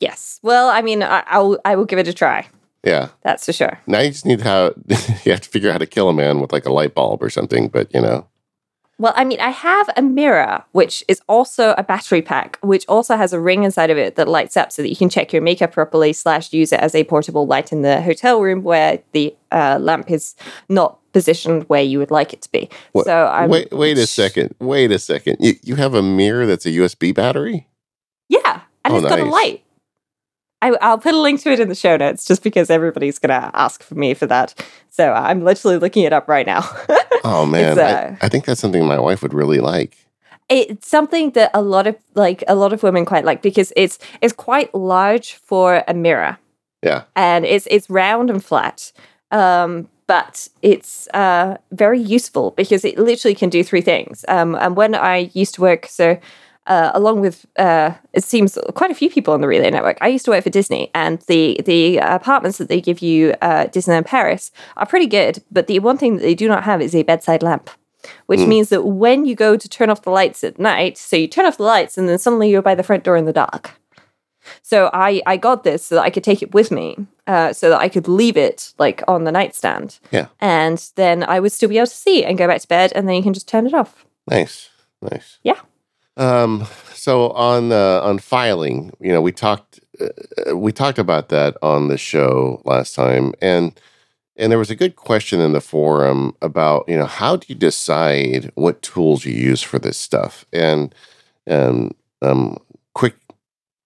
Yes. 0.00 0.38
Well, 0.42 0.68
I 0.68 0.80
mean, 0.82 1.02
I, 1.02 1.24
I'll 1.26 1.58
I 1.64 1.74
will 1.76 1.84
give 1.90 1.98
it 1.98 2.08
a 2.08 2.14
try. 2.14 2.46
Yeah. 2.84 3.08
That's 3.24 3.44
for 3.46 3.52
sure. 3.52 3.80
Now 3.86 4.00
you 4.00 4.10
just 4.10 4.24
need 4.26 4.40
how 4.42 4.74
you 5.24 5.32
have 5.32 5.40
to 5.42 5.48
figure 5.48 5.70
out 5.70 5.72
how 5.72 5.78
to 5.86 5.86
kill 5.86 6.08
a 6.08 6.12
man 6.14 6.40
with 6.40 6.52
like 6.52 6.66
a 6.66 6.72
light 6.72 6.94
bulb 6.94 7.20
or 7.22 7.30
something. 7.30 7.68
But 7.68 7.92
you 7.92 8.00
know, 8.00 8.26
Well, 9.00 9.12
I 9.14 9.24
mean, 9.24 9.38
I 9.40 9.50
have 9.50 9.88
a 9.96 10.02
mirror, 10.02 10.64
which 10.72 11.04
is 11.06 11.20
also 11.28 11.72
a 11.78 11.84
battery 11.84 12.20
pack, 12.20 12.58
which 12.62 12.84
also 12.88 13.16
has 13.16 13.32
a 13.32 13.38
ring 13.38 13.62
inside 13.62 13.90
of 13.90 13.96
it 13.96 14.16
that 14.16 14.26
lights 14.26 14.56
up 14.56 14.72
so 14.72 14.82
that 14.82 14.88
you 14.88 14.96
can 14.96 15.08
check 15.08 15.32
your 15.32 15.40
makeup 15.40 15.70
properly, 15.70 16.12
slash, 16.12 16.52
use 16.52 16.72
it 16.72 16.80
as 16.80 16.96
a 16.96 17.04
portable 17.04 17.46
light 17.46 17.70
in 17.70 17.82
the 17.82 18.02
hotel 18.02 18.40
room 18.40 18.64
where 18.64 18.98
the 19.12 19.32
uh, 19.52 19.78
lamp 19.80 20.10
is 20.10 20.34
not 20.68 20.98
positioned 21.12 21.62
where 21.68 21.82
you 21.82 22.00
would 22.00 22.10
like 22.10 22.32
it 22.32 22.42
to 22.42 22.50
be. 22.50 22.68
What- 22.90 23.04
So 23.06 23.26
I'm 23.28 23.48
wait 23.50 23.72
wait 23.72 23.98
a 23.98 24.06
second. 24.06 24.54
Wait 24.58 24.90
a 24.90 24.98
second. 24.98 25.36
You 25.40 25.54
you 25.62 25.76
have 25.76 25.94
a 25.94 26.02
mirror 26.02 26.44
that's 26.46 26.66
a 26.66 26.70
USB 26.70 27.14
battery? 27.14 27.68
Yeah, 28.28 28.62
and 28.84 28.94
Oh, 28.94 28.98
it's 28.98 29.08
got 29.08 29.20
a 29.20 29.24
light. 29.24 29.62
I, 30.60 30.76
I'll 30.82 30.98
put 30.98 31.14
a 31.14 31.20
link 31.20 31.40
to 31.42 31.52
it 31.52 31.60
in 31.60 31.68
the 31.68 31.74
show 31.76 31.96
notes 31.96 32.24
just 32.24 32.42
because 32.42 32.68
everybody's 32.68 33.20
going 33.20 33.28
to 33.40 33.50
ask 33.56 33.80
for 33.80 33.94
me 33.94 34.12
for 34.14 34.26
that. 34.26 34.54
So 34.90 35.12
I'm 35.12 35.44
literally 35.44 35.78
looking 35.78 36.02
it 36.02 36.12
up 36.12 36.26
right 36.28 36.46
now. 36.46 36.68
Oh 37.24 37.46
man, 37.54 37.78
uh, 37.78 38.16
I 38.20 38.28
think 38.28 38.44
that's 38.44 38.60
something 38.60 38.84
my 38.86 38.98
wife 38.98 39.22
would 39.22 39.34
really 39.34 39.60
like. 39.60 39.96
it's 40.50 40.88
something 40.88 41.32
that 41.32 41.50
a 41.54 41.60
lot 41.60 41.86
of 41.86 41.96
like 42.14 42.42
a 42.48 42.54
lot 42.54 42.72
of 42.72 42.82
women 42.82 43.04
quite 43.04 43.24
like 43.24 43.42
because 43.42 43.72
it's 43.76 43.98
it's 44.22 44.32
quite 44.32 44.74
large 44.74 45.34
for 45.34 45.84
a 45.86 45.92
mirror 45.94 46.38
Yeah. 46.82 47.02
and 47.14 47.44
it's 47.44 47.66
it's 47.70 47.90
round 47.90 48.30
and 48.30 48.42
flat 48.42 48.92
um 49.30 49.88
but 50.06 50.48
it's 50.62 51.06
uh 51.12 51.58
very 51.72 52.00
useful 52.00 52.52
because 52.56 52.82
it 52.88 52.96
literally 52.98 53.34
can 53.34 53.50
do 53.50 53.62
three 53.62 53.82
things 53.82 54.24
um 54.28 54.54
and 54.54 54.74
when 54.76 54.94
i 54.94 55.30
used 55.34 55.54
to 55.56 55.60
work 55.60 55.84
so 55.86 56.16
uh, 56.68 56.90
along 56.94 57.20
with 57.20 57.46
uh, 57.56 57.92
it 58.12 58.22
seems 58.24 58.56
quite 58.74 58.90
a 58.90 58.94
few 58.94 59.10
people 59.10 59.34
on 59.34 59.40
the 59.40 59.48
Relay 59.48 59.70
Network. 59.70 59.98
I 60.00 60.08
used 60.08 60.24
to 60.26 60.30
work 60.30 60.44
for 60.44 60.50
Disney, 60.50 60.90
and 60.94 61.20
the 61.22 61.60
the 61.64 61.98
apartments 61.98 62.58
that 62.58 62.68
they 62.68 62.80
give 62.80 63.00
you 63.00 63.34
uh, 63.42 63.66
Disneyland 63.66 64.06
Paris 64.06 64.52
are 64.76 64.86
pretty 64.86 65.06
good. 65.06 65.42
But 65.50 65.66
the 65.66 65.78
one 65.80 65.98
thing 65.98 66.16
that 66.16 66.22
they 66.22 66.34
do 66.34 66.46
not 66.48 66.64
have 66.64 66.80
is 66.80 66.94
a 66.94 67.02
bedside 67.02 67.42
lamp, 67.42 67.70
which 68.26 68.40
means 68.46 68.68
that 68.68 68.82
when 68.84 69.24
you 69.24 69.34
go 69.34 69.56
to 69.56 69.68
turn 69.68 69.90
off 69.90 70.02
the 70.02 70.10
lights 70.10 70.44
at 70.44 70.58
night, 70.58 70.96
so 70.98 71.16
you 71.16 71.26
turn 71.26 71.46
off 71.46 71.56
the 71.56 71.62
lights, 71.64 71.98
and 71.98 72.08
then 72.08 72.18
suddenly 72.18 72.50
you're 72.50 72.62
by 72.62 72.74
the 72.76 72.82
front 72.84 73.02
door 73.04 73.16
in 73.16 73.24
the 73.24 73.32
dark. 73.32 73.72
So 74.62 74.88
I 74.92 75.20
I 75.26 75.36
got 75.36 75.62
this 75.64 75.84
so 75.86 75.96
that 75.96 76.02
I 76.02 76.10
could 76.10 76.24
take 76.24 76.42
it 76.42 76.54
with 76.54 76.70
me, 76.70 76.96
uh, 77.26 77.52
so 77.52 77.68
that 77.70 77.80
I 77.80 77.88
could 77.88 78.08
leave 78.08 78.36
it 78.36 78.72
like 78.78 79.02
on 79.06 79.24
the 79.24 79.32
nightstand, 79.32 79.98
Yeah. 80.10 80.26
and 80.40 80.78
then 80.94 81.22
I 81.22 81.40
would 81.40 81.52
still 81.52 81.68
be 81.68 81.76
able 81.78 81.86
to 81.86 81.92
see 81.94 82.24
and 82.24 82.38
go 82.38 82.46
back 82.46 82.60
to 82.62 82.68
bed, 82.68 82.92
and 82.94 83.06
then 83.06 83.16
you 83.16 83.22
can 83.22 83.34
just 83.34 83.48
turn 83.48 83.66
it 83.66 83.74
off. 83.74 84.06
Nice, 84.30 84.70
nice. 85.02 85.38
Yeah. 85.42 85.60
Um. 86.18 86.66
So 86.94 87.30
on 87.30 87.72
uh, 87.72 88.00
on 88.02 88.18
filing, 88.18 88.92
you 89.00 89.12
know, 89.12 89.22
we 89.22 89.32
talked 89.32 89.80
uh, 90.00 90.56
we 90.56 90.72
talked 90.72 90.98
about 90.98 91.28
that 91.30 91.56
on 91.62 91.88
the 91.88 91.98
show 91.98 92.60
last 92.64 92.94
time, 92.94 93.34
and 93.40 93.80
and 94.36 94.50
there 94.52 94.58
was 94.58 94.70
a 94.70 94.76
good 94.76 94.96
question 94.96 95.40
in 95.40 95.52
the 95.52 95.60
forum 95.60 96.34
about 96.42 96.84
you 96.88 96.98
know 96.98 97.06
how 97.06 97.36
do 97.36 97.46
you 97.48 97.54
decide 97.54 98.50
what 98.56 98.82
tools 98.82 99.24
you 99.24 99.32
use 99.32 99.62
for 99.62 99.78
this 99.78 99.96
stuff, 99.98 100.44
and 100.52 100.94
um 101.48 101.92
um 102.22 102.58
quick 102.94 103.16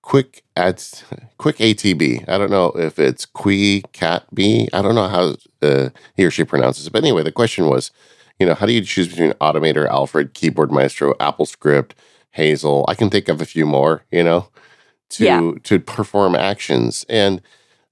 quick 0.02 0.44
ads 0.56 1.04
quick 1.38 1.60
ATB. 1.60 2.24
I 2.28 2.38
don't 2.38 2.50
know 2.50 2.68
if 2.76 2.98
it's 2.98 3.26
Qui 3.26 3.82
Cat 3.92 4.24
B. 4.34 4.68
I 4.72 4.82
don't 4.82 4.94
know 4.94 5.08
how 5.08 5.36
uh, 5.62 5.90
he 6.16 6.24
or 6.24 6.30
she 6.30 6.44
pronounces 6.44 6.86
it, 6.86 6.92
but 6.92 7.02
anyway, 7.04 7.22
the 7.22 7.32
question 7.32 7.66
was 7.68 7.90
you 8.40 8.46
know, 8.46 8.54
how 8.54 8.66
do 8.66 8.72
you 8.72 8.82
choose 8.82 9.08
between 9.08 9.32
Automator, 9.34 9.86
Alfred, 9.88 10.34
Keyboard 10.34 10.72
Maestro, 10.72 11.14
Apple 11.20 11.46
Script, 11.46 11.94
Hazel? 12.32 12.84
I 12.88 12.94
can 12.94 13.10
think 13.10 13.28
of 13.28 13.40
a 13.40 13.46
few 13.46 13.66
more, 13.66 14.04
you 14.10 14.22
know, 14.22 14.48
to 15.10 15.24
Yeah. 15.24 15.52
to 15.64 15.78
perform 15.78 16.34
actions. 16.34 17.04
And 17.08 17.40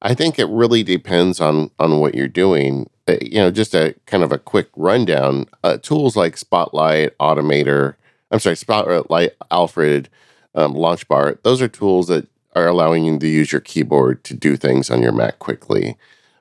I 0.03 0.15
think 0.15 0.39
it 0.39 0.49
really 0.49 0.83
depends 0.83 1.41
on 1.41 1.71
on 1.79 2.01
what 2.01 2.15
you're 2.15 2.29
doing. 2.29 2.91
Uh, 3.09 3.17
you 3.23 3.39
know, 3.39 3.51
just 3.51 3.75
a 3.75 3.95
kind 4.07 4.23
of 4.23 4.33
a 4.33 4.39
quick 4.39 4.69
rundown. 4.77 5.47
Uh, 5.65 5.77
tools 5.79 6.17
like 6.17 6.37
Spotlight, 6.37 7.17
Automator, 7.19 7.95
I'm 8.31 8.39
sorry, 8.41 8.57
Spotlight, 8.57 9.33
Alfred, 9.51 10.09
um, 10.55 10.75
Launchbar. 10.75 11.39
Those 11.43 11.61
are 11.63 11.69
tools 11.69 12.09
that 12.09 12.27
are 12.57 12.67
allowing 12.67 13.05
you 13.05 13.19
to 13.19 13.29
use 13.29 13.53
your 13.53 13.61
keyboard 13.61 14.25
to 14.25 14.35
do 14.35 14.57
things 14.57 14.91
on 14.91 15.03
your 15.03 15.13
Mac 15.13 15.39
quickly 15.39 15.97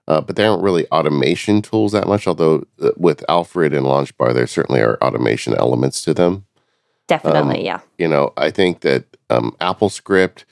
uh, 0.09 0.19
but 0.19 0.35
they 0.35 0.43
aren't 0.43 0.63
really 0.63 0.87
automation 0.87 1.61
tools 1.61 1.91
that 1.91 2.07
much. 2.07 2.25
Although 2.27 2.65
uh, 2.81 2.89
with 2.97 3.23
Alfred 3.29 3.73
and 3.73 3.85
Launchbar, 3.85 4.33
there 4.33 4.47
certainly 4.47 4.81
are 4.81 4.97
automation 5.03 5.53
elements 5.53 6.01
to 6.01 6.15
them. 6.15 6.45
Definitely, 7.09 7.65
yeah. 7.65 7.81
You 7.97 8.07
know, 8.07 8.31
I 8.37 8.51
think 8.51 8.81
that 8.81 9.03
um, 9.29 9.55
Apple 9.59 9.89
Script 9.89 10.45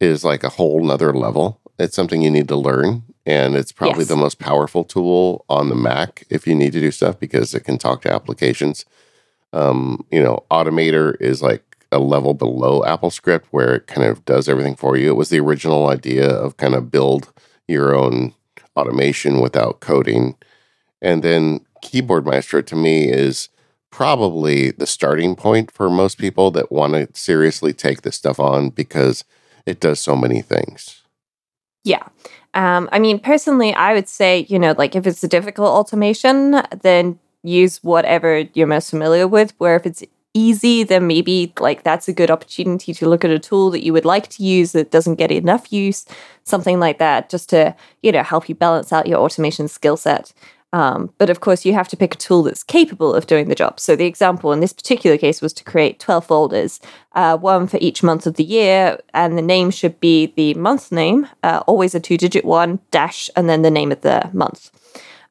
is 0.00 0.22
like 0.24 0.44
a 0.44 0.50
whole 0.50 0.84
nother 0.84 1.12
level. 1.12 1.58
It's 1.78 1.96
something 1.96 2.22
you 2.22 2.30
need 2.30 2.48
to 2.48 2.56
learn, 2.56 3.02
and 3.26 3.56
it's 3.56 3.72
probably 3.72 4.00
Yes. 4.02 4.08
the 4.08 4.16
most 4.16 4.38
powerful 4.38 4.84
tool 4.84 5.44
on 5.48 5.68
the 5.70 5.74
Mac 5.74 6.24
if 6.30 6.46
you 6.46 6.54
need 6.54 6.72
to 6.74 6.80
do 6.80 6.90
stuff 6.92 7.18
because 7.18 7.54
it 7.54 7.64
can 7.64 7.78
talk 7.78 8.02
to 8.02 8.12
applications. 8.12 8.84
Um, 9.52 10.04
you 10.12 10.22
know, 10.22 10.44
Automator 10.50 11.20
is 11.20 11.42
like 11.42 11.64
a 11.90 11.98
level 11.98 12.34
below 12.34 12.84
Apple 12.84 13.10
Script 13.10 13.46
where 13.50 13.74
it 13.74 13.86
kind 13.86 14.06
of 14.06 14.24
does 14.24 14.48
everything 14.48 14.76
for 14.76 14.96
you. 14.96 15.10
It 15.10 15.16
was 15.16 15.30
the 15.30 15.40
original 15.40 15.88
idea 15.88 16.28
of 16.28 16.56
kind 16.56 16.74
of 16.74 16.90
build 16.90 17.32
your 17.68 17.94
own 17.94 18.34
automation 18.76 19.40
without 19.40 19.80
coding. 19.80 20.36
And 21.02 21.22
then 21.22 21.60
Keyboard 21.82 22.24
Maestro 22.26 22.62
to 22.62 22.76
me 22.76 23.08
is 23.10 23.48
probably 23.92 24.72
the 24.72 24.86
starting 24.86 25.36
point 25.36 25.70
for 25.70 25.88
most 25.88 26.18
people 26.18 26.50
that 26.50 26.72
want 26.72 26.94
to 26.94 27.06
seriously 27.12 27.72
take 27.72 28.02
this 28.02 28.16
stuff 28.16 28.40
on 28.40 28.70
because 28.70 29.22
it 29.66 29.78
does 29.78 30.00
so 30.00 30.16
many 30.16 30.42
things. 30.42 31.02
Yeah. 31.84 32.02
Um, 32.54 32.88
I 32.90 32.98
mean, 32.98 33.20
personally, 33.20 33.72
I 33.74 33.92
would 33.92 34.08
say, 34.08 34.46
you 34.48 34.58
know, 34.58 34.74
like 34.76 34.96
if 34.96 35.06
it's 35.06 35.22
a 35.22 35.28
difficult 35.28 35.68
automation, 35.68 36.62
then 36.80 37.18
use 37.42 37.82
whatever 37.84 38.40
you're 38.54 38.66
most 38.66 38.90
familiar 38.90 39.28
with. 39.28 39.52
Where 39.58 39.76
if 39.76 39.86
it's 39.86 40.02
easy, 40.34 40.84
then 40.84 41.06
maybe 41.06 41.52
like 41.60 41.82
that's 41.82 42.08
a 42.08 42.12
good 42.12 42.30
opportunity 42.30 42.94
to 42.94 43.08
look 43.08 43.24
at 43.24 43.30
a 43.30 43.38
tool 43.38 43.70
that 43.70 43.84
you 43.84 43.92
would 43.92 44.04
like 44.06 44.28
to 44.28 44.42
use 44.42 44.72
that 44.72 44.90
doesn't 44.90 45.16
get 45.16 45.30
enough 45.30 45.70
use, 45.72 46.06
something 46.44 46.80
like 46.80 46.98
that, 46.98 47.28
just 47.28 47.50
to, 47.50 47.74
you 48.02 48.10
know, 48.12 48.22
help 48.22 48.48
you 48.48 48.54
balance 48.54 48.92
out 48.92 49.06
your 49.06 49.18
automation 49.18 49.68
skill 49.68 49.96
set. 49.96 50.32
Um, 50.72 51.12
but 51.18 51.28
of 51.28 51.40
course, 51.40 51.66
you 51.66 51.74
have 51.74 51.88
to 51.88 51.96
pick 51.96 52.14
a 52.14 52.18
tool 52.18 52.42
that's 52.42 52.62
capable 52.62 53.14
of 53.14 53.26
doing 53.26 53.48
the 53.48 53.54
job. 53.54 53.78
So 53.78 53.94
the 53.94 54.06
example 54.06 54.52
in 54.52 54.60
this 54.60 54.72
particular 54.72 55.18
case 55.18 55.42
was 55.42 55.52
to 55.54 55.64
create 55.64 56.00
12 56.00 56.24
folders, 56.24 56.80
uh, 57.12 57.36
one 57.36 57.66
for 57.66 57.78
each 57.80 58.02
month 58.02 58.26
of 58.26 58.34
the 58.34 58.44
year, 58.44 58.98
and 59.12 59.36
the 59.36 59.42
name 59.42 59.70
should 59.70 60.00
be 60.00 60.32
the 60.34 60.54
month 60.54 60.90
name, 60.90 61.28
uh, 61.42 61.62
always 61.66 61.94
a 61.94 62.00
two 62.00 62.16
digit 62.16 62.44
one, 62.44 62.80
dash, 62.90 63.28
and 63.36 63.48
then 63.50 63.62
the 63.62 63.70
name 63.70 63.92
of 63.92 64.00
the 64.00 64.30
month. 64.32 64.70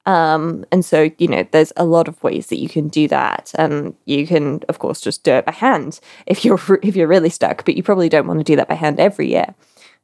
Um, 0.05 0.65
and 0.71 0.83
so, 0.83 1.11
you 1.17 1.27
know, 1.27 1.47
there's 1.51 1.73
a 1.77 1.85
lot 1.85 2.07
of 2.07 2.21
ways 2.23 2.47
that 2.47 2.59
you 2.59 2.69
can 2.69 2.87
do 2.87 3.07
that. 3.07 3.51
And 3.55 3.95
you 4.05 4.25
can, 4.25 4.61
of 4.67 4.79
course, 4.79 5.01
just 5.01 5.23
do 5.23 5.33
it 5.33 5.45
by 5.45 5.51
hand 5.51 5.99
if 6.25 6.43
you're 6.45 6.59
if 6.83 6.95
you're 6.95 7.07
really 7.07 7.29
stuck, 7.29 7.65
but 7.65 7.75
you 7.75 7.83
probably 7.83 8.09
don't 8.09 8.27
want 8.27 8.39
to 8.39 8.43
do 8.43 8.55
that 8.55 8.67
by 8.67 8.75
hand 8.75 8.99
every 8.99 9.29
year. 9.29 9.53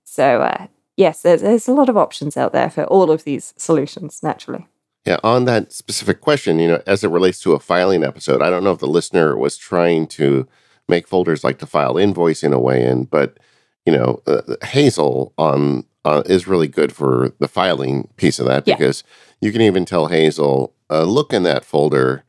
So 0.03 0.41
uh, 0.41 0.67
yes, 0.95 1.21
there's, 1.21 1.41
there's 1.41 1.67
a 1.67 1.73
lot 1.73 1.89
of 1.89 1.97
options 1.97 2.37
out 2.37 2.53
there 2.53 2.69
for 2.69 2.83
all 2.85 3.11
of 3.11 3.23
these 3.23 3.53
solutions, 3.57 4.21
naturally. 4.23 4.67
Yeah, 5.05 5.17
on 5.23 5.45
that 5.45 5.71
specific 5.71 6.19
question, 6.21 6.59
you 6.59 6.67
know, 6.67 6.81
as 6.85 7.03
it 7.03 7.09
relates 7.09 7.39
to 7.41 7.53
a 7.53 7.59
filing 7.59 8.03
episode, 8.03 8.41
I 8.41 8.49
don't 8.49 8.63
know 8.63 8.71
if 8.73 8.79
the 8.79 8.87
listener 8.87 9.37
was 9.37 9.55
trying 9.57 10.07
to 10.07 10.47
make 10.89 11.07
folders 11.07 11.43
like 11.43 11.59
to 11.59 11.65
file 11.65 11.97
invoice 11.97 12.43
in 12.43 12.51
a 12.53 12.59
way 12.59 12.83
in, 12.85 13.05
but 13.05 13.37
you 13.85 13.93
know, 13.93 14.21
uh, 14.27 14.41
Hazel 14.65 15.33
on 15.37 15.85
uh, 16.03 16.23
is 16.25 16.47
really 16.47 16.67
good 16.67 16.91
for 16.91 17.33
the 17.39 17.47
filing 17.47 18.09
piece 18.17 18.37
of 18.39 18.45
that 18.47 18.67
Yeah. 18.67 18.75
because 18.75 19.03
you 19.39 19.51
can 19.53 19.61
even 19.61 19.85
tell 19.85 20.07
Hazel 20.07 20.73
uh, 20.89 21.03
look 21.03 21.31
in 21.33 21.43
that 21.43 21.63
folder 21.63 22.23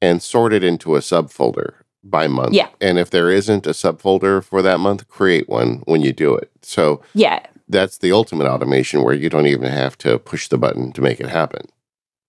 and 0.00 0.22
sort 0.22 0.52
it 0.54 0.64
into 0.64 0.96
a 0.96 1.00
subfolder 1.00 1.74
by 2.02 2.26
month. 2.28 2.52
Yeah. 2.54 2.68
and 2.80 2.98
if 2.98 3.10
there 3.10 3.30
isn't 3.30 3.66
a 3.66 3.70
subfolder 3.70 4.42
for 4.44 4.60
that 4.62 4.80
month, 4.80 5.08
create 5.08 5.48
one 5.48 5.82
when 5.86 6.00
you 6.02 6.12
do 6.12 6.34
it. 6.34 6.50
So 6.62 7.02
Yeah, 7.14 7.40
that's 7.68 7.98
the 7.98 8.12
ultimate 8.12 8.46
automation 8.46 9.02
where 9.02 9.14
you 9.14 9.28
don't 9.30 9.46
even 9.46 9.70
have 9.70 9.96
to 9.98 10.18
push 10.18 10.48
the 10.48 10.58
button 10.58 10.92
to 10.92 11.02
make 11.02 11.20
it 11.20 11.28
happen. 11.28 11.66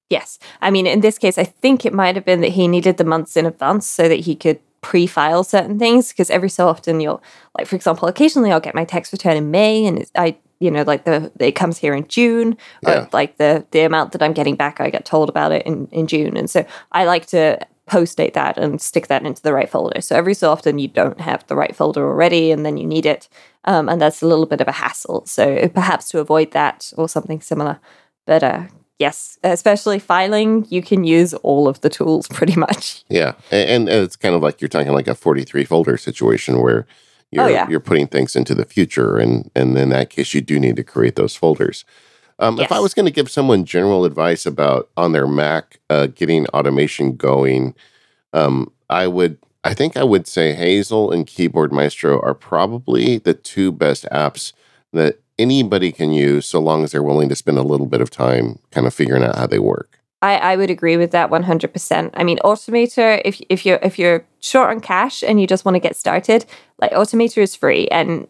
Yes. 0.09 0.37
I 0.61 0.69
mean, 0.69 0.85
in 0.85 1.01
this 1.01 1.17
case, 1.17 1.37
I 1.37 1.43
think 1.43 1.85
it 1.85 1.93
might 1.93 2.15
have 2.15 2.25
been 2.25 2.41
that 2.41 2.51
he 2.51 2.67
needed 2.67 2.97
the 2.97 3.03
months 3.03 3.35
in 3.35 3.45
advance 3.45 3.87
so 3.87 4.07
that 4.07 4.19
he 4.21 4.35
could 4.35 4.59
pre 4.81 5.07
file 5.07 5.43
certain 5.43 5.79
things. 5.79 6.09
Because 6.09 6.29
every 6.29 6.49
so 6.49 6.67
often, 6.67 6.99
you'll, 6.99 7.23
like, 7.57 7.67
for 7.67 7.75
example, 7.75 8.07
occasionally 8.07 8.51
I'll 8.51 8.59
get 8.59 8.75
my 8.75 8.85
tax 8.85 9.11
return 9.11 9.35
in 9.35 9.49
May 9.51 9.85
and 9.85 9.97
it's, 9.99 10.11
I, 10.15 10.37
you 10.59 10.69
know, 10.69 10.83
like 10.83 11.05
the, 11.05 11.31
it 11.39 11.53
comes 11.53 11.77
here 11.79 11.93
in 11.95 12.07
June, 12.07 12.55
or 12.85 12.93
Yeah. 12.93 13.07
like 13.11 13.37
the, 13.37 13.65
the 13.71 13.81
amount 13.81 14.11
that 14.11 14.21
I'm 14.21 14.33
getting 14.33 14.55
back, 14.55 14.79
I 14.79 14.89
get 14.89 15.05
told 15.05 15.27
about 15.27 15.51
it 15.51 15.65
in, 15.65 15.87
in 15.91 16.07
June. 16.07 16.37
And 16.37 16.49
so 16.49 16.65
I 16.91 17.05
like 17.05 17.25
to 17.27 17.59
post 17.87 18.17
date 18.17 18.33
that 18.35 18.57
and 18.57 18.81
stick 18.81 19.07
that 19.07 19.25
into 19.25 19.41
the 19.41 19.53
right 19.53 19.69
folder. 19.69 20.01
So 20.01 20.15
every 20.15 20.33
so 20.33 20.51
often 20.51 20.79
you 20.79 20.87
don't 20.87 21.19
have 21.19 21.45
the 21.47 21.55
right 21.55 21.75
folder 21.75 22.07
already 22.07 22.51
and 22.51 22.65
then 22.65 22.77
you 22.77 22.87
need 22.87 23.05
it. 23.05 23.27
Um, 23.65 23.89
and 23.89 24.01
that's 24.01 24.21
a 24.21 24.27
little 24.27 24.45
bit 24.45 24.61
of 24.61 24.67
a 24.67 24.71
hassle. 24.71 25.25
So 25.25 25.67
perhaps 25.69 26.09
to 26.09 26.19
avoid 26.19 26.51
that 26.51 26.93
or 26.95 27.09
something 27.09 27.41
similar. 27.41 27.79
But 28.25 28.43
uh, 28.43 28.63
yes, 28.99 29.37
especially 29.43 29.99
filing, 29.99 30.65
you 30.69 30.81
can 30.81 31.03
use 31.03 31.33
all 31.35 31.67
of 31.67 31.81
the 31.81 31.89
tools 31.89 32.27
pretty 32.37 32.55
much. 32.55 33.03
Yeah, 33.09 33.33
and, 33.51 33.89
and 33.89 34.03
it's 34.03 34.15
kind 34.15 34.35
of 34.35 34.41
like 34.41 34.61
you're 34.61 34.69
talking 34.69 34.91
like 34.93 35.07
a 35.07 35.15
43 35.15 35.65
folder 35.65 35.97
situation 35.97 36.59
where 36.61 36.87
you're 37.31 37.45
Oh, 37.45 37.47
yeah. 37.47 37.67
you're 37.69 37.79
putting 37.79 38.07
things 38.07 38.35
into 38.35 38.55
the 38.55 38.65
future, 38.65 39.17
and 39.17 39.49
and 39.55 39.77
in 39.77 39.89
that 39.89 40.09
case, 40.09 40.33
you 40.33 40.41
do 40.41 40.59
need 40.59 40.75
to 40.77 40.83
create 40.83 41.15
those 41.15 41.35
folders. 41.35 41.83
Um, 42.37 42.59
If 42.59 42.71
I 42.71 42.79
was 42.79 42.93
going 42.93 43.05
to 43.05 43.11
give 43.11 43.31
someone 43.31 43.63
general 43.65 44.03
advice 44.05 44.45
about 44.45 44.89
on 44.97 45.13
their 45.13 45.27
Mac 45.27 45.79
uh, 45.89 46.07
getting 46.07 46.47
automation 46.47 47.15
going, 47.15 47.73
um, 48.33 48.71
I 48.89 49.07
would 49.07 49.37
I 49.63 49.73
think 49.73 49.97
I 49.97 50.03
would 50.03 50.27
say 50.27 50.53
Hazel 50.53 51.11
and 51.11 51.25
Keyboard 51.25 51.73
Maestro 51.73 52.21
are 52.21 52.35
probably 52.35 53.17
the 53.17 53.33
two 53.33 53.71
best 53.71 54.05
apps 54.11 54.53
that 54.93 55.19
anybody 55.37 55.91
can 55.91 56.11
use, 56.11 56.45
so 56.45 56.59
long 56.59 56.83
as 56.83 56.91
they're 56.91 57.03
willing 57.03 57.29
to 57.29 57.35
spend 57.35 57.57
a 57.57 57.63
little 57.63 57.85
bit 57.85 58.01
of 58.01 58.09
time 58.09 58.59
kind 58.71 58.87
of 58.87 58.93
figuring 58.93 59.23
out 59.23 59.35
how 59.35 59.47
they 59.47 59.59
work. 59.59 59.99
I, 60.21 60.37
I 60.37 60.55
would 60.55 60.69
agree 60.69 60.97
with 60.97 61.11
that 61.11 61.29
100%. 61.29 62.09
I 62.13 62.23
mean, 62.23 62.37
Automator, 62.39 63.21
if, 63.23 63.41
if 63.49 63.65
you're 63.65 63.79
if 63.83 63.99
you're 63.99 64.25
short 64.39 64.69
on 64.69 64.79
cash 64.79 65.23
and 65.23 65.39
you 65.39 65.45
just 65.45 65.65
want 65.65 65.75
to 65.75 65.79
get 65.79 65.95
started, 65.95 66.45
like 66.79 66.91
Automator 66.91 67.43
is 67.43 67.55
free 67.55 67.87
and 67.89 68.27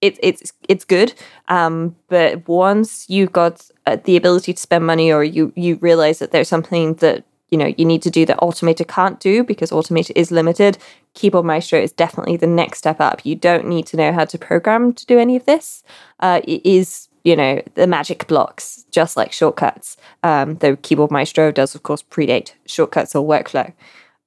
it, 0.00 0.18
it's 0.22 0.52
it's 0.68 0.84
good. 0.84 1.14
Um, 1.48 1.96
but 2.08 2.46
once 2.48 3.08
you've 3.08 3.32
got 3.32 3.68
uh, 3.86 3.96
the 4.04 4.16
ability 4.16 4.54
to 4.54 4.60
spend 4.60 4.84
money, 4.86 5.12
or 5.12 5.22
you 5.22 5.52
you 5.56 5.76
realize 5.76 6.18
that 6.18 6.32
there's 6.32 6.48
something 6.48 6.94
that 6.94 7.24
you 7.50 7.58
know 7.58 7.72
you 7.76 7.84
need 7.84 8.02
to 8.02 8.10
do 8.10 8.26
that 8.26 8.38
Automator 8.38 8.86
can't 8.86 9.20
do 9.20 9.44
because 9.44 9.70
Automator 9.70 10.12
is 10.14 10.30
limited, 10.30 10.78
Keyboard 11.14 11.44
Maestro 11.44 11.80
is 11.80 11.92
definitely 11.92 12.36
the 12.36 12.46
next 12.46 12.78
step 12.78 13.00
up. 13.00 13.24
You 13.24 13.34
don't 13.34 13.66
need 13.66 13.86
to 13.88 13.96
know 13.96 14.12
how 14.12 14.24
to 14.24 14.38
program 14.38 14.92
to 14.92 15.06
do 15.06 15.18
any 15.18 15.36
of 15.36 15.46
this. 15.46 15.82
Uh, 16.20 16.40
it 16.44 16.64
is 16.64 17.08
you 17.24 17.34
know 17.34 17.60
the 17.74 17.86
magic 17.86 18.26
blocks, 18.26 18.84
just 18.90 19.16
like 19.16 19.32
shortcuts. 19.32 19.96
Um, 20.22 20.56
though 20.56 20.76
Keyboard 20.76 21.10
Maestro 21.10 21.50
does, 21.50 21.74
of 21.74 21.82
course, 21.82 22.02
predate 22.02 22.52
shortcuts 22.66 23.14
or 23.14 23.26
workflow. 23.26 23.72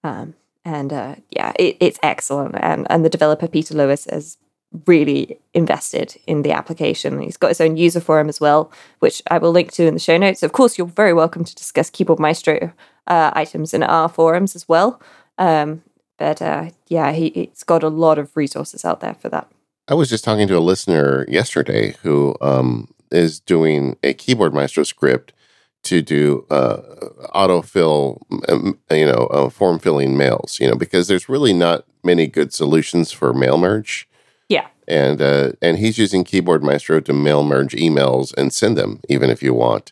Um, 0.04 0.36
and 0.66 0.92
uh, 0.92 1.16
yeah, 1.30 1.54
it, 1.58 1.78
it's 1.80 2.00
excellent. 2.04 2.56
And 2.60 2.86
and 2.90 3.06
the 3.06 3.10
developer 3.10 3.48
Peter 3.48 3.74
Lewis 3.74 4.06
has 4.10 4.38
really 4.86 5.40
invested 5.54 6.16
in 6.28 6.44
the 6.44 6.52
application. 6.52 7.20
He's 7.20 7.38
got 7.38 7.50
his 7.50 7.62
own 7.62 7.78
user 7.78 8.00
forum 8.00 8.30
as 8.30 8.40
well, 8.40 8.72
which 9.00 9.22
I 9.30 9.38
will 9.38 9.52
link 9.52 9.72
to 9.74 9.88
in 9.88 9.96
the 9.96 10.00
show 10.00 10.18
notes. 10.18 10.44
Of 10.44 10.52
course, 10.52 10.78
you're 10.78 10.88
very 10.88 11.14
welcome 11.14 11.44
to 11.44 11.56
discuss 11.56 11.90
Keyboard 11.90 12.20
Maestro 12.20 12.72
uh, 13.08 13.32
items 13.34 13.74
in 13.74 13.84
our 13.84 14.10
forums 14.10 14.56
as 14.56 14.70
well. 14.70 15.02
Um, 15.38 15.82
but 16.18 16.42
uh, 16.42 16.70
yeah, 16.88 17.12
he, 17.14 17.28
it's 17.28 17.64
got 17.64 17.82
a 17.82 17.90
lot 17.90 18.20
of 18.20 18.36
resources 18.36 18.86
out 18.86 19.00
there 19.00 19.16
for 19.16 19.30
that. 19.30 19.50
I 19.88 19.96
was 19.96 20.10
just 20.10 20.24
talking 20.24 20.48
to 20.48 20.58
a 20.58 20.60
listener 20.60 21.26
yesterday 21.28 21.96
who 22.04 22.36
um, 22.42 22.94
is 23.10 23.40
doing 23.40 23.98
a 24.04 24.14
Keyboard 24.14 24.54
Maestro 24.54 24.84
script 24.84 25.34
to 25.84 26.02
do 26.02 26.46
uh, 26.50 26.82
autofill, 27.34 28.22
um, 28.50 28.78
you 28.92 29.06
know, 29.06 29.28
uh, 29.32 29.50
form 29.50 29.80
filling 29.80 30.18
mails, 30.18 30.60
you 30.60 30.68
know, 30.68 30.76
because 30.76 31.08
there's 31.08 31.30
really 31.30 31.54
not 31.54 31.86
many 32.04 32.28
good 32.28 32.54
solutions 32.54 33.12
for 33.12 33.34
mail 33.34 33.58
merge. 33.58 34.09
And 34.90 35.22
uh, 35.22 35.52
and 35.62 35.78
he's 35.78 36.00
using 36.00 36.24
Keyboard 36.24 36.64
Maestro 36.64 37.00
to 37.00 37.14
mail 37.14 37.44
merge 37.44 37.74
emails 37.74 38.34
and 38.36 38.52
send 38.52 38.76
them, 38.76 39.00
even 39.08 39.30
if 39.30 39.44
you 39.44 39.54
want. 39.54 39.92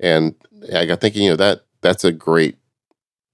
And 0.00 0.34
I 0.74 0.86
got 0.86 1.00
thinking, 1.00 1.24
you 1.24 1.30
know, 1.30 1.36
that 1.36 1.66
that's 1.82 2.04
a 2.04 2.12
great 2.12 2.56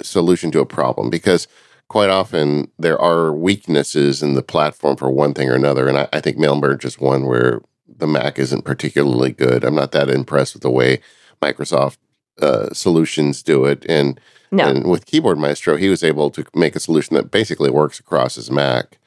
solution 0.03 0.51
to 0.51 0.61
a 0.61 0.67
problem 0.67 1.09
because 1.09 1.47
quite 1.89 2.11
often 2.11 2.71
there 2.79 2.99
are 2.99 3.33
weaknesses 3.33 4.23
in 4.23 4.35
the 4.35 4.43
platform 4.43 4.97
for 4.97 5.09
one 5.09 5.33
thing 5.33 5.49
or 5.49 5.55
another. 5.55 5.89
And 5.89 5.97
I, 5.99 6.09
I 6.13 6.21
think 6.21 6.39
mail 6.39 6.57
merge 6.57 6.85
is 6.85 6.99
one 6.99 7.27
where 7.27 7.63
the 7.87 8.07
Mac 8.09 8.39
isn't 8.39 8.65
particularly 8.65 9.31
good. 9.31 9.65
I'm 9.65 9.77
not 9.77 9.93
that 9.93 10.11
impressed 10.11 10.55
with 10.55 10.63
the 10.63 10.71
way 10.71 11.01
Microsoft 11.41 11.99
uh, 12.43 12.73
solutions 12.73 13.43
do 13.43 13.65
it. 13.65 13.87
And, 13.89 14.21
No. 14.51 14.69
and 14.69 14.91
with 14.91 15.07
Keyboard 15.07 15.39
Maestro, 15.39 15.77
he 15.77 15.89
was 15.89 16.03
able 16.03 16.31
to 16.31 16.45
make 16.55 16.75
a 16.75 16.81
solution 16.81 17.15
that 17.15 17.31
basically 17.31 17.71
works 17.71 18.01
across 18.01 18.35
his 18.35 18.51
Mac. 18.51 18.99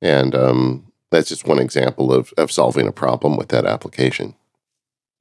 And 0.00 0.34
um, 0.34 0.91
that's 1.12 1.28
just 1.28 1.46
one 1.46 1.60
example 1.60 2.12
of, 2.12 2.32
of 2.36 2.50
solving 2.50 2.88
a 2.88 2.92
problem 2.92 3.36
with 3.36 3.48
that 3.48 3.64
application. 3.66 4.34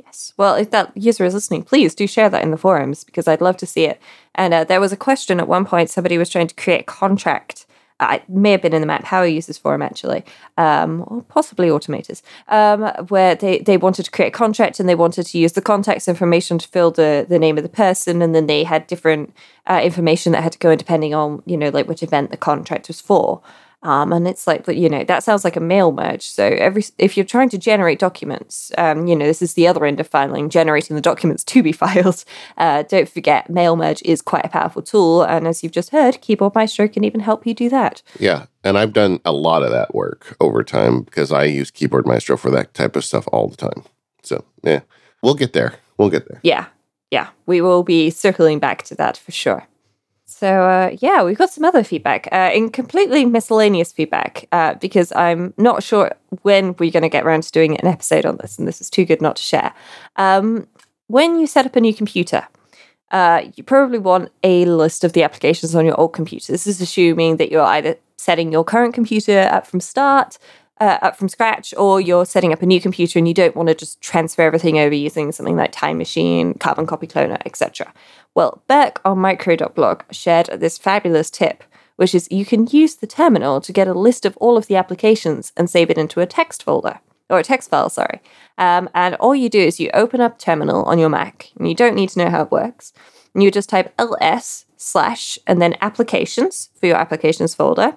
Yes. 0.03 0.33
Well, 0.35 0.55
if 0.55 0.71
that 0.71 0.91
user 0.97 1.23
is 1.25 1.33
listening, 1.33 1.63
please 1.63 1.93
do 1.93 2.07
share 2.07 2.29
that 2.29 2.43
in 2.43 2.51
the 2.51 2.57
forums 2.57 3.03
because 3.03 3.27
I'd 3.27 3.41
love 3.41 3.57
to 3.57 3.67
see 3.67 3.85
it. 3.85 4.01
And 4.33 4.53
uh, 4.53 4.63
there 4.63 4.81
was 4.81 4.91
a 4.91 4.97
question 4.97 5.39
at 5.39 5.47
one 5.47 5.65
point. 5.65 5.89
Somebody 5.89 6.17
was 6.17 6.29
trying 6.29 6.47
to 6.47 6.55
create 6.55 6.81
a 6.81 6.83
contract. 6.83 7.65
It 8.01 8.27
may 8.27 8.51
have 8.51 8.63
been 8.63 8.73
in 8.73 8.81
the 8.81 8.87
Mac 8.87 9.03
Power 9.03 9.27
Users 9.27 9.59
forum 9.59 9.83
actually, 9.83 10.25
um, 10.57 11.03
or 11.05 11.21
possibly 11.21 11.67
Automators, 11.67 12.23
um, 12.47 12.81
where 13.09 13.35
they, 13.35 13.59
they 13.59 13.77
wanted 13.77 14.03
to 14.03 14.11
create 14.11 14.29
a 14.29 14.31
contract 14.31 14.79
and 14.79 14.89
they 14.89 14.95
wanted 14.95 15.27
to 15.27 15.37
use 15.37 15.53
the 15.53 15.61
contacts 15.61 16.07
information 16.07 16.57
to 16.57 16.67
fill 16.67 16.89
the, 16.89 17.27
the 17.29 17.37
name 17.37 17.57
of 17.57 17.63
the 17.63 17.69
person, 17.69 18.23
and 18.23 18.33
then 18.33 18.47
they 18.47 18.63
had 18.63 18.87
different 18.87 19.35
uh, 19.67 19.81
information 19.83 20.31
that 20.31 20.41
had 20.41 20.53
to 20.53 20.57
go 20.57 20.71
in 20.71 20.79
depending 20.79 21.13
on 21.13 21.43
you 21.45 21.55
know 21.55 21.69
like 21.69 21.87
which 21.87 22.01
event 22.01 22.31
the 22.31 22.37
contract 22.37 22.87
was 22.87 22.99
for. 22.99 23.41
Um, 23.83 24.13
and 24.13 24.27
it's 24.27 24.45
like, 24.45 24.65
but 24.65 24.77
you 24.77 24.89
know, 24.89 25.03
that 25.03 25.23
sounds 25.23 25.43
like 25.43 25.55
a 25.55 25.61
mail 25.61 25.91
merge. 25.91 26.23
So 26.23 26.45
every 26.45 26.83
if 26.97 27.17
you're 27.17 27.25
trying 27.25 27.49
to 27.49 27.57
generate 27.57 27.99
documents, 27.99 28.71
um, 28.77 29.07
you 29.07 29.15
know, 29.15 29.25
this 29.25 29.41
is 29.41 29.55
the 29.55 29.67
other 29.67 29.85
end 29.85 29.99
of 29.99 30.07
filing, 30.07 30.49
generating 30.49 30.95
the 30.95 31.01
documents 31.01 31.43
to 31.45 31.63
be 31.63 31.71
filed. 31.71 32.23
Uh, 32.57 32.83
don't 32.83 33.09
forget, 33.09 33.49
mail 33.49 33.75
merge 33.75 34.01
is 34.03 34.21
quite 34.21 34.45
a 34.45 34.49
powerful 34.49 34.81
tool, 34.81 35.23
and 35.23 35.47
as 35.47 35.63
you've 35.63 35.71
just 35.71 35.89
heard, 35.89 36.21
Keyboard 36.21 36.53
Maestro 36.53 36.87
can 36.87 37.03
even 37.03 37.21
help 37.21 37.45
you 37.45 37.53
do 37.53 37.69
that. 37.69 38.01
Yeah. 38.19 38.45
And 38.63 38.77
I've 38.77 38.93
done 38.93 39.19
a 39.25 39.31
lot 39.31 39.63
of 39.63 39.71
that 39.71 39.95
work 39.95 40.35
over 40.39 40.63
time 40.63 41.01
because 41.01 41.31
I 41.31 41.45
use 41.45 41.71
Keyboard 41.71 42.05
Maestro 42.05 42.37
for 42.37 42.51
that 42.51 42.73
type 42.75 42.95
of 42.95 43.03
stuff 43.03 43.27
all 43.31 43.47
the 43.47 43.57
time. 43.57 43.83
So, 44.21 44.45
yeah, 44.63 44.81
we'll 45.23 45.33
get 45.33 45.53
there. 45.53 45.75
We'll 45.97 46.11
get 46.11 46.27
there. 46.27 46.39
Yeah, 46.43 46.67
yeah, 47.09 47.29
we 47.47 47.61
will 47.61 47.83
be 47.83 48.09
circling 48.11 48.59
back 48.59 48.83
to 48.83 48.95
that 48.95 49.17
for 49.17 49.31
sure. 49.31 49.67
So 50.31 50.63
uh, 50.63 50.95
yeah, 50.99 51.23
we've 51.23 51.37
got 51.37 51.51
some 51.51 51.65
other 51.65 51.83
feedback, 51.83 52.27
uh, 52.31 52.51
in 52.53 52.69
completely 52.69 53.25
miscellaneous 53.25 53.91
feedback, 53.91 54.47
uh, 54.51 54.75
because 54.75 55.11
I'm 55.11 55.53
not 55.57 55.83
sure 55.83 56.11
when 56.41 56.73
we're 56.79 56.91
going 56.91 57.03
to 57.03 57.09
get 57.09 57.25
around 57.25 57.43
to 57.43 57.51
doing 57.51 57.77
an 57.77 57.85
episode 57.85 58.25
on 58.25 58.37
this, 58.37 58.57
and 58.57 58.67
this 58.67 58.79
is 58.79 58.89
too 58.89 59.05
good 59.05 59.21
not 59.21 59.35
to 59.35 59.43
share. 59.43 59.73
Um, 60.15 60.67
when 61.07 61.37
you 61.37 61.47
set 61.47 61.65
up 61.65 61.75
a 61.75 61.81
new 61.81 61.93
computer, 61.93 62.47
uh, 63.11 63.43
you 63.55 63.63
probably 63.63 63.99
want 63.99 64.31
a 64.41 64.65
list 64.65 65.03
of 65.03 65.13
the 65.13 65.21
applications 65.21 65.75
on 65.75 65.85
your 65.85 65.99
old 65.99 66.13
computer. 66.13 66.53
This 66.53 66.65
is 66.65 66.79
assuming 66.79 67.37
that 67.37 67.51
you're 67.51 67.61
either 67.61 67.97
setting 68.15 68.51
your 68.51 68.63
current 68.63 68.93
computer 68.93 69.49
up 69.51 69.67
from 69.67 69.81
start, 69.81 70.37
uh, 70.79 70.97
up 71.01 71.17
from 71.17 71.27
scratch, 71.27 71.73
or 71.77 71.99
you're 71.99 72.25
setting 72.25 72.53
up 72.53 72.61
a 72.61 72.65
new 72.65 72.79
computer 72.79 73.19
and 73.19 73.27
you 73.27 73.33
don't 73.33 73.55
want 73.55 73.67
to 73.67 73.75
just 73.75 73.99
transfer 74.01 74.41
everything 74.43 74.79
over 74.79 74.95
using 74.95 75.31
something 75.31 75.57
like 75.57 75.71
Time 75.71 75.97
Machine, 75.97 76.53
Carbon 76.55 76.87
Copy 76.87 77.05
Cloner, 77.05 77.41
etc. 77.45 77.93
Well, 78.33 78.63
Beck 78.67 78.99
on 79.03 79.19
micro.blog 79.19 80.03
shared 80.11 80.47
this 80.47 80.77
fabulous 80.77 81.29
tip, 81.29 81.63
which 81.97 82.15
is 82.15 82.27
you 82.31 82.45
can 82.45 82.67
use 82.67 82.95
the 82.95 83.07
terminal 83.07 83.59
to 83.61 83.73
get 83.73 83.87
a 83.87 83.93
list 83.93 84.25
of 84.25 84.37
all 84.37 84.57
of 84.57 84.67
the 84.67 84.75
applications 84.75 85.51
and 85.57 85.69
save 85.69 85.89
it 85.89 85.97
into 85.97 86.21
a 86.21 86.25
text 86.25 86.63
folder 86.63 86.99
or 87.29 87.39
a 87.39 87.43
text 87.43 87.69
file, 87.69 87.89
sorry. 87.89 88.21
Um, 88.57 88.89
and 88.93 89.15
all 89.15 89.33
you 89.33 89.49
do 89.49 89.59
is 89.59 89.79
you 89.79 89.89
open 89.93 90.21
up 90.21 90.37
terminal 90.37 90.83
on 90.83 90.99
your 90.99 91.09
Mac, 91.09 91.49
and 91.57 91.67
you 91.67 91.73
don't 91.73 91.95
need 91.95 92.09
to 92.09 92.19
know 92.19 92.29
how 92.29 92.43
it 92.43 92.51
works. 92.51 92.93
And 93.33 93.41
you 93.41 93.49
just 93.49 93.69
type 93.69 93.93
ls 93.97 94.65
slash 94.75 95.39
and 95.47 95.61
then 95.61 95.77
applications 95.81 96.69
for 96.77 96.87
your 96.87 96.97
applications 96.97 97.55
folder. 97.55 97.95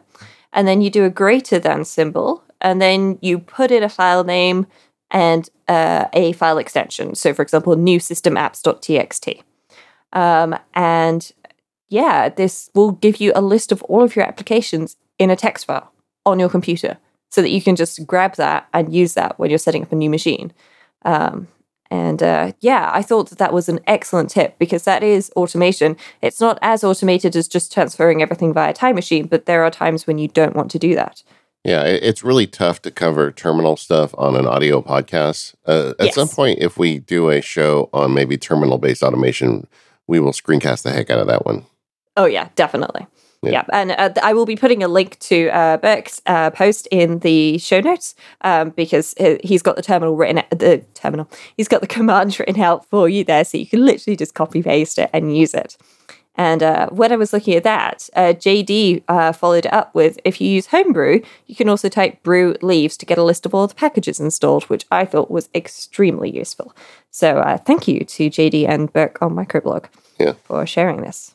And 0.53 0.68
then 0.68 0.80
you 0.80 0.91
do 0.91 1.05
a 1.05 1.11
greater 1.11 1.59
than 1.59 1.85
symbol, 1.85 2.45
and 2.61 2.80
then 2.80 3.18
you 3.20 3.41
put 3.41 3.72
in 3.72 3.82
a 3.82 3.89
file 3.89 4.22
name 4.22 4.66
and 5.11 5.49
uh, 5.68 6.07
a 6.12 6.32
file 6.32 6.59
extension. 6.59 7.14
So, 7.16 7.35
for 7.35 7.43
example, 7.43 7.74
new 7.76 7.99
system 7.99 8.35
apps.txt. 8.35 9.43
Um, 10.15 10.57
and 10.75 11.31
yeah, 11.89 12.29
this 12.29 12.71
will 12.75 12.93
give 12.93 13.21
you 13.21 13.33
a 13.35 13.43
list 13.43 13.73
of 13.73 13.83
all 13.85 14.03
of 14.03 14.17
your 14.17 14.25
applications 14.25 14.97
in 15.19 15.31
a 15.31 15.37
text 15.37 15.67
file 15.67 15.93
on 16.25 16.39
your 16.39 16.49
computer 16.49 16.97
so 17.31 17.43
that 17.43 17.51
you 17.51 17.61
can 17.61 17.77
just 17.77 18.07
grab 18.07 18.37
that 18.37 18.67
and 18.73 18.95
use 18.95 19.15
that 19.15 19.39
when 19.39 19.51
you're 19.51 19.59
setting 19.59 19.83
up 19.83 19.93
a 19.93 19.97
new 19.97 20.09
machine. 20.09 20.53
Um, 21.05 21.49
and 21.91 22.23
uh, 22.23 22.53
yeah, 22.61 22.91
I 22.93 23.03
thought 23.03 23.29
that 23.31 23.39
that 23.39 23.53
was 23.53 23.69
an 23.69 23.81
excellent 23.87 24.31
tip 24.31 24.59
because 24.59 24.85
that 24.85 25.03
is 25.03 25.31
automation. 25.37 25.97
It's 26.23 26.41
not 26.41 26.59
as 26.62 26.83
automated 26.83 27.37
as 27.37 27.47
just 27.47 27.73
transferring 27.73 28.23
everything 28.23 28.53
via 28.55 28.73
Time 28.73 28.95
Machine, 28.95 29.27
but 29.27 29.47
there 29.47 29.62
are 29.65 29.71
times 29.71 30.07
when 30.07 30.19
you 30.19 30.29
don't 30.29 30.57
want 30.57 30.71
to 30.73 30.79
do 30.79 30.95
that. 30.95 31.23
Yeah, 31.62 31.83
it's 31.85 32.23
really 32.23 32.47
tough 32.47 32.83
to 32.83 32.91
cover 32.91 33.31
terminal 33.33 33.77
stuff 33.77 34.15
on 34.19 34.37
an 34.37 34.47
audio 34.47 34.83
podcast. 34.83 35.55
Uh, 35.67 35.95
at 35.99 36.07
Yes. 36.07 36.15
some 36.15 36.29
point, 36.29 36.59
if 36.61 36.77
we 36.79 36.99
do 36.99 37.31
a 37.31 37.41
show 37.41 37.89
on 37.93 38.12
maybe 38.12 38.37
terminal 38.37 38.77
based 38.79 39.03
automation, 39.03 39.67
we 40.07 40.21
will 40.21 40.33
screencast 40.33 40.83
the 40.83 40.91
heck 40.93 41.11
out 41.11 41.19
of 41.19 41.27
that 41.29 41.45
one. 41.47 41.67
Oh 42.17 42.27
yeah, 42.27 42.49
definitely. 42.55 43.07
Yeah. 43.43 43.51
Yeah, 43.51 43.65
and 43.75 43.91
uh, 43.93 44.11
I 44.23 44.33
will 44.33 44.47
be 44.47 44.57
putting 44.57 44.83
a 44.83 44.89
link 44.89 45.19
to 45.19 45.49
uh, 45.51 45.77
Burke's 45.77 46.23
uh, 46.25 46.51
post 46.51 46.89
in 46.91 47.19
the 47.19 47.59
show 47.59 47.81
notes 47.81 48.15
um, 48.41 48.71
because 48.71 49.15
he- 49.19 49.39
he's 49.45 49.61
got 49.61 49.77
the 49.77 49.83
terminal 49.83 50.17
written 50.17 50.39
at 50.39 50.49
the 50.59 50.83
terminal. 50.95 51.29
He's 51.57 51.69
got 51.69 51.83
the 51.83 51.87
command 51.87 52.39
written 52.41 52.59
out 52.63 52.87
for 52.87 53.07
you 53.07 53.23
there, 53.23 53.45
so 53.45 53.59
you 53.59 53.67
can 53.67 53.85
literally 53.85 54.17
just 54.17 54.33
copy 54.33 54.63
paste 54.63 54.99
it 54.99 55.11
and 55.13 55.37
use 55.37 55.53
it. 55.53 55.77
And 56.37 56.62
uh, 56.62 56.89
when 56.91 57.12
I 57.12 57.16
was 57.16 57.32
looking 57.32 57.55
at 57.55 57.62
that, 57.62 58.09
uh, 58.16 58.32
JD 58.35 59.05
uh, 59.07 59.32
followed 59.32 59.66
up 59.66 59.95
with 59.95 60.18
if 60.24 60.41
you 60.41 60.49
use 60.49 60.66
Homebrew, 60.66 61.20
you 61.47 61.55
can 61.55 61.68
also 61.68 61.89
type 61.89 62.22
brew 62.24 62.57
leaves 62.61 62.97
to 62.97 63.07
get 63.07 63.18
a 63.18 63.22
list 63.22 63.47
of 63.47 63.55
all 63.55 63.66
the 63.68 63.74
packages 63.74 64.18
installed, 64.18 64.64
which 64.64 64.85
I 64.91 65.05
thought 65.05 65.30
was 65.30 65.49
extremely 65.55 66.28
useful. 66.35 66.74
So 67.11 67.39
uh, 67.39 67.59
thank 67.59 67.87
you 67.87 68.01
to 68.05 68.30
JD 68.30 68.68
and 68.68 68.93
Burke 68.93 69.18
on 69.22 69.35
Microblog 69.35 69.85
Yeah. 70.18 70.32
for 70.43 70.66
sharing 70.66 71.03
this. 71.03 71.35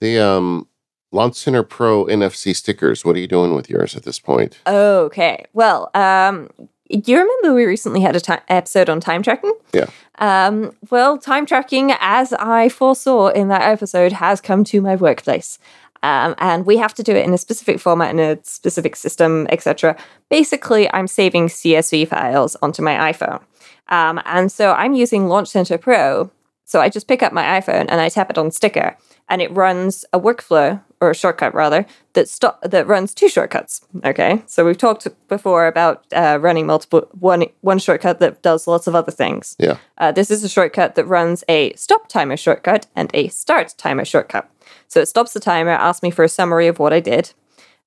The 0.00 0.18
um, 0.18 0.66
Launch 1.12 1.36
Center 1.36 1.62
Pro 1.62 2.06
NFC 2.06 2.56
stickers, 2.56 3.04
what 3.04 3.16
are 3.16 3.18
you 3.20 3.26
doing 3.26 3.54
with 3.54 3.68
yours 3.68 3.94
at 3.96 4.04
this 4.04 4.18
point? 4.18 4.58
Okay. 4.66 5.44
Well, 5.52 5.90
um, 5.94 6.48
you 6.90 7.18
remember 7.18 7.54
we 7.54 7.64
recently 7.64 8.00
had 8.00 8.16
a 8.16 8.20
ti 8.20 8.34
episode 8.48 8.88
on 8.88 9.00
time 9.00 9.22
tracking? 9.22 9.54
Yeah. 9.72 9.86
Um, 10.18 10.76
well, 10.90 11.18
time 11.18 11.46
tracking, 11.46 11.92
as 12.00 12.32
I 12.32 12.68
foresaw 12.68 13.28
in 13.28 13.48
that 13.48 13.62
episode, 13.62 14.12
has 14.12 14.40
come 14.40 14.64
to 14.64 14.80
my 14.80 14.96
workplace. 14.96 15.58
Um, 16.02 16.34
and 16.38 16.66
we 16.66 16.78
have 16.78 16.94
to 16.94 17.02
do 17.02 17.14
it 17.14 17.24
in 17.24 17.34
a 17.34 17.38
specific 17.38 17.78
format, 17.78 18.10
in 18.10 18.18
a 18.18 18.42
specific 18.42 18.96
system, 18.96 19.46
etc. 19.50 19.96
Basically, 20.30 20.90
I'm 20.92 21.06
saving 21.06 21.48
CSV 21.48 22.08
files 22.08 22.56
onto 22.62 22.82
my 22.82 23.12
iPhone. 23.12 23.42
Um, 23.88 24.20
and 24.24 24.50
so 24.50 24.72
I'm 24.72 24.94
using 24.94 25.28
Launch 25.28 25.48
Center 25.48 25.78
Pro. 25.78 26.30
So 26.64 26.80
I 26.80 26.88
just 26.88 27.08
pick 27.08 27.22
up 27.22 27.32
my 27.32 27.60
iPhone 27.60 27.86
and 27.88 28.00
I 28.00 28.08
tap 28.08 28.30
it 28.30 28.38
on 28.38 28.50
sticker, 28.50 28.96
and 29.28 29.42
it 29.42 29.52
runs 29.52 30.04
a 30.12 30.20
workflow 30.20 30.80
or 31.00 31.10
a 31.10 31.14
shortcut 31.14 31.54
rather 31.54 31.86
that 32.12 32.28
stop 32.28 32.60
that 32.62 32.86
runs 32.86 33.14
two 33.14 33.28
shortcuts. 33.28 33.80
Okay, 34.04 34.42
so 34.46 34.64
we've 34.64 34.78
talked 34.78 35.06
before 35.28 35.66
about 35.66 36.04
uh, 36.12 36.38
running 36.40 36.66
multiple 36.66 37.08
one 37.18 37.44
one 37.62 37.78
shortcut 37.78 38.20
that 38.20 38.42
does 38.42 38.66
lots 38.66 38.86
of 38.86 38.94
other 38.94 39.12
things. 39.12 39.56
Yeah. 39.58 39.78
Uh, 39.98 40.12
this 40.12 40.30
is 40.30 40.44
a 40.44 40.48
shortcut 40.48 40.94
that 40.94 41.06
runs 41.06 41.42
a 41.48 41.72
stop 41.74 42.08
timer 42.08 42.36
shortcut 42.36 42.86
and 42.94 43.10
a 43.14 43.28
start 43.28 43.74
timer 43.78 44.04
shortcut. 44.04 44.50
So 44.88 45.00
it 45.00 45.06
stops 45.06 45.32
the 45.32 45.40
timer, 45.40 45.70
asks 45.70 46.02
me 46.02 46.10
for 46.10 46.24
a 46.24 46.28
summary 46.28 46.66
of 46.66 46.78
what 46.78 46.92
I 46.92 47.00
did, 47.00 47.32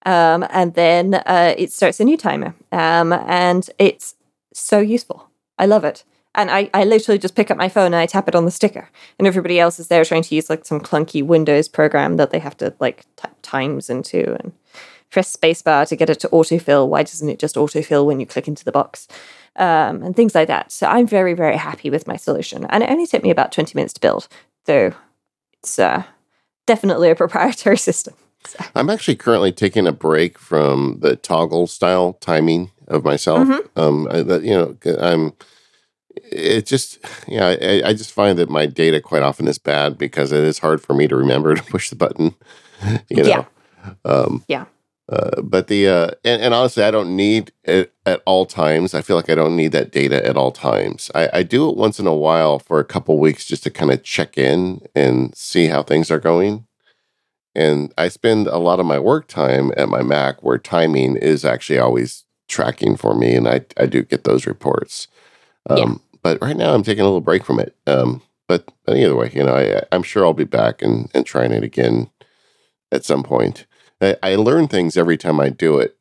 um, 0.06 0.46
and 0.50 0.74
then 0.74 1.16
uh, 1.16 1.54
it 1.58 1.72
starts 1.72 2.00
a 2.00 2.06
new 2.06 2.18
timer. 2.18 2.56
Um, 2.72 3.14
and 3.14 3.70
it's 3.78 4.16
so 4.54 4.80
useful. 4.80 5.30
I 5.58 5.66
love 5.66 5.84
it. 5.84 6.04
And 6.36 6.50
I, 6.50 6.70
I 6.74 6.84
literally 6.84 7.20
just 7.20 7.36
pick 7.36 7.52
up 7.52 7.58
my 7.58 7.70
phone 7.70 7.88
and 7.88 7.96
I 7.96 8.06
tap 8.06 8.28
it 8.28 8.36
on 8.36 8.46
the 8.46 8.52
sticker. 8.52 8.90
And 9.20 9.28
everybody 9.28 9.60
else 9.60 9.80
is 9.80 9.88
there 9.88 10.04
trying 10.04 10.24
to 10.24 10.36
use 10.36 10.50
like 10.50 10.66
some 10.66 10.80
clunky 10.80 11.24
Windows 11.24 11.68
program 11.68 12.18
that 12.18 12.32
they 12.32 12.40
have 12.40 12.58
to 12.58 12.74
like 12.80 13.06
type 13.16 13.36
times 13.42 13.90
into 13.90 14.36
and 14.42 14.52
press 15.12 15.36
spacebar 15.36 15.88
to 15.88 15.96
get 15.96 16.10
it 16.10 16.20
to 16.22 16.30
autofill. 16.30 16.88
Why 16.88 17.04
doesn't 17.04 17.30
it 17.30 17.38
just 17.40 17.56
autofill 17.56 18.06
when 18.06 18.20
you 18.20 18.26
click 18.26 18.48
into 18.48 18.66
the 18.66 18.72
box? 18.72 19.08
Um, 19.56 20.02
and 20.02 20.16
things 20.16 20.34
like 20.34 20.48
that. 20.48 20.72
So 20.72 20.88
I'm 20.88 21.06
very, 21.06 21.36
very 21.36 21.58
happy 21.58 21.92
with 21.92 22.08
my 22.08 22.16
solution. 22.16 22.66
And 22.66 22.84
it 22.84 22.90
only 22.90 23.06
took 23.06 23.22
me 23.22 23.30
about 23.30 23.52
20 23.52 23.74
minutes 23.76 23.94
to 23.94 24.02
build, 24.02 24.28
though 24.66 24.94
it's 25.60 25.78
uh, 25.78 26.04
definitely 26.66 27.12
a 27.12 27.16
proprietary 27.24 27.78
system. 27.78 28.16
So. 28.46 28.60
I'm 28.76 28.90
actually 28.90 29.16
currently 29.16 29.52
taking 29.52 29.88
a 29.88 29.94
break 29.94 30.38
from 30.38 30.98
the 31.00 31.16
Toggl 31.16 31.70
style 31.70 32.14
timing 32.14 32.72
of 32.88 33.06
myself. 33.06 33.48
Mhm. 33.48 33.70
Um, 33.78 34.08
I, 34.12 34.22
that, 34.24 34.44
you 34.44 34.52
know, 34.52 34.76
I'm. 35.00 35.34
It 36.16 36.66
just, 36.66 37.00
yeah, 37.28 37.56
I, 37.62 37.82
I 37.90 37.94
just 37.94 38.12
find 38.12 38.38
that 38.40 38.50
my 38.50 38.66
data 38.66 39.02
quite 39.02 39.24
often 39.24 39.48
is 39.48 39.58
bad 39.58 39.98
because 39.98 40.32
it 40.32 40.44
is 40.44 40.60
hard 40.60 40.82
for 40.82 40.94
me 40.94 41.08
to 41.08 41.16
remember 41.16 41.56
to 41.56 41.64
push 41.64 41.90
the 41.90 41.96
button. 41.96 42.36
You 43.10 43.24
know, 43.24 43.30
Yeah. 43.30 43.46
Um, 44.04 44.44
Yeah. 44.50 44.66
Uh, 45.10 45.42
but 45.42 45.68
the 45.68 45.88
uh, 45.88 46.12
and, 46.24 46.42
and 46.42 46.54
honestly, 46.54 46.84
I 46.84 46.92
don't 46.92 47.16
need 47.16 47.52
it 47.64 47.94
at 48.06 48.22
all 48.26 48.46
times. 48.46 48.94
I 48.94 49.02
feel 49.02 49.16
like 49.16 49.30
I 49.30 49.36
don't 49.36 49.56
need 49.56 49.74
that 49.74 49.92
data 49.92 50.26
at 50.26 50.38
all 50.38 50.52
times. 50.52 51.12
I, 51.14 51.30
I 51.34 51.44
do 51.44 51.70
it 51.70 51.76
once 51.78 52.00
in 52.00 52.08
a 52.08 52.16
while 52.16 52.60
for 52.60 52.80
a 52.80 52.86
couple 52.86 53.18
weeks 53.20 53.46
just 53.46 53.64
to 53.64 53.70
kind 53.70 53.92
of 53.92 54.04
check 54.04 54.38
in 54.38 54.82
and 54.96 55.36
see 55.36 55.68
how 55.68 55.84
things 55.84 56.10
are 56.10 56.20
going. 56.20 56.66
And 57.54 57.94
I 57.98 58.08
spend 58.08 58.48
a 58.48 58.58
lot 58.58 58.80
of 58.80 58.86
my 58.86 58.98
work 58.98 59.28
time 59.28 59.72
at 59.78 59.90
my 59.90 60.02
Mac 60.02 60.42
where 60.42 60.58
timing 60.58 61.18
is 61.18 61.44
actually 61.46 61.80
always 61.80 62.24
tracking 62.48 62.96
for 62.96 63.14
me, 63.14 63.36
and 63.36 63.48
I 63.48 63.66
I 63.78 63.86
do 63.86 64.04
get 64.04 64.24
those 64.24 64.48
reports. 64.48 65.08
Um, 65.70 65.78
Yeah. 65.78 65.94
But 66.24 66.42
right 66.42 66.58
now, 66.58 66.74
I'm 66.74 66.84
taking 66.84 67.02
a 67.02 67.06
little 67.06 67.22
break 67.22 67.44
from 67.44 67.60
it. 67.60 67.76
Um, 67.86 68.22
but, 68.48 68.72
but 68.86 68.98
either 68.98 69.16
way, 69.16 69.32
you 69.34 69.44
know, 69.44 69.56
I, 69.56 69.84
I'm 69.92 70.04
sure 70.04 70.26
I'll 70.26 70.34
be 70.34 70.44
back 70.46 70.82
and, 70.82 71.10
and 71.14 71.26
trying 71.26 71.52
it 71.52 71.64
again 71.64 72.10
at 72.92 73.06
some 73.06 73.24
point. 73.24 73.66
I, 74.02 74.16
I 74.24 74.36
learn 74.36 74.68
things 74.68 74.98
every 74.98 75.18
time 75.18 75.40
I 75.40 75.50
do 75.50 75.80
it, 75.80 75.98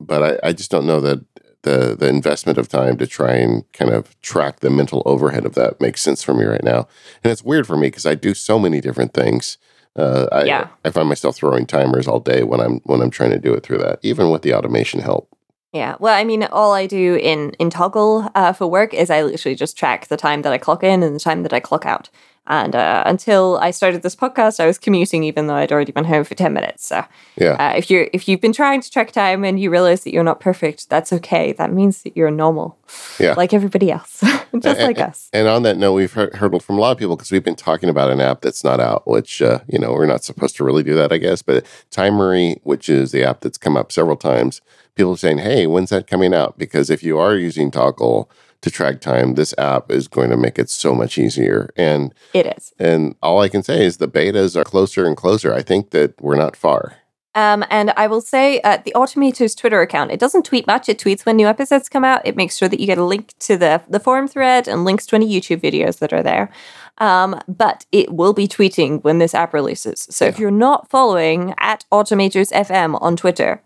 but 0.00 0.22
I, 0.42 0.48
I 0.48 0.52
just 0.52 0.70
don't 0.70 0.86
know 0.86 1.00
that 1.00 1.24
the 1.62 1.94
the 1.96 2.08
investment 2.08 2.58
of 2.58 2.68
time 2.68 2.96
to 2.98 3.06
try 3.06 3.34
and 3.34 3.70
kind 3.72 3.92
of 3.92 4.20
track 4.20 4.60
the 4.60 4.70
mental 4.70 5.02
overhead 5.06 5.46
of 5.46 5.54
that 5.54 5.80
makes 5.80 6.02
sense 6.02 6.22
for 6.22 6.34
me 6.34 6.44
right 6.44 6.64
now. 6.64 6.88
And 7.22 7.30
it's 7.30 7.44
weird 7.44 7.66
for 7.68 7.76
me 7.76 7.86
because 7.86 8.04
I 8.04 8.16
do 8.16 8.34
so 8.34 8.58
many 8.58 8.80
different 8.80 9.14
things. 9.14 9.58
Uh, 9.94 10.26
I, 10.32 10.44
Yeah. 10.44 10.68
I 10.84 10.90
find 10.90 11.08
myself 11.08 11.36
throwing 11.36 11.66
timers 11.66 12.08
all 12.08 12.18
day 12.20 12.42
when 12.42 12.60
I'm 12.60 12.80
when 12.80 13.00
I'm 13.00 13.10
trying 13.10 13.30
to 13.30 13.38
do 13.38 13.54
it 13.54 13.62
through 13.62 13.78
that, 13.78 14.00
even 14.02 14.30
with 14.30 14.42
the 14.42 14.54
automation 14.54 15.00
help. 15.00 15.28
Yeah. 15.72 15.96
Well, 15.98 16.14
I 16.14 16.24
mean, 16.24 16.44
all 16.44 16.72
I 16.72 16.86
do 16.86 17.16
in 17.16 17.50
in 17.58 17.70
Toggl 17.70 18.30
uh, 18.34 18.52
for 18.52 18.66
work 18.66 18.92
is 18.92 19.08
I 19.10 19.22
literally 19.22 19.54
just 19.54 19.76
track 19.76 20.08
the 20.08 20.16
time 20.18 20.42
that 20.42 20.52
I 20.52 20.58
clock 20.58 20.82
in 20.84 21.02
and 21.02 21.14
the 21.14 21.20
time 21.20 21.42
that 21.44 21.52
I 21.52 21.60
clock 21.60 21.86
out. 21.86 22.10
And 22.48 22.74
uh, 22.74 23.04
until 23.06 23.56
I 23.58 23.70
started 23.70 24.02
this 24.02 24.16
podcast, 24.16 24.58
I 24.58 24.66
was 24.66 24.76
commuting, 24.76 25.22
even 25.22 25.46
though 25.46 25.54
I'd 25.54 25.70
already 25.70 25.92
been 25.92 26.04
home 26.04 26.24
for 26.24 26.34
ten 26.34 26.52
minutes. 26.52 26.84
So, 26.86 27.04
Yeah. 27.36 27.52
uh, 27.52 27.74
if 27.76 27.88
you're 27.88 28.08
if 28.12 28.26
you've 28.26 28.40
been 28.40 28.52
trying 28.52 28.80
to 28.80 28.90
track 28.90 29.12
time 29.12 29.44
and 29.44 29.60
you 29.60 29.70
realize 29.70 30.02
that 30.02 30.12
you're 30.12 30.24
not 30.24 30.40
perfect, 30.40 30.88
that's 30.90 31.12
okay. 31.12 31.52
That 31.52 31.72
means 31.72 32.02
that 32.02 32.16
you're 32.16 32.32
normal, 32.32 32.76
Yeah. 33.20 33.34
like 33.36 33.54
everybody 33.54 33.92
else, 33.92 34.20
just 34.58 34.80
A- 34.80 34.84
like 34.84 34.98
us. 34.98 35.28
And 35.32 35.46
on 35.46 35.62
that 35.62 35.76
note, 35.78 35.92
we've 35.92 36.12
heard, 36.12 36.34
heard 36.34 36.60
from 36.64 36.78
a 36.78 36.80
lot 36.80 36.90
of 36.90 36.98
people 36.98 37.14
because 37.14 37.30
we've 37.30 37.44
been 37.44 37.54
talking 37.54 37.88
about 37.88 38.10
an 38.10 38.20
app 38.20 38.40
that's 38.40 38.64
not 38.64 38.80
out, 38.80 39.06
which, 39.06 39.40
uh, 39.40 39.60
you 39.68 39.78
know, 39.78 39.92
we're 39.92 40.06
not 40.06 40.24
supposed 40.24 40.56
to 40.56 40.64
really 40.64 40.82
do 40.82 40.96
that, 40.96 41.12
I 41.12 41.18
guess. 41.18 41.42
But 41.42 41.64
Timery, 41.92 42.58
which 42.64 42.88
is 42.88 43.12
the 43.12 43.22
app 43.22 43.40
that's 43.40 43.56
come 43.58 43.76
up 43.76 43.92
several 43.92 44.16
times, 44.16 44.60
people 44.96 45.12
are 45.12 45.16
saying, 45.16 45.38
hey, 45.38 45.68
when's 45.68 45.90
that 45.90 46.08
coming 46.08 46.34
out? 46.34 46.58
Because 46.58 46.90
if 46.90 47.04
you 47.04 47.18
are 47.18 47.36
using 47.36 47.70
Toggl 47.70 48.26
to 48.62 48.70
track 48.70 49.00
time, 49.00 49.34
this 49.34 49.54
app 49.58 49.90
is 49.92 50.08
going 50.08 50.30
to 50.30 50.36
make 50.36 50.58
it 50.58 50.70
so 50.70 50.94
much 50.94 51.18
easier. 51.18 51.70
And 51.76 52.14
It 52.32 52.46
is. 52.56 52.72
and 52.78 53.14
all 53.22 53.40
I 53.40 53.48
can 53.48 53.62
say 53.62 53.84
is 53.84 53.98
the 53.98 54.08
betas 54.08 54.56
are 54.56 54.64
closer 54.64 55.04
and 55.04 55.16
closer. 55.16 55.52
I 55.52 55.62
think 55.62 55.90
that 55.90 56.20
we're 56.20 56.36
not 56.36 56.56
far. 56.56 56.96
Um, 57.34 57.64
and 57.70 57.92
I 57.96 58.08
will 58.08 58.20
say 58.20 58.60
uh, 58.60 58.78
the 58.84 58.92
Automator's 58.94 59.54
Twitter 59.54 59.80
account, 59.80 60.10
it 60.10 60.20
doesn't 60.20 60.44
tweet 60.44 60.66
much. 60.66 60.90
It 60.90 60.98
tweets 60.98 61.24
when 61.24 61.36
new 61.36 61.46
episodes 61.46 61.88
come 61.88 62.04
out. 62.04 62.20
It 62.26 62.36
makes 62.36 62.56
sure 62.58 62.68
that 62.68 62.78
you 62.78 62.86
get 62.86 62.98
a 62.98 63.04
link 63.04 63.32
to 63.40 63.56
the, 63.56 63.80
the 63.88 63.98
forum 64.00 64.28
thread 64.28 64.68
and 64.68 64.84
links 64.84 65.06
to 65.06 65.16
any 65.16 65.26
YouTube 65.26 65.62
videos 65.62 65.98
that 66.00 66.12
are 66.12 66.22
there. 66.22 66.50
Um, 66.98 67.40
but 67.48 67.86
it 67.90 68.12
will 68.12 68.34
be 68.34 68.46
tweeting 68.46 69.02
when 69.02 69.18
this 69.18 69.34
app 69.34 69.54
releases. 69.54 70.06
So 70.10 70.26
if 70.26 70.38
you're 70.38 70.50
not 70.50 70.90
following 70.90 71.54
at 71.56 71.86
Automators 71.90 72.52
FM 72.52 73.00
on 73.00 73.16
Twitter, 73.16 73.62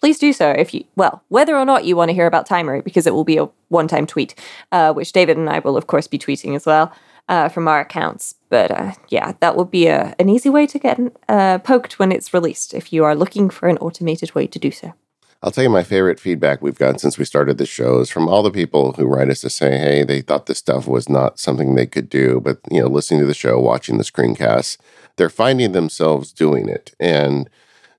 please 0.00 0.18
do 0.18 0.32
so 0.32 0.50
if 0.50 0.74
you, 0.74 0.84
well, 0.96 1.22
whether 1.28 1.56
or 1.56 1.64
not 1.64 1.84
you 1.84 1.96
want 1.96 2.08
to 2.08 2.14
hear 2.14 2.26
about 2.26 2.48
Timery, 2.48 2.82
because 2.82 3.06
it 3.06 3.14
will 3.14 3.24
be 3.24 3.36
a 3.36 3.48
one 3.68 3.86
time 3.86 4.06
tweet, 4.06 4.34
uh, 4.72 4.92
which 4.92 5.12
David 5.12 5.36
and 5.36 5.48
I 5.48 5.60
will, 5.60 5.76
of 5.76 5.86
course, 5.86 6.06
be 6.06 6.18
tweeting 6.18 6.56
as 6.56 6.66
well. 6.66 6.92
Uh, 7.28 7.48
from 7.48 7.68
our 7.68 7.78
accounts, 7.78 8.34
but 8.48 8.72
uh, 8.72 8.90
yeah, 9.08 9.34
that 9.38 9.54
would 9.54 9.70
be 9.70 9.86
a, 9.86 10.16
an 10.18 10.28
easy 10.28 10.50
way 10.50 10.66
to 10.66 10.80
get 10.80 10.98
uh, 11.28 11.58
poked 11.58 11.96
when 11.96 12.10
it's 12.10 12.34
released 12.34 12.74
if 12.74 12.92
you 12.92 13.04
are 13.04 13.14
looking 13.14 13.48
for 13.48 13.68
an 13.68 13.78
automated 13.78 14.34
way 14.34 14.48
to 14.48 14.58
do 14.58 14.72
so. 14.72 14.94
I'll 15.42 15.50
tell 15.50 15.64
you 15.64 15.70
my 15.70 15.84
favorite 15.84 16.20
feedback 16.20 16.60
we've 16.60 16.78
gotten 16.78 16.98
since 16.98 17.16
we 17.16 17.24
started 17.24 17.56
the 17.56 17.64
show 17.66 18.00
is 18.00 18.10
from 18.10 18.28
all 18.28 18.42
the 18.42 18.50
people 18.50 18.92
who 18.92 19.06
write 19.06 19.30
us 19.30 19.40
to 19.40 19.50
say, 19.50 19.78
hey, 19.78 20.02
they 20.02 20.20
thought 20.20 20.46
this 20.46 20.58
stuff 20.58 20.86
was 20.86 21.08
not 21.08 21.38
something 21.38 21.74
they 21.74 21.86
could 21.86 22.10
do, 22.10 22.40
but 22.40 22.58
you 22.70 22.80
know, 22.82 22.88
listening 22.88 23.20
to 23.20 23.26
the 23.26 23.32
show, 23.32 23.58
watching 23.58 23.96
the 23.96 24.04
screencasts, 24.04 24.76
they're 25.16 25.30
finding 25.30 25.72
themselves 25.72 26.32
doing 26.32 26.68
it. 26.68 26.94
And 27.00 27.48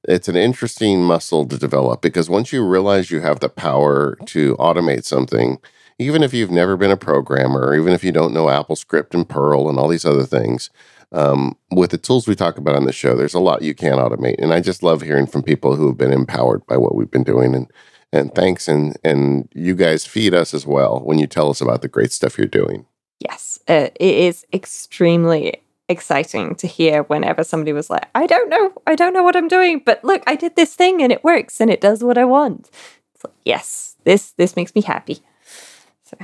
it's 0.08 0.28
an 0.28 0.36
interesting 0.36 1.04
muscle 1.04 1.45
to 1.47 1.58
develop 1.58 2.02
because 2.02 2.30
once 2.30 2.52
you 2.52 2.66
realize 2.66 3.12
you 3.12 3.22
have 3.22 3.39
the 3.39 3.49
power 3.49 4.16
to 4.26 4.56
automate 4.58 5.06
something, 5.06 5.60
even 5.99 6.24
if 6.24 6.34
you've 6.34 6.52
never 6.52 6.76
been 6.76 6.91
a 6.91 6.97
programmer, 6.97 7.76
even 7.76 7.93
if 7.93 8.04
you 8.04 8.12
don't 8.12 8.34
know 8.34 8.45
AppleScript 8.45 9.14
and 9.14 9.30
Perl 9.30 9.70
and 9.70 9.78
all 9.78 9.88
these 9.88 10.06
other 10.06 10.24
things, 10.24 10.70
um, 11.12 11.58
with 11.72 11.91
the 11.91 11.97
tools 11.97 12.28
we 12.28 12.36
talk 12.36 12.58
about 12.58 12.76
on 12.76 12.86
the 12.86 12.93
show, 12.93 13.16
there's 13.16 13.34
a 13.34 13.39
lot 13.39 13.62
you 13.62 13.76
can 13.76 13.97
automate. 13.97 14.39
And 14.39 14.54
I 14.54 14.62
just 14.62 14.82
love 14.82 15.02
hearing 15.02 15.28
from 15.28 15.43
people 15.43 15.76
who 15.76 15.88
have 15.88 15.97
been 15.97 16.14
empowered 16.14 16.66
by 16.66 16.78
what 16.78 16.95
we've 16.95 17.12
been 17.12 17.24
doing. 17.24 17.54
And 17.54 17.72
and 18.14 18.34
thanks, 18.36 18.68
and 18.68 18.97
and 19.04 19.47
you 19.54 19.76
guys 19.76 20.06
feed 20.06 20.34
us 20.34 20.54
as 20.54 20.66
well 20.66 20.99
when 20.99 21.18
you 21.18 21.28
tell 21.28 21.49
us 21.49 21.62
about 21.62 21.82
the 21.82 21.88
great 21.88 22.12
stuff 22.12 22.38
you're 22.38 22.47
doing. 22.47 22.86
Yes, 23.20 23.60
uh, 23.68 23.89
it 23.95 24.16
is 24.16 24.45
extremely 24.52 25.61
exciting 25.91 26.55
to 26.55 26.67
hear 26.67 27.03
whenever 27.03 27.43
somebody 27.43 27.73
was 27.73 27.89
like, 27.89 28.07
"I 28.15 28.25
don't 28.25 28.49
know, 28.49 28.73
I 28.87 28.95
don't 28.95 29.13
know 29.13 29.23
what 29.23 29.35
I'm 29.35 29.47
doing, 29.47 29.81
but 29.85 30.03
look, 30.03 30.23
I 30.25 30.35
did 30.35 30.55
this 30.55 30.73
thing 30.73 31.03
and 31.03 31.11
it 31.11 31.23
works 31.23 31.61
and 31.61 31.69
it 31.69 31.81
does 31.81 32.03
what 32.03 32.17
I 32.17 32.25
want." 32.25 32.69
It's 33.13 33.23
like, 33.23 33.33
yes, 33.45 33.95
this 34.03 34.31
this 34.31 34.55
makes 34.55 34.73
me 34.73 34.81
happy. 34.81 35.19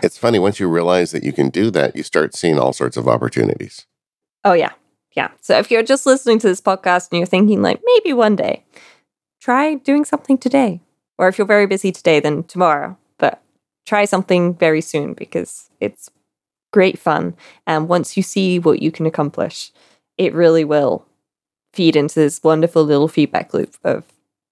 It's 0.04 0.18
funny 0.18 0.40
once 0.40 0.60
you 0.60 0.68
realize 0.68 1.12
that 1.12 1.24
you 1.24 1.32
can 1.32 1.50
do 1.50 1.72
that, 1.72 1.96
you 1.96 2.04
start 2.04 2.36
seeing 2.36 2.60
all 2.60 2.74
sorts 2.74 2.98
of 2.98 3.08
opportunities. 3.08 3.86
Oh 4.44 4.54
yeah, 4.54 4.72
yeah. 5.16 5.30
So 5.42 5.58
if 5.58 5.72
you're 5.72 5.84
just 5.84 6.06
listening 6.06 6.40
to 6.40 6.48
this 6.48 6.62
podcast 6.62 7.12
and 7.12 7.20
you're 7.20 7.26
thinking 7.26 7.62
like 7.62 7.82
maybe 7.86 8.14
one 8.14 8.36
day, 8.36 8.64
try 9.40 9.76
doing 9.76 10.06
something 10.06 10.38
today. 10.38 10.82
Or 11.18 11.28
if 11.28 11.38
you're 11.38 11.48
very 11.48 11.66
busy 11.66 11.92
today, 11.92 12.20
then 12.20 12.44
tomorrow. 12.44 12.98
But 13.18 13.42
try 13.86 14.06
something 14.06 14.54
very 14.54 14.82
soon 14.82 15.14
because 15.14 15.70
it's 15.80 16.10
great 16.72 17.00
fun. 17.00 17.36
And 17.66 17.88
once 17.88 18.18
you 18.18 18.24
see 18.24 18.60
what 18.60 18.82
you 18.82 18.92
can 18.92 19.06
accomplish, 19.06 19.72
it 20.18 20.34
really 20.34 20.64
will 20.64 21.06
feed 21.74 21.96
into 21.96 22.16
this 22.16 22.44
wonderful 22.44 22.84
little 22.84 23.08
feedback 23.08 23.54
loop 23.54 23.76
of 23.84 24.04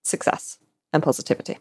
success 0.03 0.59
and 0.93 1.01
positivity. 1.01 1.57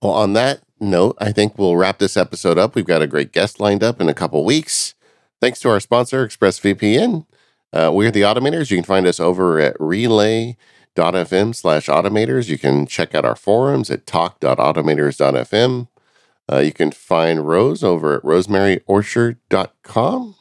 Well, 0.00 0.12
on 0.12 0.32
that 0.34 0.60
note, 0.80 1.16
I 1.20 1.32
think 1.32 1.58
we'll 1.58 1.76
wrap 1.76 1.98
this 1.98 2.16
episode 2.16 2.56
up. 2.56 2.74
We've 2.74 2.86
got 2.86 3.02
a 3.02 3.06
great 3.06 3.32
guest 3.32 3.58
lined 3.58 3.82
up 3.82 4.00
in 4.00 4.08
a 4.08 4.14
couple 4.14 4.44
weeks. 4.44 4.94
Thanks 5.40 5.60
to 5.60 5.70
our 5.70 5.80
sponsor, 5.80 6.26
ExpressVPN. 6.26 7.26
Uh, 7.72 7.90
we're 7.92 8.10
the 8.10 8.22
Automators. 8.22 8.70
You 8.70 8.76
can 8.78 8.84
find 8.84 9.06
us 9.06 9.20
over 9.20 9.60
at 9.60 9.76
relay.fm 9.78 11.54
slash 11.54 11.86
automators. 11.86 12.48
You 12.48 12.58
can 12.58 12.86
check 12.86 13.14
out 13.14 13.24
our 13.24 13.36
forums 13.36 13.90
at 13.90 14.06
talk.automators.fm. 14.06 15.88
Uh, 16.50 16.58
you 16.58 16.72
can 16.72 16.90
find 16.90 17.46
Rose 17.46 17.84
over 17.84 18.14
at 18.14 18.22
rosemaryorchard.com. 18.22 20.34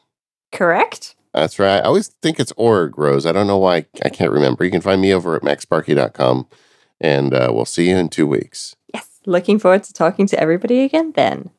Correct? 0.51 1.15
That's 1.33 1.59
right. 1.59 1.77
I 1.77 1.81
always 1.81 2.07
think 2.07 2.39
it's 2.39 2.53
org, 2.55 2.97
Rose. 2.97 3.25
I 3.25 3.31
don't 3.31 3.47
know 3.47 3.57
why. 3.57 3.85
I 4.03 4.09
can't 4.09 4.31
remember. 4.31 4.63
You 4.63 4.71
can 4.71 4.81
find 4.81 5.01
me 5.01 5.13
over 5.13 5.35
at 5.35 5.43
macsparky.com. 5.43 6.47
And 6.99 7.33
uh, 7.33 7.49
we'll 7.51 7.65
see 7.65 7.89
you 7.89 7.97
in 7.97 8.09
two 8.09 8.25
weeks. 8.25 8.75
Yes. 8.93 9.19
Looking 9.25 9.59
forward 9.59 9.83
to 9.83 9.93
talking 9.93 10.25
to 10.27 10.39
everybody 10.39 10.83
again 10.83 11.11
then. 11.15 11.51